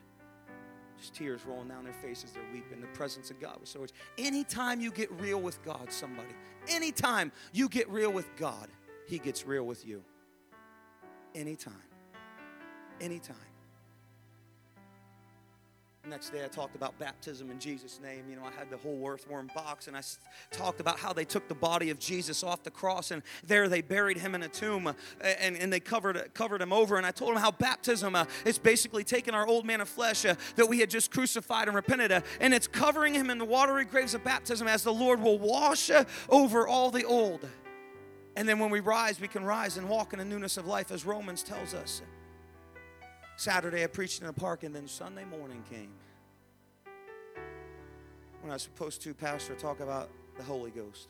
Just 0.99 1.13
tears 1.15 1.41
rolling 1.45 1.67
down 1.67 1.83
their 1.83 1.93
faces, 1.93 2.31
they're 2.31 2.43
weeping. 2.53 2.79
The 2.79 2.87
presence 2.87 3.29
of 3.29 3.39
God 3.39 3.59
was 3.59 3.69
so 3.69 3.79
much. 3.79 3.91
Anytime 4.17 4.79
you 4.79 4.91
get 4.91 5.11
real 5.19 5.41
with 5.41 5.61
God, 5.63 5.91
somebody, 5.91 6.33
anytime 6.67 7.31
you 7.51 7.67
get 7.67 7.89
real 7.89 8.11
with 8.11 8.33
God, 8.37 8.69
He 9.07 9.19
gets 9.19 9.45
real 9.45 9.65
with 9.65 9.85
you. 9.85 10.03
Anytime. 11.35 11.73
Anytime. 13.01 13.35
Next 16.05 16.31
day, 16.31 16.43
I 16.43 16.49
talked 16.49 16.75
about 16.75 16.99
baptism 16.99 17.49
in 17.49 17.59
Jesus' 17.59 18.01
name. 18.03 18.25
You 18.29 18.35
know, 18.35 18.43
I 18.43 18.51
had 18.51 18.69
the 18.69 18.75
whole 18.75 19.07
earthworm 19.07 19.49
box, 19.55 19.87
and 19.87 19.95
I 19.95 20.01
talked 20.51 20.81
about 20.81 20.99
how 20.99 21.13
they 21.13 21.23
took 21.23 21.47
the 21.47 21.55
body 21.55 21.91
of 21.91 21.99
Jesus 21.99 22.43
off 22.43 22.61
the 22.61 22.71
cross, 22.71 23.11
and 23.11 23.23
there 23.47 23.69
they 23.69 23.81
buried 23.81 24.17
him 24.17 24.35
in 24.35 24.43
a 24.43 24.49
tomb, 24.49 24.93
and, 25.21 25.55
and 25.55 25.71
they 25.71 25.79
covered, 25.79 26.33
covered 26.33 26.61
him 26.61 26.73
over. 26.73 26.97
And 26.97 27.05
I 27.05 27.11
told 27.11 27.31
them 27.31 27.41
how 27.41 27.51
baptism 27.51 28.15
uh, 28.15 28.25
is 28.43 28.59
basically 28.59 29.05
taking 29.05 29.33
our 29.33 29.47
old 29.47 29.65
man 29.65 29.79
of 29.79 29.87
flesh 29.87 30.25
uh, 30.25 30.35
that 30.57 30.67
we 30.67 30.81
had 30.81 30.89
just 30.89 31.09
crucified 31.09 31.69
and 31.69 31.75
repented, 31.75 32.11
uh, 32.11 32.19
and 32.41 32.53
it's 32.53 32.67
covering 32.67 33.13
him 33.13 33.29
in 33.29 33.37
the 33.37 33.45
watery 33.45 33.85
graves 33.85 34.13
of 34.13 34.25
baptism 34.25 34.67
as 34.67 34.83
the 34.83 34.93
Lord 34.93 35.21
will 35.21 35.39
wash 35.39 35.89
uh, 35.89 36.03
over 36.27 36.67
all 36.67 36.91
the 36.91 37.05
old. 37.05 37.47
And 38.35 38.49
then 38.49 38.59
when 38.59 38.71
we 38.71 38.81
rise, 38.81 39.21
we 39.21 39.29
can 39.29 39.45
rise 39.45 39.77
and 39.77 39.87
walk 39.87 40.11
in 40.11 40.19
the 40.19 40.25
newness 40.25 40.57
of 40.57 40.67
life, 40.67 40.91
as 40.91 41.05
Romans 41.05 41.43
tells 41.43 41.73
us. 41.73 42.01
Saturday 43.35 43.83
I 43.83 43.87
preached 43.87 44.21
in 44.21 44.27
the 44.27 44.33
park, 44.33 44.63
and 44.63 44.75
then 44.75 44.87
Sunday 44.87 45.25
morning 45.25 45.63
came. 45.69 45.91
When 48.41 48.51
I 48.51 48.55
was 48.55 48.63
supposed 48.63 49.01
to, 49.03 49.13
Pastor, 49.13 49.55
talk 49.55 49.79
about 49.79 50.09
the 50.37 50.43
Holy 50.43 50.71
Ghost. 50.71 51.07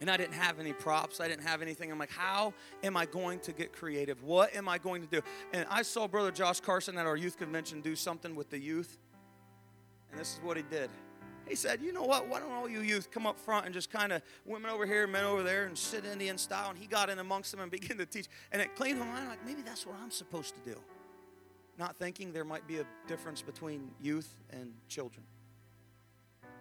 And 0.00 0.10
I 0.10 0.16
didn't 0.16 0.34
have 0.34 0.58
any 0.58 0.72
props. 0.72 1.20
I 1.20 1.28
didn't 1.28 1.44
have 1.44 1.62
anything. 1.62 1.92
I'm 1.92 1.98
like, 1.98 2.10
how 2.10 2.54
am 2.82 2.96
I 2.96 3.06
going 3.06 3.38
to 3.40 3.52
get 3.52 3.72
creative? 3.72 4.24
What 4.24 4.54
am 4.56 4.68
I 4.68 4.78
going 4.78 5.02
to 5.02 5.08
do? 5.08 5.22
And 5.52 5.64
I 5.70 5.82
saw 5.82 6.08
Brother 6.08 6.32
Josh 6.32 6.60
Carson 6.60 6.98
at 6.98 7.06
our 7.06 7.16
youth 7.16 7.38
convention 7.38 7.80
do 7.82 7.94
something 7.94 8.34
with 8.34 8.50
the 8.50 8.58
youth. 8.58 8.98
And 10.10 10.18
this 10.18 10.34
is 10.34 10.40
what 10.42 10.56
he 10.56 10.64
did. 10.64 10.90
He 11.48 11.54
said, 11.54 11.80
You 11.82 11.92
know 11.92 12.04
what? 12.04 12.28
Why 12.28 12.40
don't 12.40 12.52
all 12.52 12.68
you 12.68 12.80
youth 12.80 13.10
come 13.10 13.26
up 13.26 13.38
front 13.38 13.66
and 13.66 13.74
just 13.74 13.90
kind 13.90 14.12
of 14.12 14.22
women 14.44 14.70
over 14.70 14.86
here, 14.86 15.06
men 15.06 15.24
over 15.24 15.42
there, 15.42 15.66
and 15.66 15.76
sit 15.76 16.04
Indian 16.04 16.38
style? 16.38 16.70
And 16.70 16.78
he 16.78 16.86
got 16.86 17.10
in 17.10 17.18
amongst 17.18 17.50
them 17.50 17.60
and 17.60 17.70
began 17.70 17.98
to 17.98 18.06
teach. 18.06 18.26
And 18.52 18.62
it 18.62 18.74
cleaned 18.76 18.98
my 18.98 19.06
mind 19.06 19.28
like, 19.28 19.44
maybe 19.44 19.62
that's 19.62 19.86
what 19.86 19.96
I'm 20.02 20.10
supposed 20.10 20.54
to 20.54 20.70
do. 20.70 20.78
Not 21.78 21.96
thinking 21.96 22.32
there 22.32 22.44
might 22.44 22.66
be 22.66 22.78
a 22.78 22.86
difference 23.06 23.42
between 23.42 23.90
youth 24.00 24.28
and 24.50 24.72
children. 24.88 25.24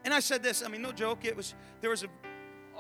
And 0.04 0.14
I 0.14 0.20
said 0.20 0.42
this, 0.42 0.64
I 0.66 0.68
mean, 0.68 0.82
no 0.82 0.92
joke, 0.92 1.26
it 1.26 1.36
was, 1.36 1.54
there 1.80 1.90
was 1.90 2.04
a, 2.04 2.08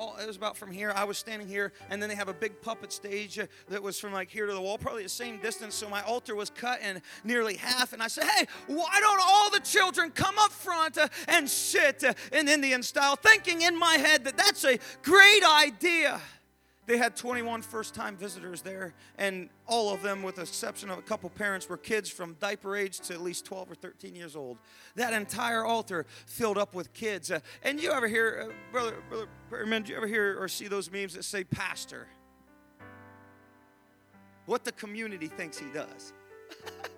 all, 0.01 0.17
it 0.17 0.25
was 0.25 0.35
about 0.35 0.57
from 0.57 0.71
here. 0.71 0.91
I 0.95 1.03
was 1.03 1.17
standing 1.17 1.47
here, 1.47 1.71
and 1.89 2.01
then 2.01 2.09
they 2.09 2.15
have 2.15 2.27
a 2.27 2.33
big 2.33 2.59
puppet 2.61 2.91
stage 2.91 3.37
uh, 3.37 3.45
that 3.69 3.81
was 3.81 3.99
from 3.99 4.13
like 4.13 4.29
here 4.29 4.47
to 4.47 4.53
the 4.53 4.61
wall, 4.61 4.77
probably 4.77 5.03
the 5.03 5.09
same 5.09 5.37
distance. 5.37 5.75
So 5.75 5.87
my 5.87 6.01
altar 6.01 6.35
was 6.35 6.49
cut 6.49 6.81
in 6.81 7.01
nearly 7.23 7.55
half. 7.55 7.93
And 7.93 8.01
I 8.01 8.07
said, 8.07 8.23
Hey, 8.25 8.47
why 8.67 8.97
don't 8.99 9.21
all 9.21 9.51
the 9.51 9.59
children 9.59 10.09
come 10.09 10.35
up 10.39 10.51
front 10.51 10.97
uh, 10.97 11.07
and 11.27 11.47
sit 11.47 12.03
uh, 12.03 12.13
in 12.31 12.47
Indian 12.47 12.81
style? 12.81 13.15
Thinking 13.15 13.61
in 13.61 13.77
my 13.77 13.95
head 13.95 14.23
that 14.23 14.37
that's 14.37 14.65
a 14.65 14.79
great 15.03 15.43
idea. 15.45 16.19
They 16.91 16.97
had 16.97 17.15
21 17.15 17.61
first 17.61 17.95
time 17.95 18.17
visitors 18.17 18.61
there, 18.61 18.93
and 19.17 19.47
all 19.65 19.93
of 19.93 20.01
them, 20.01 20.23
with 20.23 20.35
the 20.35 20.41
exception 20.41 20.89
of 20.89 20.99
a 20.99 21.01
couple 21.01 21.29
parents, 21.29 21.69
were 21.69 21.77
kids 21.77 22.09
from 22.09 22.35
diaper 22.41 22.75
age 22.75 22.99
to 22.99 23.13
at 23.13 23.21
least 23.21 23.45
12 23.45 23.71
or 23.71 23.75
13 23.75 24.13
years 24.13 24.35
old. 24.35 24.57
That 24.95 25.13
entire 25.13 25.63
altar 25.63 26.05
filled 26.25 26.57
up 26.57 26.75
with 26.75 26.91
kids. 26.91 27.31
Uh, 27.31 27.39
and 27.63 27.81
you 27.81 27.91
ever 27.93 28.09
hear, 28.09 28.49
uh, 28.49 28.53
Brother, 28.73 28.97
Brother 29.07 29.27
Perman, 29.49 29.85
do 29.85 29.93
you 29.93 29.97
ever 29.97 30.05
hear 30.05 30.37
or 30.37 30.49
see 30.49 30.67
those 30.67 30.91
memes 30.91 31.13
that 31.13 31.23
say 31.23 31.45
pastor? 31.45 32.07
What 34.45 34.65
the 34.65 34.73
community 34.73 35.27
thinks 35.27 35.57
he 35.57 35.67
does. 35.73 36.11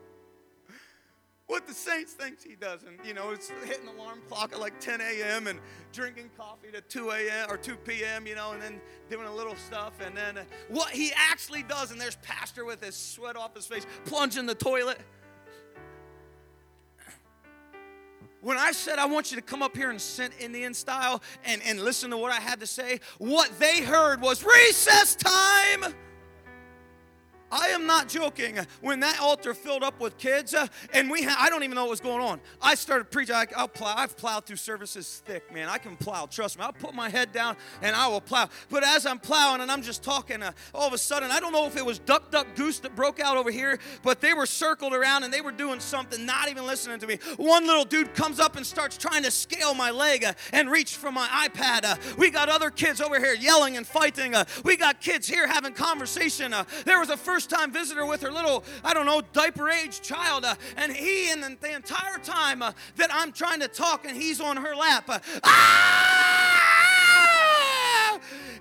what 1.53 1.67
the 1.67 1.73
saints 1.73 2.13
thinks 2.13 2.43
he 2.43 2.55
does. 2.55 2.81
And, 2.81 2.97
you 3.05 3.13
know, 3.13 3.29
it's 3.29 3.51
hitting 3.65 3.85
the 3.85 3.91
alarm 3.91 4.21
clock 4.27 4.53
at 4.53 4.59
like 4.59 4.79
10 4.79 5.01
a.m. 5.01 5.45
and 5.45 5.59
drinking 5.91 6.31
coffee 6.35 6.71
to 6.73 6.81
2 6.81 7.11
a.m. 7.11 7.51
or 7.51 7.57
2 7.57 7.75
p.m., 7.75 8.25
you 8.25 8.33
know, 8.33 8.53
and 8.53 8.61
then 8.61 8.81
doing 9.07 9.27
a 9.27 9.33
little 9.33 9.55
stuff. 9.55 9.93
And 10.03 10.17
then 10.17 10.39
uh, 10.39 10.43
what 10.69 10.89
he 10.89 11.11
actually 11.15 11.61
does, 11.61 11.91
and 11.91 12.01
there's 12.01 12.15
Pastor 12.23 12.65
with 12.65 12.83
his 12.83 12.95
sweat 12.95 13.35
off 13.35 13.55
his 13.55 13.67
face, 13.67 13.85
plunge 14.05 14.35
in 14.35 14.47
the 14.47 14.55
toilet. 14.55 14.97
when 18.41 18.57
I 18.57 18.71
said 18.71 18.97
I 18.97 19.05
want 19.05 19.29
you 19.29 19.37
to 19.37 19.43
come 19.43 19.61
up 19.61 19.77
here 19.77 19.91
and 19.91 20.01
sit 20.01 20.31
Indian 20.39 20.73
style 20.73 21.21
and, 21.45 21.61
and 21.63 21.79
listen 21.79 22.09
to 22.09 22.17
what 22.17 22.31
I 22.31 22.39
had 22.39 22.61
to 22.61 22.67
say, 22.67 22.99
what 23.19 23.59
they 23.59 23.81
heard 23.81 24.21
was 24.21 24.43
recess 24.43 25.15
time. 25.15 25.93
I 27.53 27.67
am 27.67 27.85
not 27.85 28.09
joking. 28.09 28.57
When 28.81 28.99
that 29.01 29.19
altar 29.19 29.53
filled 29.53 29.83
up 29.83 29.99
with 29.99 30.17
kids, 30.17 30.55
uh, 30.55 30.65
and 30.91 31.09
we, 31.09 31.21
ha- 31.21 31.37
I 31.39 31.49
don't 31.49 31.61
even 31.61 31.75
know 31.75 31.83
what 31.83 31.91
was 31.91 31.99
going 31.99 32.21
on. 32.21 32.41
I 32.59 32.73
started 32.73 33.11
preaching. 33.11 33.35
I, 33.35 33.45
will 33.55 33.67
plow. 33.67 33.93
I've 33.95 34.17
plowed 34.17 34.45
through 34.47 34.55
services 34.55 35.21
thick, 35.23 35.53
man. 35.53 35.69
I 35.69 35.77
can 35.77 35.95
plow. 35.95 36.25
Trust 36.25 36.57
me. 36.57 36.63
I'll 36.63 36.73
put 36.73 36.95
my 36.95 37.09
head 37.09 37.31
down 37.31 37.55
and 37.83 37.95
I 37.95 38.07
will 38.07 38.21
plow. 38.21 38.49
But 38.69 38.83
as 38.83 39.05
I'm 39.05 39.19
plowing 39.19 39.61
and 39.61 39.71
I'm 39.71 39.83
just 39.83 40.01
talking, 40.01 40.41
uh, 40.41 40.51
all 40.73 40.87
of 40.87 40.93
a 40.93 40.97
sudden, 40.97 41.29
I 41.29 41.39
don't 41.39 41.51
know 41.53 41.67
if 41.67 41.77
it 41.77 41.85
was 41.85 41.99
duck, 41.99 42.31
duck, 42.31 42.47
goose 42.55 42.79
that 42.79 42.95
broke 42.95 43.19
out 43.19 43.37
over 43.37 43.51
here, 43.51 43.77
but 44.01 44.19
they 44.19 44.33
were 44.33 44.47
circled 44.47 44.93
around 44.93 45.23
and 45.23 45.31
they 45.31 45.41
were 45.41 45.51
doing 45.51 45.79
something, 45.79 46.25
not 46.25 46.49
even 46.49 46.65
listening 46.65 46.99
to 47.01 47.07
me. 47.07 47.19
One 47.37 47.67
little 47.67 47.85
dude 47.85 48.15
comes 48.15 48.39
up 48.39 48.55
and 48.55 48.65
starts 48.65 48.97
trying 48.97 49.21
to 49.23 49.31
scale 49.31 49.75
my 49.75 49.91
leg 49.91 50.23
uh, 50.23 50.33
and 50.51 50.71
reach 50.71 50.95
for 50.95 51.11
my 51.11 51.27
iPad. 51.47 51.85
Uh, 51.85 51.95
we 52.17 52.31
got 52.31 52.49
other 52.49 52.71
kids 52.71 52.99
over 52.99 53.19
here 53.19 53.35
yelling 53.35 53.77
and 53.77 53.85
fighting. 53.85 54.33
Uh, 54.33 54.45
we 54.63 54.75
got 54.75 55.01
kids 55.01 55.27
here 55.27 55.45
having 55.47 55.73
conversation. 55.73 56.51
Uh, 56.51 56.63
there 56.85 56.99
was 56.99 57.09
a 57.09 57.17
first 57.17 57.42
first 57.43 57.49
time 57.49 57.71
visitor 57.73 58.05
with 58.05 58.21
her 58.21 58.31
little, 58.31 58.63
I 58.85 58.93
don't 58.93 59.05
know, 59.05 59.21
diaper 59.33 59.69
age 59.69 60.01
child. 60.01 60.45
Uh, 60.45 60.55
and 60.77 60.93
he, 60.93 61.29
and 61.29 61.43
the, 61.43 61.57
the 61.59 61.75
entire 61.75 62.17
time 62.23 62.61
uh, 62.61 62.71
that 62.95 63.09
I'm 63.13 63.33
trying 63.33 63.59
to 63.59 63.67
talk 63.67 64.05
and 64.05 64.15
he's 64.15 64.39
on 64.39 64.55
her 64.55 64.73
lap, 64.73 65.09
uh, 65.09 65.19
ah! 65.43 66.59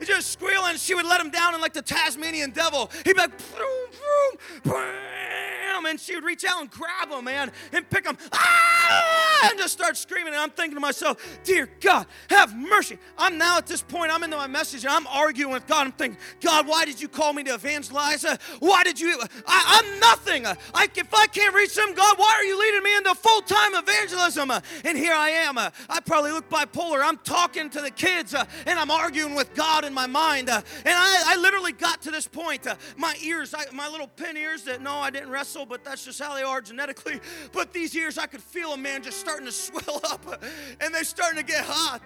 just 0.04 0.32
squealing. 0.32 0.76
She 0.78 0.96
would 0.96 1.06
let 1.06 1.20
him 1.20 1.30
down 1.30 1.52
and 1.52 1.62
like 1.62 1.74
the 1.74 1.82
Tasmanian 1.82 2.50
devil. 2.50 2.90
He'd 3.04 3.12
be 3.12 3.20
like, 3.20 3.38
boom, 3.38 3.90
boom, 3.92 4.38
boom 4.64 5.31
him, 5.76 5.86
and 5.86 5.98
she 5.98 6.14
would 6.14 6.24
reach 6.24 6.44
out 6.44 6.60
and 6.60 6.70
grab 6.70 7.10
them, 7.10 7.24
man, 7.24 7.50
and 7.72 7.88
pick 7.88 8.04
them, 8.04 8.16
ah, 8.32 9.48
and 9.50 9.58
just 9.58 9.72
start 9.72 9.96
screaming. 9.96 10.32
And 10.32 10.42
I'm 10.42 10.50
thinking 10.50 10.74
to 10.74 10.80
myself, 10.80 11.40
dear 11.44 11.68
God, 11.80 12.06
have 12.30 12.56
mercy. 12.56 12.98
I'm 13.18 13.38
now 13.38 13.58
at 13.58 13.66
this 13.66 13.82
point, 13.82 14.12
I'm 14.12 14.22
into 14.22 14.36
my 14.36 14.46
message, 14.46 14.84
and 14.84 14.92
I'm 14.92 15.06
arguing 15.06 15.52
with 15.52 15.66
God. 15.66 15.86
I'm 15.86 15.92
thinking, 15.92 16.18
God, 16.40 16.66
why 16.66 16.84
did 16.84 17.00
you 17.00 17.08
call 17.08 17.32
me 17.32 17.42
to 17.44 17.54
evangelize? 17.54 18.24
Why 18.60 18.84
did 18.84 19.00
you? 19.00 19.20
I, 19.46 19.82
am 19.82 20.00
nothing. 20.00 20.46
I, 20.46 20.88
if 20.94 21.14
I 21.14 21.26
can't 21.26 21.54
reach 21.54 21.74
them, 21.74 21.94
God, 21.94 22.18
why 22.18 22.34
are 22.38 22.44
you 22.44 22.58
leading 22.58 22.82
me 22.82 22.96
into 22.96 23.14
full 23.14 23.42
time 23.42 23.74
evangelism? 23.74 24.50
And 24.84 24.98
here 24.98 25.14
I 25.14 25.30
am. 25.30 25.58
I 25.58 26.00
probably 26.04 26.32
look 26.32 26.48
bipolar. 26.48 27.02
I'm 27.04 27.18
talking 27.18 27.70
to 27.70 27.80
the 27.80 27.90
kids, 27.90 28.34
and 28.34 28.78
I'm 28.78 28.90
arguing 28.90 29.34
with 29.34 29.54
God 29.54 29.84
in 29.84 29.92
my 29.94 30.06
mind. 30.06 30.48
And 30.48 30.64
I, 30.86 31.34
I, 31.34 31.36
literally 31.36 31.72
got 31.72 32.02
to 32.02 32.10
this 32.10 32.26
point. 32.26 32.66
my 32.96 33.16
ears, 33.22 33.54
I, 33.54 33.64
my 33.72 33.88
little 33.88 34.08
pin 34.08 34.36
ears 34.36 34.64
that 34.64 34.80
no, 34.80 34.94
I 34.94 35.10
didn't 35.10 35.30
wrestle 35.30 35.61
but 35.66 35.84
that's 35.84 36.04
just 36.04 36.20
how 36.20 36.34
they 36.34 36.42
are 36.42 36.60
genetically. 36.60 37.20
But 37.52 37.72
these 37.72 37.94
ears, 37.96 38.18
I 38.18 38.26
could 38.26 38.42
feel 38.42 38.70
them, 38.70 38.82
man, 38.82 39.02
just 39.02 39.20
starting 39.20 39.46
to 39.46 39.52
swell 39.52 40.00
up 40.04 40.42
and 40.80 40.94
they're 40.94 41.04
starting 41.04 41.38
to 41.38 41.44
get 41.44 41.64
hot. 41.64 42.02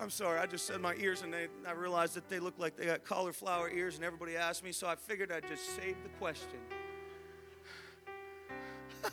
I'm 0.00 0.10
sorry, 0.10 0.38
I 0.38 0.46
just 0.46 0.66
said 0.66 0.80
my 0.80 0.94
ears 0.94 1.22
and 1.22 1.32
they, 1.32 1.48
I 1.66 1.72
realized 1.72 2.14
that 2.14 2.28
they 2.28 2.38
look 2.38 2.54
like 2.56 2.76
they 2.76 2.86
got 2.86 3.04
cauliflower 3.04 3.68
ears 3.68 3.96
and 3.96 4.04
everybody 4.04 4.36
asked 4.36 4.62
me, 4.62 4.70
so 4.70 4.86
I 4.86 4.94
figured 4.94 5.32
I'd 5.32 5.48
just 5.48 5.74
save 5.74 5.96
the 6.04 6.08
question. 6.20 6.58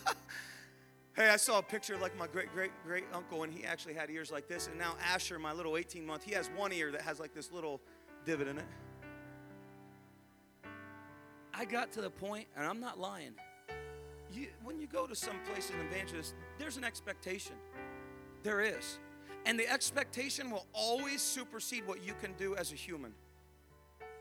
hey, 1.16 1.30
I 1.30 1.38
saw 1.38 1.58
a 1.58 1.64
picture 1.64 1.96
of 1.96 2.02
like 2.02 2.18
my 2.18 2.28
great 2.28 2.52
great 2.54 2.72
great 2.86 3.06
uncle 3.14 3.44
and 3.44 3.54
he 3.54 3.64
actually 3.66 3.96
had 3.96 4.12
ears 4.12 4.32
like 4.32 4.48
this. 4.48 4.68
And 4.68 4.78
now 4.78 4.96
Asher, 5.04 5.40
my 5.40 5.54
little 5.54 5.78
18 5.78 6.06
month, 6.06 6.24
he 6.24 6.34
has 6.34 6.50
one 6.56 6.72
ear 6.72 6.92
that 6.92 7.02
has 7.02 7.20
like 7.20 7.34
this 7.34 7.52
little 7.52 7.82
divot 8.26 8.48
in 8.48 8.60
it. 8.60 8.66
I 11.58 11.66
got 11.66 11.92
to 11.94 12.02
the 12.02 12.10
point, 12.10 12.48
and 12.56 12.68
I'm 12.68 12.80
not 12.80 13.00
lying 13.00 13.34
you, 14.36 14.48
when 14.64 14.80
you 14.80 14.88
go 14.88 15.08
to 15.08 15.16
some 15.16 15.36
place 15.52 15.70
an 15.70 15.76
evangelist, 15.92 16.36
there's 16.58 16.78
an 16.78 16.84
expectation. 16.84 17.56
There 18.44 18.62
is. 18.62 19.00
And 19.46 19.60
the 19.60 19.72
expectation 19.72 20.50
will 20.50 20.66
always 20.74 21.22
supersede 21.22 21.88
what 21.88 22.04
you 22.04 22.14
can 22.22 22.34
do 22.34 22.56
as 22.56 22.72
a 22.72 22.76
human. 22.76 23.14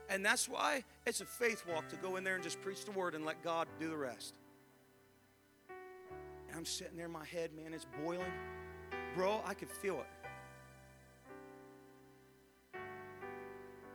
And 0.09 0.25
that's 0.25 0.49
why 0.49 0.85
it's 1.07 1.21
a 1.21 1.25
faith 1.25 1.65
walk 1.73 1.89
to 1.89 1.97
go 1.97 2.17
in 2.17 2.25
there 2.25 2.35
and 2.35 2.43
just 2.43 2.61
preach 2.61 2.85
the 2.85 2.91
word 2.91 3.15
and 3.15 3.25
let 3.25 3.43
God 3.43 3.69
do 3.81 3.89
the 3.89 3.97
rest. 3.97 4.35
And 6.49 6.59
I'm 6.59 6.67
sitting 6.67 6.97
there, 6.97 7.09
my 7.09 7.25
head, 7.25 7.51
man, 7.55 7.73
it's 7.73 7.87
boiling. 8.03 8.33
Bro, 9.17 9.41
I 9.47 9.55
could 9.55 9.71
feel 9.71 10.01
it. 10.01 10.07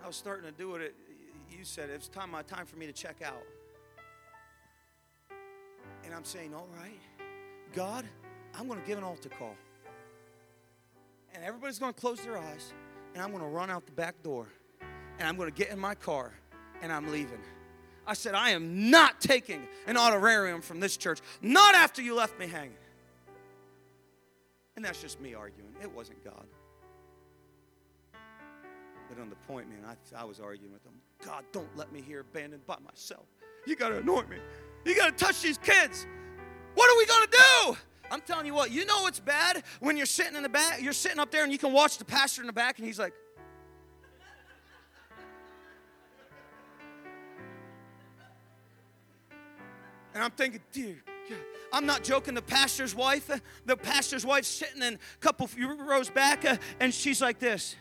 I 0.04 0.08
was 0.08 0.16
starting 0.16 0.50
to 0.50 0.58
do 0.58 0.76
it. 0.76 0.96
You 1.52 1.64
said 1.64 1.90
it's 1.90 2.08
time, 2.08 2.32
my 2.32 2.42
time 2.42 2.66
for 2.66 2.78
me 2.78 2.86
to 2.86 2.94
check 2.94 3.22
out. 3.24 3.44
And 6.06 6.14
I'm 6.14 6.24
saying, 6.24 6.54
all 6.54 6.68
right, 6.78 7.00
God, 7.74 8.06
I'm 8.58 8.68
going 8.68 8.80
to 8.80 8.88
give 8.88 8.98
an 8.98 9.04
altar 9.04 9.30
call. 9.30 9.56
And 11.34 11.44
everybody's 11.44 11.80
going 11.80 11.94
to 11.94 12.00
close 12.00 12.22
their 12.22 12.38
eyes. 12.38 12.74
And 13.14 13.24
I'm 13.24 13.32
going 13.32 13.44
to 13.44 13.50
run 13.50 13.70
out 13.70 13.86
the 13.86 13.92
back 13.92 14.22
door. 14.24 14.48
And 15.20 15.28
I'm 15.28 15.38
going 15.38 15.52
to 15.52 15.56
get 15.56 15.70
in 15.70 15.80
my 15.80 15.96
car. 15.96 16.34
And 16.82 16.92
I'm 16.92 17.12
leaving. 17.12 17.40
I 18.08 18.14
said, 18.14 18.34
I 18.34 18.52
am 18.52 18.90
not 18.90 19.22
taking 19.22 19.68
an 19.86 19.98
honorarium 19.98 20.62
from 20.62 20.80
this 20.80 20.98
church. 20.98 21.20
Not 21.42 21.76
after 21.76 22.02
you 22.02 22.16
left 22.16 22.40
me 22.40 22.48
hanging. 22.48 22.74
And 24.76 24.84
that's 24.84 25.02
just 25.02 25.20
me 25.20 25.36
arguing. 25.36 25.76
It 25.82 25.94
wasn't 25.94 26.24
God. 26.24 26.46
But 29.10 29.22
on 29.22 29.30
the 29.30 29.36
point, 29.48 29.68
man, 29.70 29.80
I, 29.86 30.22
I 30.22 30.24
was 30.24 30.40
arguing 30.40 30.72
with 30.72 30.84
them. 30.84 30.94
God, 31.26 31.44
don't 31.52 31.76
let 31.76 31.92
me 31.92 32.02
here 32.02 32.22
abandoned 32.22 32.66
by 32.66 32.78
myself. 32.86 33.26
You 33.66 33.76
got 33.76 33.90
to 33.90 33.98
anoint 33.98 34.30
me. 34.30 34.38
You 34.86 34.96
got 34.96 35.18
to 35.18 35.26
touch 35.26 35.42
these 35.42 35.58
kids. 35.58 36.06
What 36.76 36.90
are 36.90 36.98
we 36.98 37.06
going 37.06 37.28
to 37.28 37.38
do? 37.38 37.78
I'm 38.12 38.22
telling 38.22 38.46
you 38.46 38.54
what, 38.54 38.72
you 38.72 38.86
know 38.86 39.02
what's 39.02 39.20
bad 39.20 39.64
when 39.80 39.98
you're 39.98 40.06
sitting 40.06 40.36
in 40.36 40.44
the 40.44 40.50
back, 40.50 40.82
you're 40.82 40.94
sitting 40.94 41.20
up 41.20 41.30
there 41.32 41.44
and 41.44 41.52
you 41.52 41.60
can 41.60 41.74
watch 41.74 41.98
the 41.98 42.06
pastor 42.06 42.42
in 42.42 42.48
the 42.48 42.54
back 42.54 42.78
and 42.78 42.88
he's 42.88 43.00
like, 43.00 43.14
And 50.12 50.24
I'm 50.24 50.32
thinking, 50.32 50.60
dear 50.74 50.98
I'm 51.72 51.86
not 51.86 52.04
joking. 52.04 52.34
The 52.34 52.42
pastor's 52.42 52.96
wife, 52.96 53.30
the 53.66 53.78
pastor's 53.78 54.26
wife 54.26 54.46
sitting 54.46 54.82
in 54.82 54.96
a 54.96 55.18
couple 55.20 55.50
rows 55.58 56.10
back, 56.10 56.46
uh, 56.46 56.58
and 56.80 56.94
she's 56.94 57.22
like 57.22 57.40
this. 57.40 57.76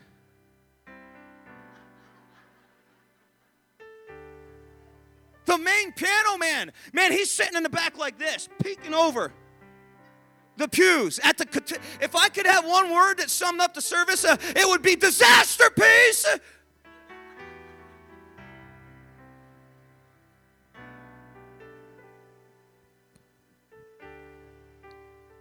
The 5.49 5.57
main 5.57 5.93
piano 5.93 6.37
man, 6.37 6.73
man, 6.93 7.11
he's 7.11 7.31
sitting 7.31 7.57
in 7.57 7.63
the 7.63 7.71
back 7.71 7.97
like 7.97 8.19
this, 8.19 8.51
peeking 8.63 8.93
over 8.93 9.33
the 10.59 10.69
pews 10.69 11.21
at 11.23 11.39
the 11.39 11.79
if 12.01 12.17
i 12.17 12.29
could 12.29 12.45
have 12.45 12.67
one 12.67 12.93
word 12.93 13.19
that 13.19 13.31
summed 13.31 13.61
up 13.61 13.75
the 13.75 13.81
service 13.81 14.25
uh, 14.25 14.37
it 14.57 14.69
would 14.69 14.83
be 14.83 14.97
disaster 14.97 15.71
piece 15.71 16.27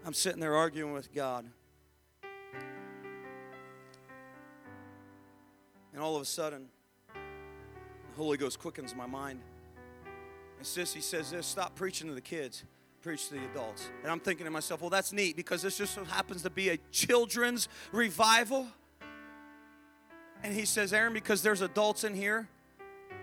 i'm 0.05 0.13
sitting 0.13 0.39
there 0.39 0.55
arguing 0.55 0.93
with 0.93 1.11
god. 1.11 1.47
And 5.93 6.01
all 6.03 6.15
of 6.15 6.21
a 6.21 6.25
sudden 6.25 6.67
the 7.11 8.17
holy 8.17 8.37
ghost 8.37 8.59
quickens 8.59 8.95
my 8.95 9.07
mind 9.07 9.39
and 10.57 10.65
Sissy 10.65 11.01
says 11.01 11.31
this 11.31 11.45
stop 11.45 11.75
preaching 11.75 12.07
to 12.07 12.13
the 12.13 12.21
kids, 12.21 12.63
preach 13.01 13.29
to 13.29 13.35
the 13.35 13.45
adults. 13.51 13.89
And 14.03 14.11
I'm 14.11 14.19
thinking 14.19 14.45
to 14.45 14.51
myself, 14.51 14.81
well, 14.81 14.89
that's 14.89 15.13
neat 15.13 15.35
because 15.35 15.61
this 15.61 15.77
just 15.77 15.93
so 15.93 16.03
happens 16.03 16.43
to 16.43 16.49
be 16.49 16.69
a 16.69 16.77
children's 16.91 17.67
revival. 17.91 18.67
And 20.43 20.53
he 20.53 20.65
says, 20.65 20.93
Aaron, 20.93 21.13
because 21.13 21.41
there's 21.41 21.61
adults 21.61 22.03
in 22.03 22.13
here 22.13 22.47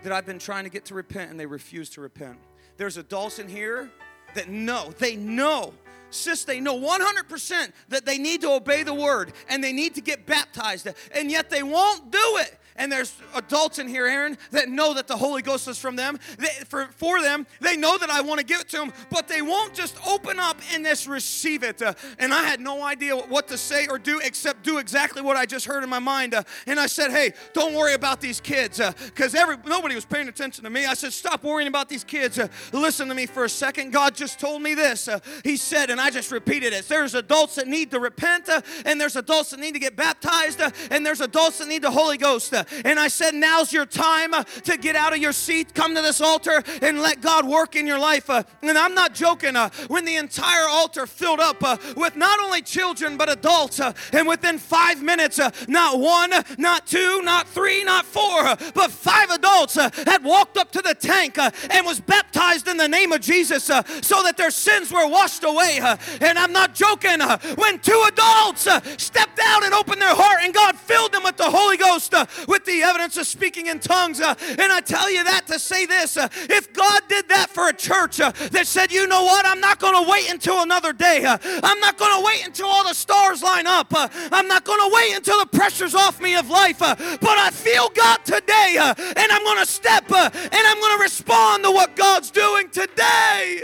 that 0.03 0.11
I've 0.11 0.25
been 0.25 0.39
trying 0.39 0.65
to 0.65 0.69
get 0.69 0.85
to 0.85 0.93
repent 0.93 1.31
and 1.31 1.39
they 1.39 1.45
refuse 1.45 1.89
to 1.91 2.01
repent. 2.01 2.37
There's 2.77 2.97
adults 2.97 3.39
in 3.39 3.47
here 3.47 3.89
that 4.35 4.49
know, 4.49 4.93
they 4.99 5.15
know, 5.15 5.73
sis, 6.09 6.43
they 6.43 6.59
know 6.59 6.77
100% 6.77 7.71
that 7.89 8.05
they 8.05 8.17
need 8.17 8.41
to 8.41 8.51
obey 8.51 8.83
the 8.83 8.93
word 8.93 9.31
and 9.49 9.63
they 9.63 9.71
need 9.71 9.95
to 9.95 10.01
get 10.01 10.25
baptized, 10.25 10.87
and 11.13 11.31
yet 11.31 11.49
they 11.49 11.63
won't 11.63 12.11
do 12.11 12.37
it 12.37 12.59
and 12.75 12.91
there's 12.91 13.15
adults 13.33 13.79
in 13.79 13.87
here, 13.87 14.05
Aaron, 14.05 14.37
that 14.51 14.69
know 14.69 14.93
that 14.93 15.07
the 15.07 15.15
Holy 15.15 15.41
Ghost 15.41 15.67
is 15.67 15.77
from 15.77 15.95
them. 15.95 16.19
They, 16.37 16.47
for, 16.67 16.87
for 16.97 17.21
them, 17.21 17.47
they 17.61 17.77
know 17.77 17.97
that 17.97 18.09
I 18.09 18.21
want 18.21 18.39
to 18.39 18.45
give 18.45 18.59
it 18.59 18.69
to 18.69 18.77
them, 18.77 18.93
but 19.09 19.27
they 19.27 19.41
won't 19.41 19.73
just 19.73 19.95
open 20.05 20.39
up 20.39 20.59
and 20.73 20.85
just 20.85 21.07
receive 21.07 21.63
it. 21.63 21.81
Uh, 21.81 21.93
and 22.19 22.33
I 22.33 22.43
had 22.43 22.59
no 22.59 22.83
idea 22.83 23.15
what 23.15 23.47
to 23.47 23.57
say 23.57 23.87
or 23.87 23.97
do 23.97 24.19
except 24.19 24.63
do 24.63 24.77
exactly 24.77 25.21
what 25.21 25.37
I 25.37 25.45
just 25.45 25.65
heard 25.65 25.83
in 25.83 25.89
my 25.89 25.99
mind. 25.99 26.33
Uh, 26.33 26.43
and 26.67 26.79
I 26.79 26.87
said, 26.87 27.11
hey, 27.11 27.33
don't 27.53 27.73
worry 27.73 27.93
about 27.93 28.19
these 28.19 28.41
kids 28.41 28.79
because 29.05 29.33
uh, 29.33 29.55
nobody 29.65 29.95
was 29.95 30.05
paying 30.05 30.27
attention 30.27 30.63
to 30.63 30.69
me. 30.69 30.85
I 30.85 30.95
said, 30.95 31.13
stop 31.13 31.43
worrying 31.43 31.67
about 31.67 31.87
these 31.87 32.03
kids. 32.03 32.39
Uh, 32.39 32.47
listen 32.73 33.07
to 33.07 33.15
me 33.15 33.25
for 33.25 33.45
a 33.45 33.49
second. 33.49 33.91
God 33.91 34.15
just 34.15 34.39
told 34.39 34.61
me 34.61 34.73
this. 34.73 35.07
Uh, 35.07 35.19
he 35.43 35.55
said, 35.55 35.89
and 35.89 36.01
I 36.01 36.09
just 36.09 36.31
repeated 36.31 36.73
it. 36.73 36.87
There's 36.87 37.15
adults 37.15 37.55
that 37.55 37.67
need 37.67 37.91
to 37.91 37.99
repent, 37.99 38.49
uh, 38.49 38.61
and 38.85 38.99
there's 38.99 39.15
adults 39.15 39.51
that 39.51 39.59
need 39.59 39.73
to 39.73 39.79
get 39.79 39.95
baptized, 39.95 40.61
and 40.91 41.05
there's 41.05 41.21
adults 41.21 41.59
that 41.59 41.67
need 41.67 41.81
the 41.81 41.91
Holy 41.91 42.17
Ghost. 42.17 42.53
And 42.83 42.99
I 42.99 43.07
said, 43.07 43.33
Now's 43.33 43.71
your 43.71 43.85
time 43.85 44.33
uh, 44.33 44.43
to 44.43 44.77
get 44.77 44.95
out 44.95 45.13
of 45.13 45.19
your 45.19 45.33
seat, 45.33 45.73
come 45.73 45.95
to 45.95 46.01
this 46.01 46.21
altar, 46.21 46.63
and 46.81 47.01
let 47.01 47.21
God 47.21 47.45
work 47.47 47.75
in 47.75 47.87
your 47.87 47.99
life. 47.99 48.29
Uh, 48.29 48.43
and 48.61 48.77
I'm 48.77 48.93
not 48.93 49.13
joking. 49.13 49.55
Uh, 49.55 49.69
when 49.87 50.05
the 50.05 50.15
entire 50.15 50.67
altar 50.67 51.05
filled 51.05 51.39
up 51.39 51.61
with 51.95 52.15
not 52.15 52.39
only 52.39 52.61
children, 52.61 53.17
but 53.17 53.29
adults, 53.29 53.79
and 53.79 54.27
within 54.27 54.57
five 54.57 55.01
minutes, 55.01 55.39
not 55.67 55.99
one, 55.99 56.31
not 56.57 56.87
two, 56.87 57.21
not 57.23 57.47
three, 57.47 57.83
not 57.83 58.05
four, 58.05 58.43
but 58.73 58.91
five 58.91 59.29
adults 59.29 59.75
had 59.75 60.23
walked 60.23 60.57
up 60.57 60.71
to 60.71 60.81
the 60.81 60.93
tank 60.93 61.37
and 61.37 61.85
was 61.85 61.99
baptized 61.99 62.67
in 62.67 62.77
the 62.77 62.87
name 62.87 63.11
of 63.11 63.21
Jesus 63.21 63.63
so 63.65 64.23
that 64.23 64.35
their 64.37 64.51
sins 64.51 64.91
were 64.91 65.07
washed 65.07 65.43
away. 65.43 65.79
And 66.21 66.37
I'm 66.37 66.51
not 66.51 66.73
joking. 66.73 67.21
When 67.55 67.79
two 67.79 68.03
adults 68.07 68.67
stepped 68.97 69.39
out 69.39 69.63
and 69.63 69.73
opened 69.73 70.01
their 70.01 70.15
heart, 70.15 70.39
and 70.43 70.53
God 70.53 70.75
filled 70.75 71.11
them 71.11 71.23
with 71.23 71.37
the 71.37 71.49
Holy 71.49 71.77
Ghost 71.77 72.13
with 72.55 72.63
the 72.63 72.83
evidence 72.83 73.17
of 73.17 73.27
speaking 73.27 73.67
in 73.67 73.79
tongues. 73.79 74.21
Uh, 74.21 74.33
and 74.47 74.71
I 74.71 74.79
tell 74.79 75.11
you 75.11 75.25
that 75.25 75.45
to 75.47 75.59
say 75.59 75.85
this 75.85 76.15
uh, 76.15 76.29
if 76.43 76.71
God 76.71 77.01
did 77.09 77.27
that 77.27 77.49
for 77.49 77.67
a 77.67 77.73
church 77.73 78.21
uh, 78.21 78.31
that 78.51 78.65
said, 78.65 78.93
you 78.93 79.07
know 79.07 79.25
what, 79.25 79.45
I'm 79.45 79.59
not 79.59 79.77
going 79.77 80.01
to 80.01 80.09
wait 80.09 80.31
until 80.31 80.61
another 80.61 80.93
day, 80.93 81.25
I'm 81.25 81.79
not 81.81 81.97
going 81.97 82.17
to 82.17 82.25
wait 82.25 82.45
until 82.45 82.67
all 82.67 82.87
the 82.87 82.93
stars 82.93 83.43
line 83.43 83.67
up, 83.67 83.87
I'm 83.91 84.47
not 84.47 84.63
going 84.63 84.79
to 84.89 84.95
wait 84.95 85.17
until 85.17 85.37
the 85.39 85.47
pressure's 85.47 85.95
off 85.95 86.21
me 86.21 86.35
of 86.35 86.49
life, 86.49 86.79
but 86.79 86.97
I 87.23 87.49
feel 87.51 87.89
God 87.89 88.23
today, 88.23 88.77
and 88.79 89.31
I'm 89.31 89.43
going 89.43 89.59
to 89.59 89.69
step 89.69 90.09
and 90.09 90.33
I'm 90.53 90.79
going 90.79 90.97
to 90.97 91.03
respond 91.03 91.63
to 91.65 91.71
what 91.71 91.97
God's 91.97 92.31
doing 92.31 92.69
today. 92.69 93.63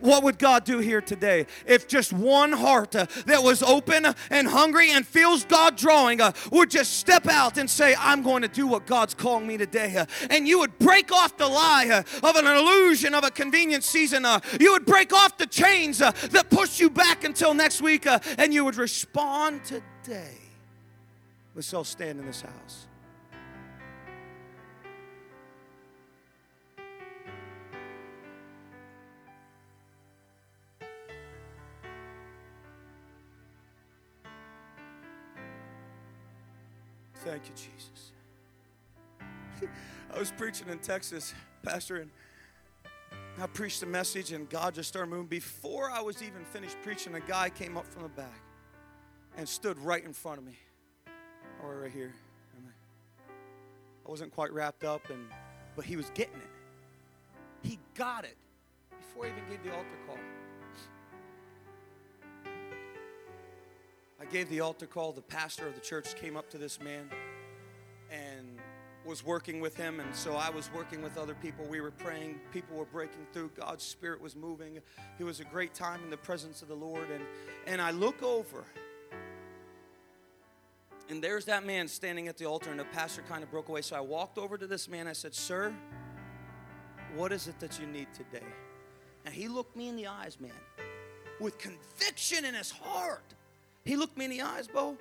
What 0.00 0.22
would 0.22 0.38
God 0.38 0.64
do 0.64 0.78
here 0.78 1.00
today 1.00 1.46
if 1.66 1.88
just 1.88 2.12
one 2.12 2.52
heart 2.52 2.94
uh, 2.96 3.06
that 3.26 3.42
was 3.42 3.62
open 3.62 4.06
and 4.30 4.48
hungry 4.48 4.90
and 4.90 5.06
feels 5.06 5.44
God 5.44 5.76
drawing 5.76 6.20
uh, 6.20 6.32
would 6.50 6.70
just 6.70 6.98
step 6.98 7.26
out 7.26 7.58
and 7.58 7.68
say, 7.68 7.94
I'm 7.98 8.22
going 8.22 8.42
to 8.42 8.48
do 8.48 8.66
what 8.66 8.86
God's 8.86 9.14
calling 9.14 9.46
me 9.46 9.56
today? 9.56 9.96
Uh, 9.96 10.06
and 10.30 10.48
you 10.48 10.58
would 10.60 10.78
break 10.78 11.12
off 11.12 11.36
the 11.36 11.48
lie 11.48 11.88
uh, 11.88 12.26
of 12.26 12.36
an 12.36 12.46
illusion 12.46 13.14
of 13.14 13.24
a 13.24 13.30
convenient 13.30 13.84
season. 13.84 14.24
Uh, 14.24 14.40
you 14.58 14.72
would 14.72 14.86
break 14.86 15.12
off 15.12 15.36
the 15.38 15.46
chains 15.46 16.02
uh, 16.02 16.10
that 16.30 16.50
push 16.50 16.80
you 16.80 16.90
back 16.90 17.24
until 17.24 17.54
next 17.54 17.80
week 17.80 18.06
and 18.38 18.52
you 18.52 18.64
would 18.64 18.76
respond 18.76 19.60
today. 19.64 20.34
Let's 21.54 21.72
all 21.74 21.84
stand 21.84 22.20
in 22.20 22.26
this 22.26 22.42
house. 22.42 22.86
Thank 37.24 37.42
you, 37.48 37.54
Jesus. 37.54 38.12
I 40.14 40.18
was 40.18 40.32
preaching 40.32 40.68
in 40.68 40.78
Texas, 40.78 41.34
Pastor, 41.62 41.96
and 41.96 42.10
I 43.38 43.46
preached 43.46 43.82
a 43.82 43.86
message, 43.86 44.32
and 44.32 44.48
God 44.48 44.74
just 44.74 44.88
started 44.88 45.10
moving. 45.10 45.26
Before 45.26 45.90
I 45.90 46.00
was 46.00 46.22
even 46.22 46.44
finished 46.46 46.76
preaching, 46.82 47.14
a 47.14 47.20
guy 47.20 47.50
came 47.50 47.76
up 47.76 47.86
from 47.86 48.02
the 48.04 48.08
back 48.08 48.40
and 49.36 49.46
stood 49.48 49.78
right 49.78 50.04
in 50.04 50.12
front 50.14 50.38
of 50.38 50.44
me. 50.44 50.58
Oh, 51.62 51.66
or 51.66 51.80
right 51.82 51.92
here. 51.92 52.14
I 54.06 54.10
wasn't 54.10 54.34
quite 54.34 54.52
wrapped 54.52 54.82
up, 54.82 55.08
and 55.10 55.26
but 55.76 55.84
he 55.84 55.96
was 55.96 56.10
getting 56.14 56.34
it. 56.34 57.68
He 57.68 57.78
got 57.94 58.24
it 58.24 58.36
before 58.98 59.26
he 59.26 59.30
even 59.30 59.44
gave 59.50 59.62
the 59.62 59.70
altar 59.70 59.86
call. 60.06 60.16
I 64.20 64.26
gave 64.26 64.50
the 64.50 64.60
altar 64.60 64.86
call. 64.86 65.12
The 65.12 65.22
pastor 65.22 65.66
of 65.66 65.74
the 65.74 65.80
church 65.80 66.14
came 66.14 66.36
up 66.36 66.50
to 66.50 66.58
this 66.58 66.78
man 66.80 67.08
and 68.10 68.58
was 69.06 69.24
working 69.24 69.60
with 69.60 69.74
him. 69.76 69.98
And 69.98 70.14
so 70.14 70.34
I 70.34 70.50
was 70.50 70.70
working 70.74 71.02
with 71.02 71.16
other 71.16 71.34
people. 71.34 71.64
We 71.64 71.80
were 71.80 71.90
praying. 71.90 72.38
People 72.52 72.76
were 72.76 72.84
breaking 72.84 73.26
through. 73.32 73.52
God's 73.56 73.82
Spirit 73.82 74.20
was 74.20 74.36
moving. 74.36 74.78
It 75.18 75.24
was 75.24 75.40
a 75.40 75.44
great 75.44 75.72
time 75.72 76.02
in 76.04 76.10
the 76.10 76.18
presence 76.18 76.60
of 76.60 76.68
the 76.68 76.74
Lord. 76.74 77.10
And, 77.10 77.24
and 77.66 77.80
I 77.80 77.92
look 77.92 78.22
over. 78.22 78.64
And 81.08 81.24
there's 81.24 81.46
that 81.46 81.64
man 81.64 81.88
standing 81.88 82.28
at 82.28 82.36
the 82.36 82.44
altar, 82.44 82.70
and 82.70 82.78
the 82.78 82.84
pastor 82.84 83.22
kind 83.22 83.42
of 83.42 83.50
broke 83.50 83.68
away. 83.68 83.80
So 83.80 83.96
I 83.96 84.00
walked 84.00 84.38
over 84.38 84.58
to 84.58 84.66
this 84.66 84.86
man. 84.86 85.08
I 85.08 85.12
said, 85.12 85.34
Sir, 85.34 85.74
what 87.16 87.32
is 87.32 87.48
it 87.48 87.58
that 87.60 87.80
you 87.80 87.86
need 87.86 88.08
today? 88.14 88.46
And 89.24 89.34
he 89.34 89.48
looked 89.48 89.76
me 89.76 89.88
in 89.88 89.96
the 89.96 90.06
eyes, 90.06 90.38
man, 90.38 90.52
with 91.40 91.58
conviction 91.58 92.44
in 92.44 92.54
his 92.54 92.70
heart. 92.70 93.34
He 93.90 93.96
looked 93.96 94.16
me 94.16 94.26
in 94.26 94.30
the 94.30 94.42
eyes, 94.42 94.68
Bo, 94.68 94.96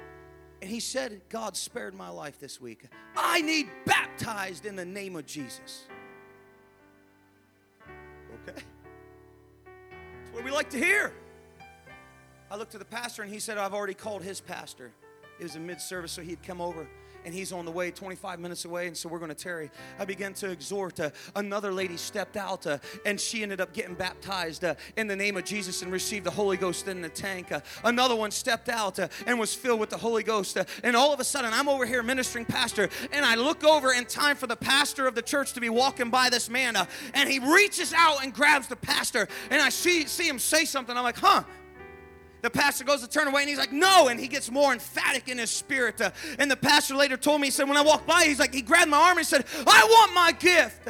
and 0.64 0.72
he 0.72 0.80
said, 0.80 1.22
God 1.30 1.56
spared 1.56 1.94
my 1.94 2.10
life 2.10 2.40
this 2.40 2.60
week. 2.60 2.86
I 3.16 3.40
need 3.40 3.70
baptized 3.86 4.66
in 4.66 4.76
the 4.76 4.84
name 4.84 5.16
of 5.16 5.28
Jesus. 5.28 5.86
Okay. 8.42 8.60
That's 9.68 10.34
what 10.34 10.44
we 10.44 10.50
like 10.50 10.72
to 10.72 10.80
hear. 10.80 11.14
I 12.50 12.58
looked 12.58 12.72
to 12.72 12.80
the 12.80 12.84
pastor 12.84 13.22
and 13.22 13.32
he 13.32 13.38
said, 13.38 13.60
I've 13.60 13.76
already 13.76 13.94
called 13.94 14.24
his 14.24 14.42
pastor. 14.42 14.92
It 15.40 15.44
was 15.44 15.56
a 15.56 15.60
mid 15.60 15.80
service, 15.80 16.12
so 16.12 16.24
he'd 16.24 16.42
come 16.42 16.60
over 16.60 16.88
and 17.26 17.34
he's 17.34 17.52
on 17.52 17.66
the 17.66 17.72
way 17.72 17.92
25 17.92 18.40
minutes 18.40 18.66
away 18.66 18.88
and 18.88 18.98
so 18.98 19.10
we're 19.10 19.20
going 19.20 19.30
to 19.30 19.36
tarry. 19.36 19.70
I 20.00 20.06
began 20.06 20.34
to 20.36 20.50
exhort 20.50 21.00
uh, 21.00 21.10
another 21.36 21.72
lady 21.72 21.98
stepped 21.98 22.38
out 22.38 22.66
uh, 22.68 22.78
and 23.06 23.20
she 23.20 23.44
ended 23.44 23.62
up 23.62 23.74
getting 23.74 23.96
baptized 23.96 24.64
uh, 24.64 24.76
in 24.98 25.08
the 25.08 25.16
name 25.16 25.38
of 25.38 25.46
jesus 25.46 25.82
and 25.82 25.92
received 25.92 26.26
the 26.26 26.32
holy 26.32 26.58
ghost 26.58 26.88
in 26.88 27.02
the 27.02 27.10
tank 27.10 27.52
uh, 27.52 27.60
another 27.84 28.16
one 28.16 28.32
stepped 28.32 28.70
out 28.70 29.00
uh, 29.00 29.08
and 29.26 29.40
was 29.40 29.54
filled 29.54 29.80
with 29.80 29.90
the 29.90 29.98
holy 29.98 30.24
ghost 30.24 30.58
uh, 30.58 30.64
and 30.84 30.96
all 30.96 31.14
of 31.14 31.20
a 31.20 31.24
sudden 31.24 31.52
i'm 31.54 31.68
over 31.68 31.86
here 31.86 32.04
ministering 32.04 32.46
pastor 32.46 32.90
and 33.12 33.26
i 33.26 33.36
look 33.36 33.64
over 33.64 33.94
in 33.94 34.06
time 34.06 34.36
for 34.36 34.48
the 34.48 34.56
pastor 34.56 35.08
of 35.08 35.16
the 35.16 35.22
church 35.22 35.54
to 35.54 35.62
be 35.62 35.70
walking 35.70 36.10
by 36.10 36.30
this 36.30 36.50
man 36.50 36.76
and 37.14 37.30
he 37.30 37.40
reaches 37.40 37.94
out 37.94 38.24
and 38.24 38.34
grabs 38.34 38.68
the 38.68 38.76
pastor 38.76 39.28
and 39.50 39.62
i 39.62 39.70
see, 39.70 40.06
see 40.06 40.28
him 40.28 40.40
say 40.40 40.66
something. 40.66 40.96
I'm 40.96 41.04
like 41.04 41.18
huh 41.18 41.44
the 42.42 42.50
pastor 42.50 42.84
goes 42.84 43.02
to 43.02 43.08
turn 43.08 43.28
away 43.28 43.42
and 43.42 43.50
he's 43.50 43.58
like, 43.58 43.72
no. 43.72 44.08
And 44.08 44.20
he 44.20 44.28
gets 44.28 44.50
more 44.52 44.74
emphatic 44.74 45.28
in 45.28 45.38
his 45.38 45.50
spirit. 45.50 46.00
Uh, 46.02 46.12
and 46.38 46.50
the 46.50 46.58
pastor 46.58 46.96
later 46.96 47.18
told 47.18 47.42
me, 47.42 47.48
he 47.48 47.52
said, 47.52 47.68
when 47.68 47.78
I 47.78 47.82
walked 47.82 48.08
by, 48.08 48.24
he's 48.24 48.40
like, 48.40 48.54
he 48.54 48.62
grabbed 48.62 48.90
my 48.90 48.98
arm 48.98 49.18
and 49.18 49.28
said, 49.28 49.46
I 49.66 49.84
want 49.90 50.14
my 50.14 50.32
gift. 50.32 50.90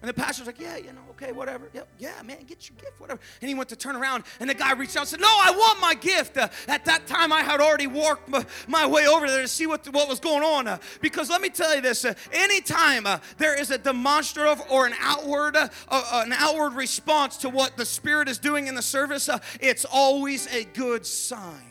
And 0.00 0.08
the 0.08 0.14
pastor's 0.14 0.46
like, 0.46 0.60
yeah, 0.60 0.76
you 0.76 0.92
know, 0.92 1.00
okay, 1.10 1.32
whatever. 1.32 1.68
Yep, 1.74 1.88
yeah, 1.98 2.22
man, 2.24 2.44
get 2.46 2.68
your 2.70 2.78
gift, 2.78 3.00
whatever. 3.00 3.18
And 3.40 3.48
he 3.48 3.54
went 3.56 3.68
to 3.70 3.76
turn 3.76 3.96
around, 3.96 4.22
and 4.38 4.48
the 4.48 4.54
guy 4.54 4.72
reached 4.72 4.96
out 4.96 5.00
and 5.00 5.08
said, 5.08 5.20
no, 5.20 5.26
I 5.28 5.50
want 5.50 5.80
my 5.80 5.94
gift. 5.94 6.36
Uh, 6.36 6.48
at 6.68 6.84
that 6.84 7.08
time, 7.08 7.32
I 7.32 7.42
had 7.42 7.60
already 7.60 7.88
walked 7.88 8.28
my, 8.28 8.46
my 8.68 8.86
way 8.86 9.08
over 9.08 9.26
there 9.26 9.42
to 9.42 9.48
see 9.48 9.66
what, 9.66 9.84
what 9.92 10.08
was 10.08 10.20
going 10.20 10.44
on. 10.44 10.68
Uh, 10.68 10.78
because 11.00 11.28
let 11.30 11.40
me 11.40 11.48
tell 11.48 11.74
you 11.74 11.80
this, 11.80 12.04
uh, 12.04 12.14
anytime 12.32 13.06
uh, 13.06 13.18
there 13.38 13.58
is 13.58 13.72
a 13.72 13.78
demonstrative 13.78 14.62
or 14.70 14.86
an 14.86 14.94
outward, 15.00 15.56
uh, 15.56 15.68
uh, 15.88 16.22
an 16.24 16.32
outward 16.32 16.74
response 16.74 17.36
to 17.38 17.48
what 17.48 17.76
the 17.76 17.84
Spirit 17.84 18.28
is 18.28 18.38
doing 18.38 18.68
in 18.68 18.76
the 18.76 18.82
service, 18.82 19.28
it's 19.60 19.84
always 19.84 20.46
a 20.54 20.62
good 20.64 21.06
sign 21.06 21.68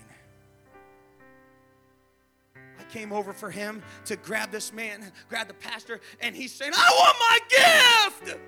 came 2.90 3.12
over 3.12 3.34
for 3.34 3.52
him 3.52 3.82
to 4.06 4.16
grab 4.16 4.52
this 4.52 4.74
man, 4.74 5.12
grab 5.30 5.48
the 5.48 5.54
pastor, 5.54 6.00
and 6.20 6.36
he's 6.36 6.54
saying, 6.54 6.74
I 6.76 6.92
want 7.00 7.18
my 7.20 8.30
gift. 8.30 8.40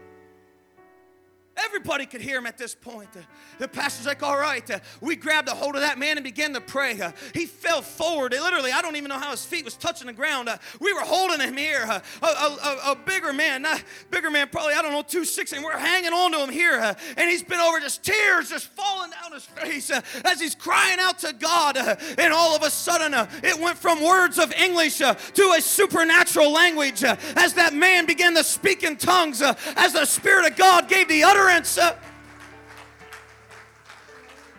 Everybody 1.66 2.05
could 2.05 2.22
hear 2.22 2.38
him 2.38 2.45
at 2.45 2.57
this 2.57 2.76
point. 2.76 3.10
Uh, 3.16 3.22
the 3.57 3.68
pastor's 3.68 4.05
like, 4.05 4.24
All 4.24 4.38
right. 4.38 4.70
Uh, 4.70 4.80
we 5.01 5.16
grabbed 5.16 5.49
a 5.49 5.55
hold 5.55 5.76
of 5.76 5.82
that 5.82 5.97
man 5.97 6.18
and 6.18 6.24
began 6.24 6.53
to 6.53 6.62
pray. 6.62 6.99
Uh, 6.99 7.12
he 7.34 7.45
fell 7.45 7.82
forward. 7.82 8.32
Literally, 8.32 8.72
I 8.72 8.82
don't 8.82 8.95
even 8.95 9.10
know 9.10 9.20
how 9.20 9.32
his 9.32 9.45
feet 9.45 9.66
was 9.66 9.76
touching 9.76 10.07
the 10.07 10.14
ground. 10.14 10.49
we 10.80 10.93
were 10.93 11.01
holding 11.01 11.39
him 11.39 11.57
here. 11.57 11.84
A, 11.84 12.01
a, 12.26 12.91
a, 12.91 12.97
bigger 13.05 13.34
man, 13.34 13.64
not 13.64 13.84
bigger 14.12 14.30
man, 14.30 14.47
probably, 14.49 14.74
I 14.74 14.82
don't 14.82 14.91
know, 14.91 15.01
260, 15.01 15.57
and 15.57 15.66
we're 15.66 15.78
hanging 15.78 16.14
on 16.14 16.32
to 16.32 16.43
him 16.43 16.49
here. 16.49 16.95
and 17.18 17.30
he's 17.30 17.43
been 17.43 17.60
over 17.60 17.80
just 17.80 18.03
tears 18.03 18.49
just 18.49 18.68
falling 18.68 19.12
down 19.12 19.34
his 19.34 19.45
face 19.45 19.89
as 19.89 20.39
he's 20.39 20.55
crying 20.55 20.99
out 20.99 21.20
to 21.20 21.34
God. 21.34 21.78
and 22.18 22.34
all 22.34 22.55
of 22.55 22.64
a 22.64 22.70
sudden, 22.70 23.14
it 23.43 23.60
went 23.60 23.78
from 23.78 24.03
words 24.03 24.38
of 24.38 24.53
English 24.53 24.97
to 24.97 25.53
a 25.57 25.62
supernatural 25.62 26.51
language 26.51 27.03
as 27.03 27.53
that 27.55 27.74
man 27.74 28.05
began 28.05 28.36
to 28.36 28.43
speak 28.43 28.84
in 28.84 28.95
tongues, 28.97 29.41
as 29.41 29.93
the 29.93 30.05
Spirit 30.05 30.51
of 30.51 30.57
God 30.57 30.88
gave 30.88 31.07
the 31.07 31.24
utterance 31.24 31.49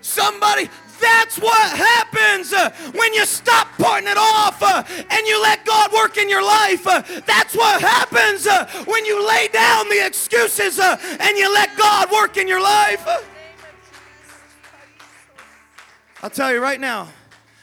Somebody, 0.00 0.68
that's 1.00 1.38
what 1.38 1.76
happens 1.76 2.52
uh, 2.52 2.70
when 2.94 3.14
you 3.14 3.24
stop 3.24 3.68
putting 3.78 4.08
it 4.08 4.18
off 4.18 4.62
uh, 4.62 4.82
and 5.10 5.26
you 5.26 5.40
let 5.40 5.64
God 5.64 5.92
work 5.92 6.18
in 6.18 6.28
your 6.28 6.42
life. 6.42 6.86
Uh, 6.86 7.02
that's 7.26 7.54
what 7.56 7.80
happens 7.80 8.46
when 8.86 9.04
you 9.06 9.26
lay 9.26 9.48
down 9.48 9.88
the 9.88 10.04
excuses 10.04 10.78
and 10.78 11.36
you 11.38 11.52
let 11.52 11.76
God 11.76 12.10
work 12.10 12.36
in 12.36 12.46
your 12.48 12.62
life. 12.62 13.06
I'll 16.22 16.30
tell 16.30 16.52
you 16.52 16.60
right 16.60 16.80
now, 16.80 17.08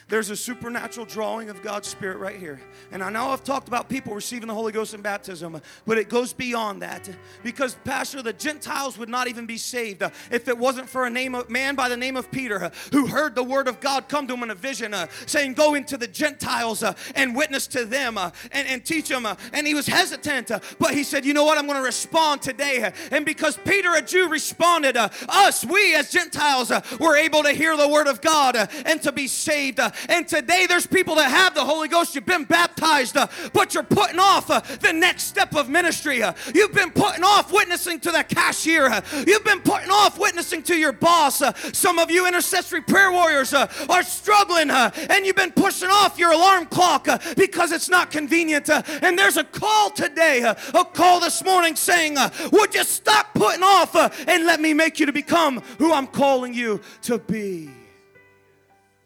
there's 0.08 0.30
a 0.30 0.36
supernatural 0.36 1.06
drawing 1.06 1.50
of 1.50 1.62
God's 1.62 1.88
Spirit 1.88 2.18
right 2.18 2.38
here. 2.38 2.60
And 2.92 3.04
I 3.04 3.10
know 3.10 3.30
I've 3.30 3.44
talked 3.44 3.68
about 3.68 3.90
people 3.90 4.14
receiving 4.14 4.48
the 4.48 4.54
Holy 4.54 4.72
Ghost 4.72 4.94
in 4.94 5.02
baptism, 5.02 5.62
but 5.86 5.98
it 5.98 6.10
goes 6.10 6.32
beyond 6.34 6.82
that. 6.82 7.10
Because, 7.44 7.76
Pastor, 7.84 8.22
the 8.22 8.34
Gentiles 8.34 8.98
would 8.98 9.10
not 9.10 9.28
even 9.28 9.46
be 9.46 9.58
saved 9.58 10.04
uh, 10.04 10.10
if 10.32 10.48
it 10.48 10.58
wasn't 10.58 10.90
for 10.90 11.06
a 11.06 11.10
name 11.10 11.36
of, 11.36 11.50
man 11.50 11.76
by 11.76 11.90
the 11.90 11.98
name 11.98 12.16
of 12.16 12.32
Peter 12.32 12.66
uh, 12.66 12.70
who 12.92 13.08
heard 13.08 13.36
the 13.36 13.44
word 13.44 13.68
of 13.68 13.80
God 13.80 14.08
come 14.08 14.28
to 14.28 14.34
him 14.34 14.44
in 14.44 14.52
a 14.52 14.56
vision 14.56 14.94
uh, 14.94 15.08
saying, 15.26 15.54
Go 15.54 15.76
into 15.76 15.98
the 15.98 16.08
Gentiles 16.08 16.82
uh, 16.82 16.94
and 17.16 17.36
witness 17.36 17.68
to 17.68 17.86
them 17.86 18.18
uh, 18.18 18.32
and, 18.52 18.68
and 18.68 18.86
teach 18.86 19.10
them. 19.10 19.26
Uh. 19.26 19.36
and 19.54 19.68
he 19.68 19.74
was 19.74 19.88
hesitant, 19.88 20.52
but 20.80 20.94
he 20.94 21.04
said, 21.04 21.26
You 21.26 21.34
know 21.34 21.44
what? 21.44 21.58
I'm 21.58 21.66
going 21.66 21.78
to 21.78 21.86
respond 21.86 22.42
today. 22.42 22.92
And 23.12 23.26
because 23.26 23.58
Peter, 23.66 23.94
a 23.96 24.02
Jew, 24.02 24.30
responded, 24.30 24.96
us, 24.98 25.66
we 25.66 25.96
as 25.96 26.12
Gentiles, 26.12 26.72
were 27.00 27.18
able 27.18 27.44
to 27.44 27.52
hear 27.52 27.76
the 27.76 27.88
word 27.88 28.08
of 28.08 28.22
God 28.22 28.56
and 28.86 29.02
to 29.02 29.12
be 29.12 29.28
saved. 29.28 29.80
and 30.08 30.28
today, 30.28 30.66
there's 30.68 30.88
people 30.88 31.16
that 31.16 31.30
have 31.30 31.54
the 31.54 31.66
Holy 31.66 31.88
Ghost. 31.88 32.16
You've 32.16 32.26
been 32.26 32.46
baptized, 32.46 32.77
uh, 32.84 33.28
but 33.54 33.74
you're 33.74 33.84
putting 33.84 34.20
off 34.20 34.50
uh, 34.50 34.62
the 34.82 34.94
next 34.94 35.24
step 35.24 35.56
of 35.56 35.70
ministry. 35.70 36.24
uh. 36.24 36.34
You've 36.54 36.74
been 36.74 36.92
putting 36.92 37.24
off 37.24 37.52
witnessing 37.52 38.00
to 38.02 38.12
the 38.12 38.24
cashier. 38.24 38.86
Uh. 38.86 39.02
You've 39.26 39.44
been 39.44 39.62
putting 39.62 39.90
off 39.90 40.20
witnessing 40.20 40.64
to 40.64 40.76
your 40.76 40.92
boss. 40.92 41.42
Uh. 41.42 41.54
Some 41.74 42.00
of 42.00 42.12
you 42.12 42.28
intercessory 42.28 42.82
prayer 42.82 43.12
warriors 43.12 43.54
uh, 43.54 43.72
are 43.90 44.04
struggling, 44.04 44.70
and 44.70 45.26
you've 45.26 45.36
been 45.36 45.52
pushing 45.52 45.90
off 45.90 46.18
your 46.18 46.32
alarm 46.32 46.66
clock 46.68 47.08
because 47.36 47.72
it's 47.72 47.90
not 47.90 48.12
convenient. 48.12 48.70
and 48.70 49.18
there's 49.18 49.38
a 49.38 49.44
call 49.44 49.90
today, 49.90 50.42
a 50.42 50.86
call 50.86 51.20
this 51.20 51.44
morning 51.44 51.76
saying, 51.76 52.18
Would 52.52 52.76
you 52.76 52.84
stop 52.84 53.34
putting 53.34 53.64
off 53.64 53.96
and 53.96 54.46
let 54.46 54.60
me 54.60 54.74
make 54.74 55.00
you 55.00 55.06
to 55.06 55.14
become 55.14 55.62
who 55.80 55.94
I'm 55.94 56.08
calling 56.08 56.54
you 56.54 56.82
to 57.04 57.18
be? 57.18 57.77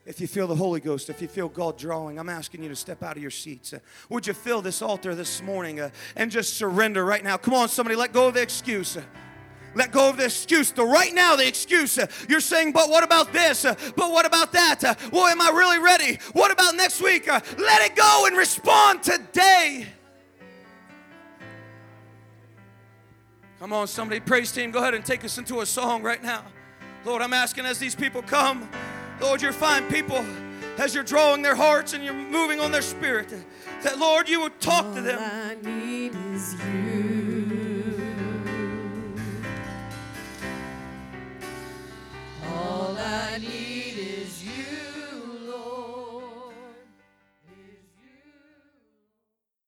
If 0.05 0.19
you 0.19 0.27
feel 0.27 0.47
the 0.47 0.55
Holy 0.55 0.79
Ghost, 0.79 1.09
if 1.11 1.21
you 1.21 1.27
feel 1.27 1.47
God 1.47 1.77
drawing, 1.77 2.17
I'm 2.17 2.29
asking 2.29 2.63
you 2.63 2.69
to 2.69 2.75
step 2.75 3.03
out 3.03 3.17
of 3.17 3.21
your 3.21 3.31
seats. 3.31 3.73
Uh, 3.73 3.79
would 4.09 4.25
you 4.25 4.33
fill 4.33 4.61
this 4.61 4.81
altar 4.81 5.13
this 5.13 5.43
morning 5.43 5.79
uh, 5.79 5.91
and 6.15 6.31
just 6.31 6.55
surrender 6.55 7.05
right 7.05 7.23
now? 7.23 7.37
Come 7.37 7.53
on, 7.53 7.69
somebody, 7.69 7.95
let 7.95 8.11
go 8.11 8.27
of 8.27 8.33
the 8.33 8.41
excuse. 8.41 8.97
Uh, 8.97 9.03
let 9.75 9.91
go 9.91 10.09
of 10.09 10.17
the 10.17 10.25
excuse. 10.25 10.71
The 10.71 10.83
right 10.83 11.13
now, 11.13 11.35
the 11.35 11.47
excuse. 11.47 11.99
Uh, 11.99 12.07
you're 12.27 12.39
saying, 12.39 12.71
but 12.71 12.89
what 12.89 13.03
about 13.03 13.31
this? 13.31 13.63
Uh, 13.63 13.75
but 13.95 14.11
what 14.11 14.25
about 14.25 14.51
that? 14.53 14.83
Uh, 14.83 14.95
well, 15.11 15.27
am 15.27 15.39
I 15.39 15.49
really 15.49 15.77
ready? 15.77 16.17
What 16.33 16.51
about 16.51 16.75
next 16.75 17.01
week? 17.01 17.29
Uh, 17.29 17.39
let 17.59 17.81
it 17.83 17.95
go 17.95 18.25
and 18.25 18.35
respond 18.35 19.03
today. 19.03 19.85
Come 23.59 23.71
on, 23.71 23.87
somebody, 23.87 24.19
praise 24.19 24.51
team, 24.51 24.71
go 24.71 24.79
ahead 24.79 24.95
and 24.95 25.05
take 25.05 25.23
us 25.23 25.37
into 25.37 25.61
a 25.61 25.65
song 25.67 26.01
right 26.01 26.23
now. 26.23 26.43
Lord, 27.05 27.21
I'm 27.21 27.33
asking 27.33 27.65
as 27.65 27.77
these 27.77 27.93
people 27.93 28.23
come, 28.23 28.67
Lord, 29.22 29.41
you're 29.41 29.53
finding 29.53 29.91
people 29.91 30.26
as 30.78 30.95
you're 30.95 31.03
drawing 31.03 31.41
their 31.41 31.55
hearts 31.55 31.93
and 31.93 32.03
you're 32.03 32.13
moving 32.13 32.59
on 32.59 32.72
their 32.72 32.82
spirit. 32.82 33.34
That, 33.84 33.99
Lord, 33.99 34.28
you 34.28 34.41
would 34.41 34.59
talk 34.59 34.86
All 34.86 34.95
to 34.95 35.01
them. 35.01 35.19
I 35.19 35.55
need 35.61 36.15
is 36.34 36.55
you. 36.55 38.15
All 42.47 42.97
I 42.97 43.38
need. 43.38 43.70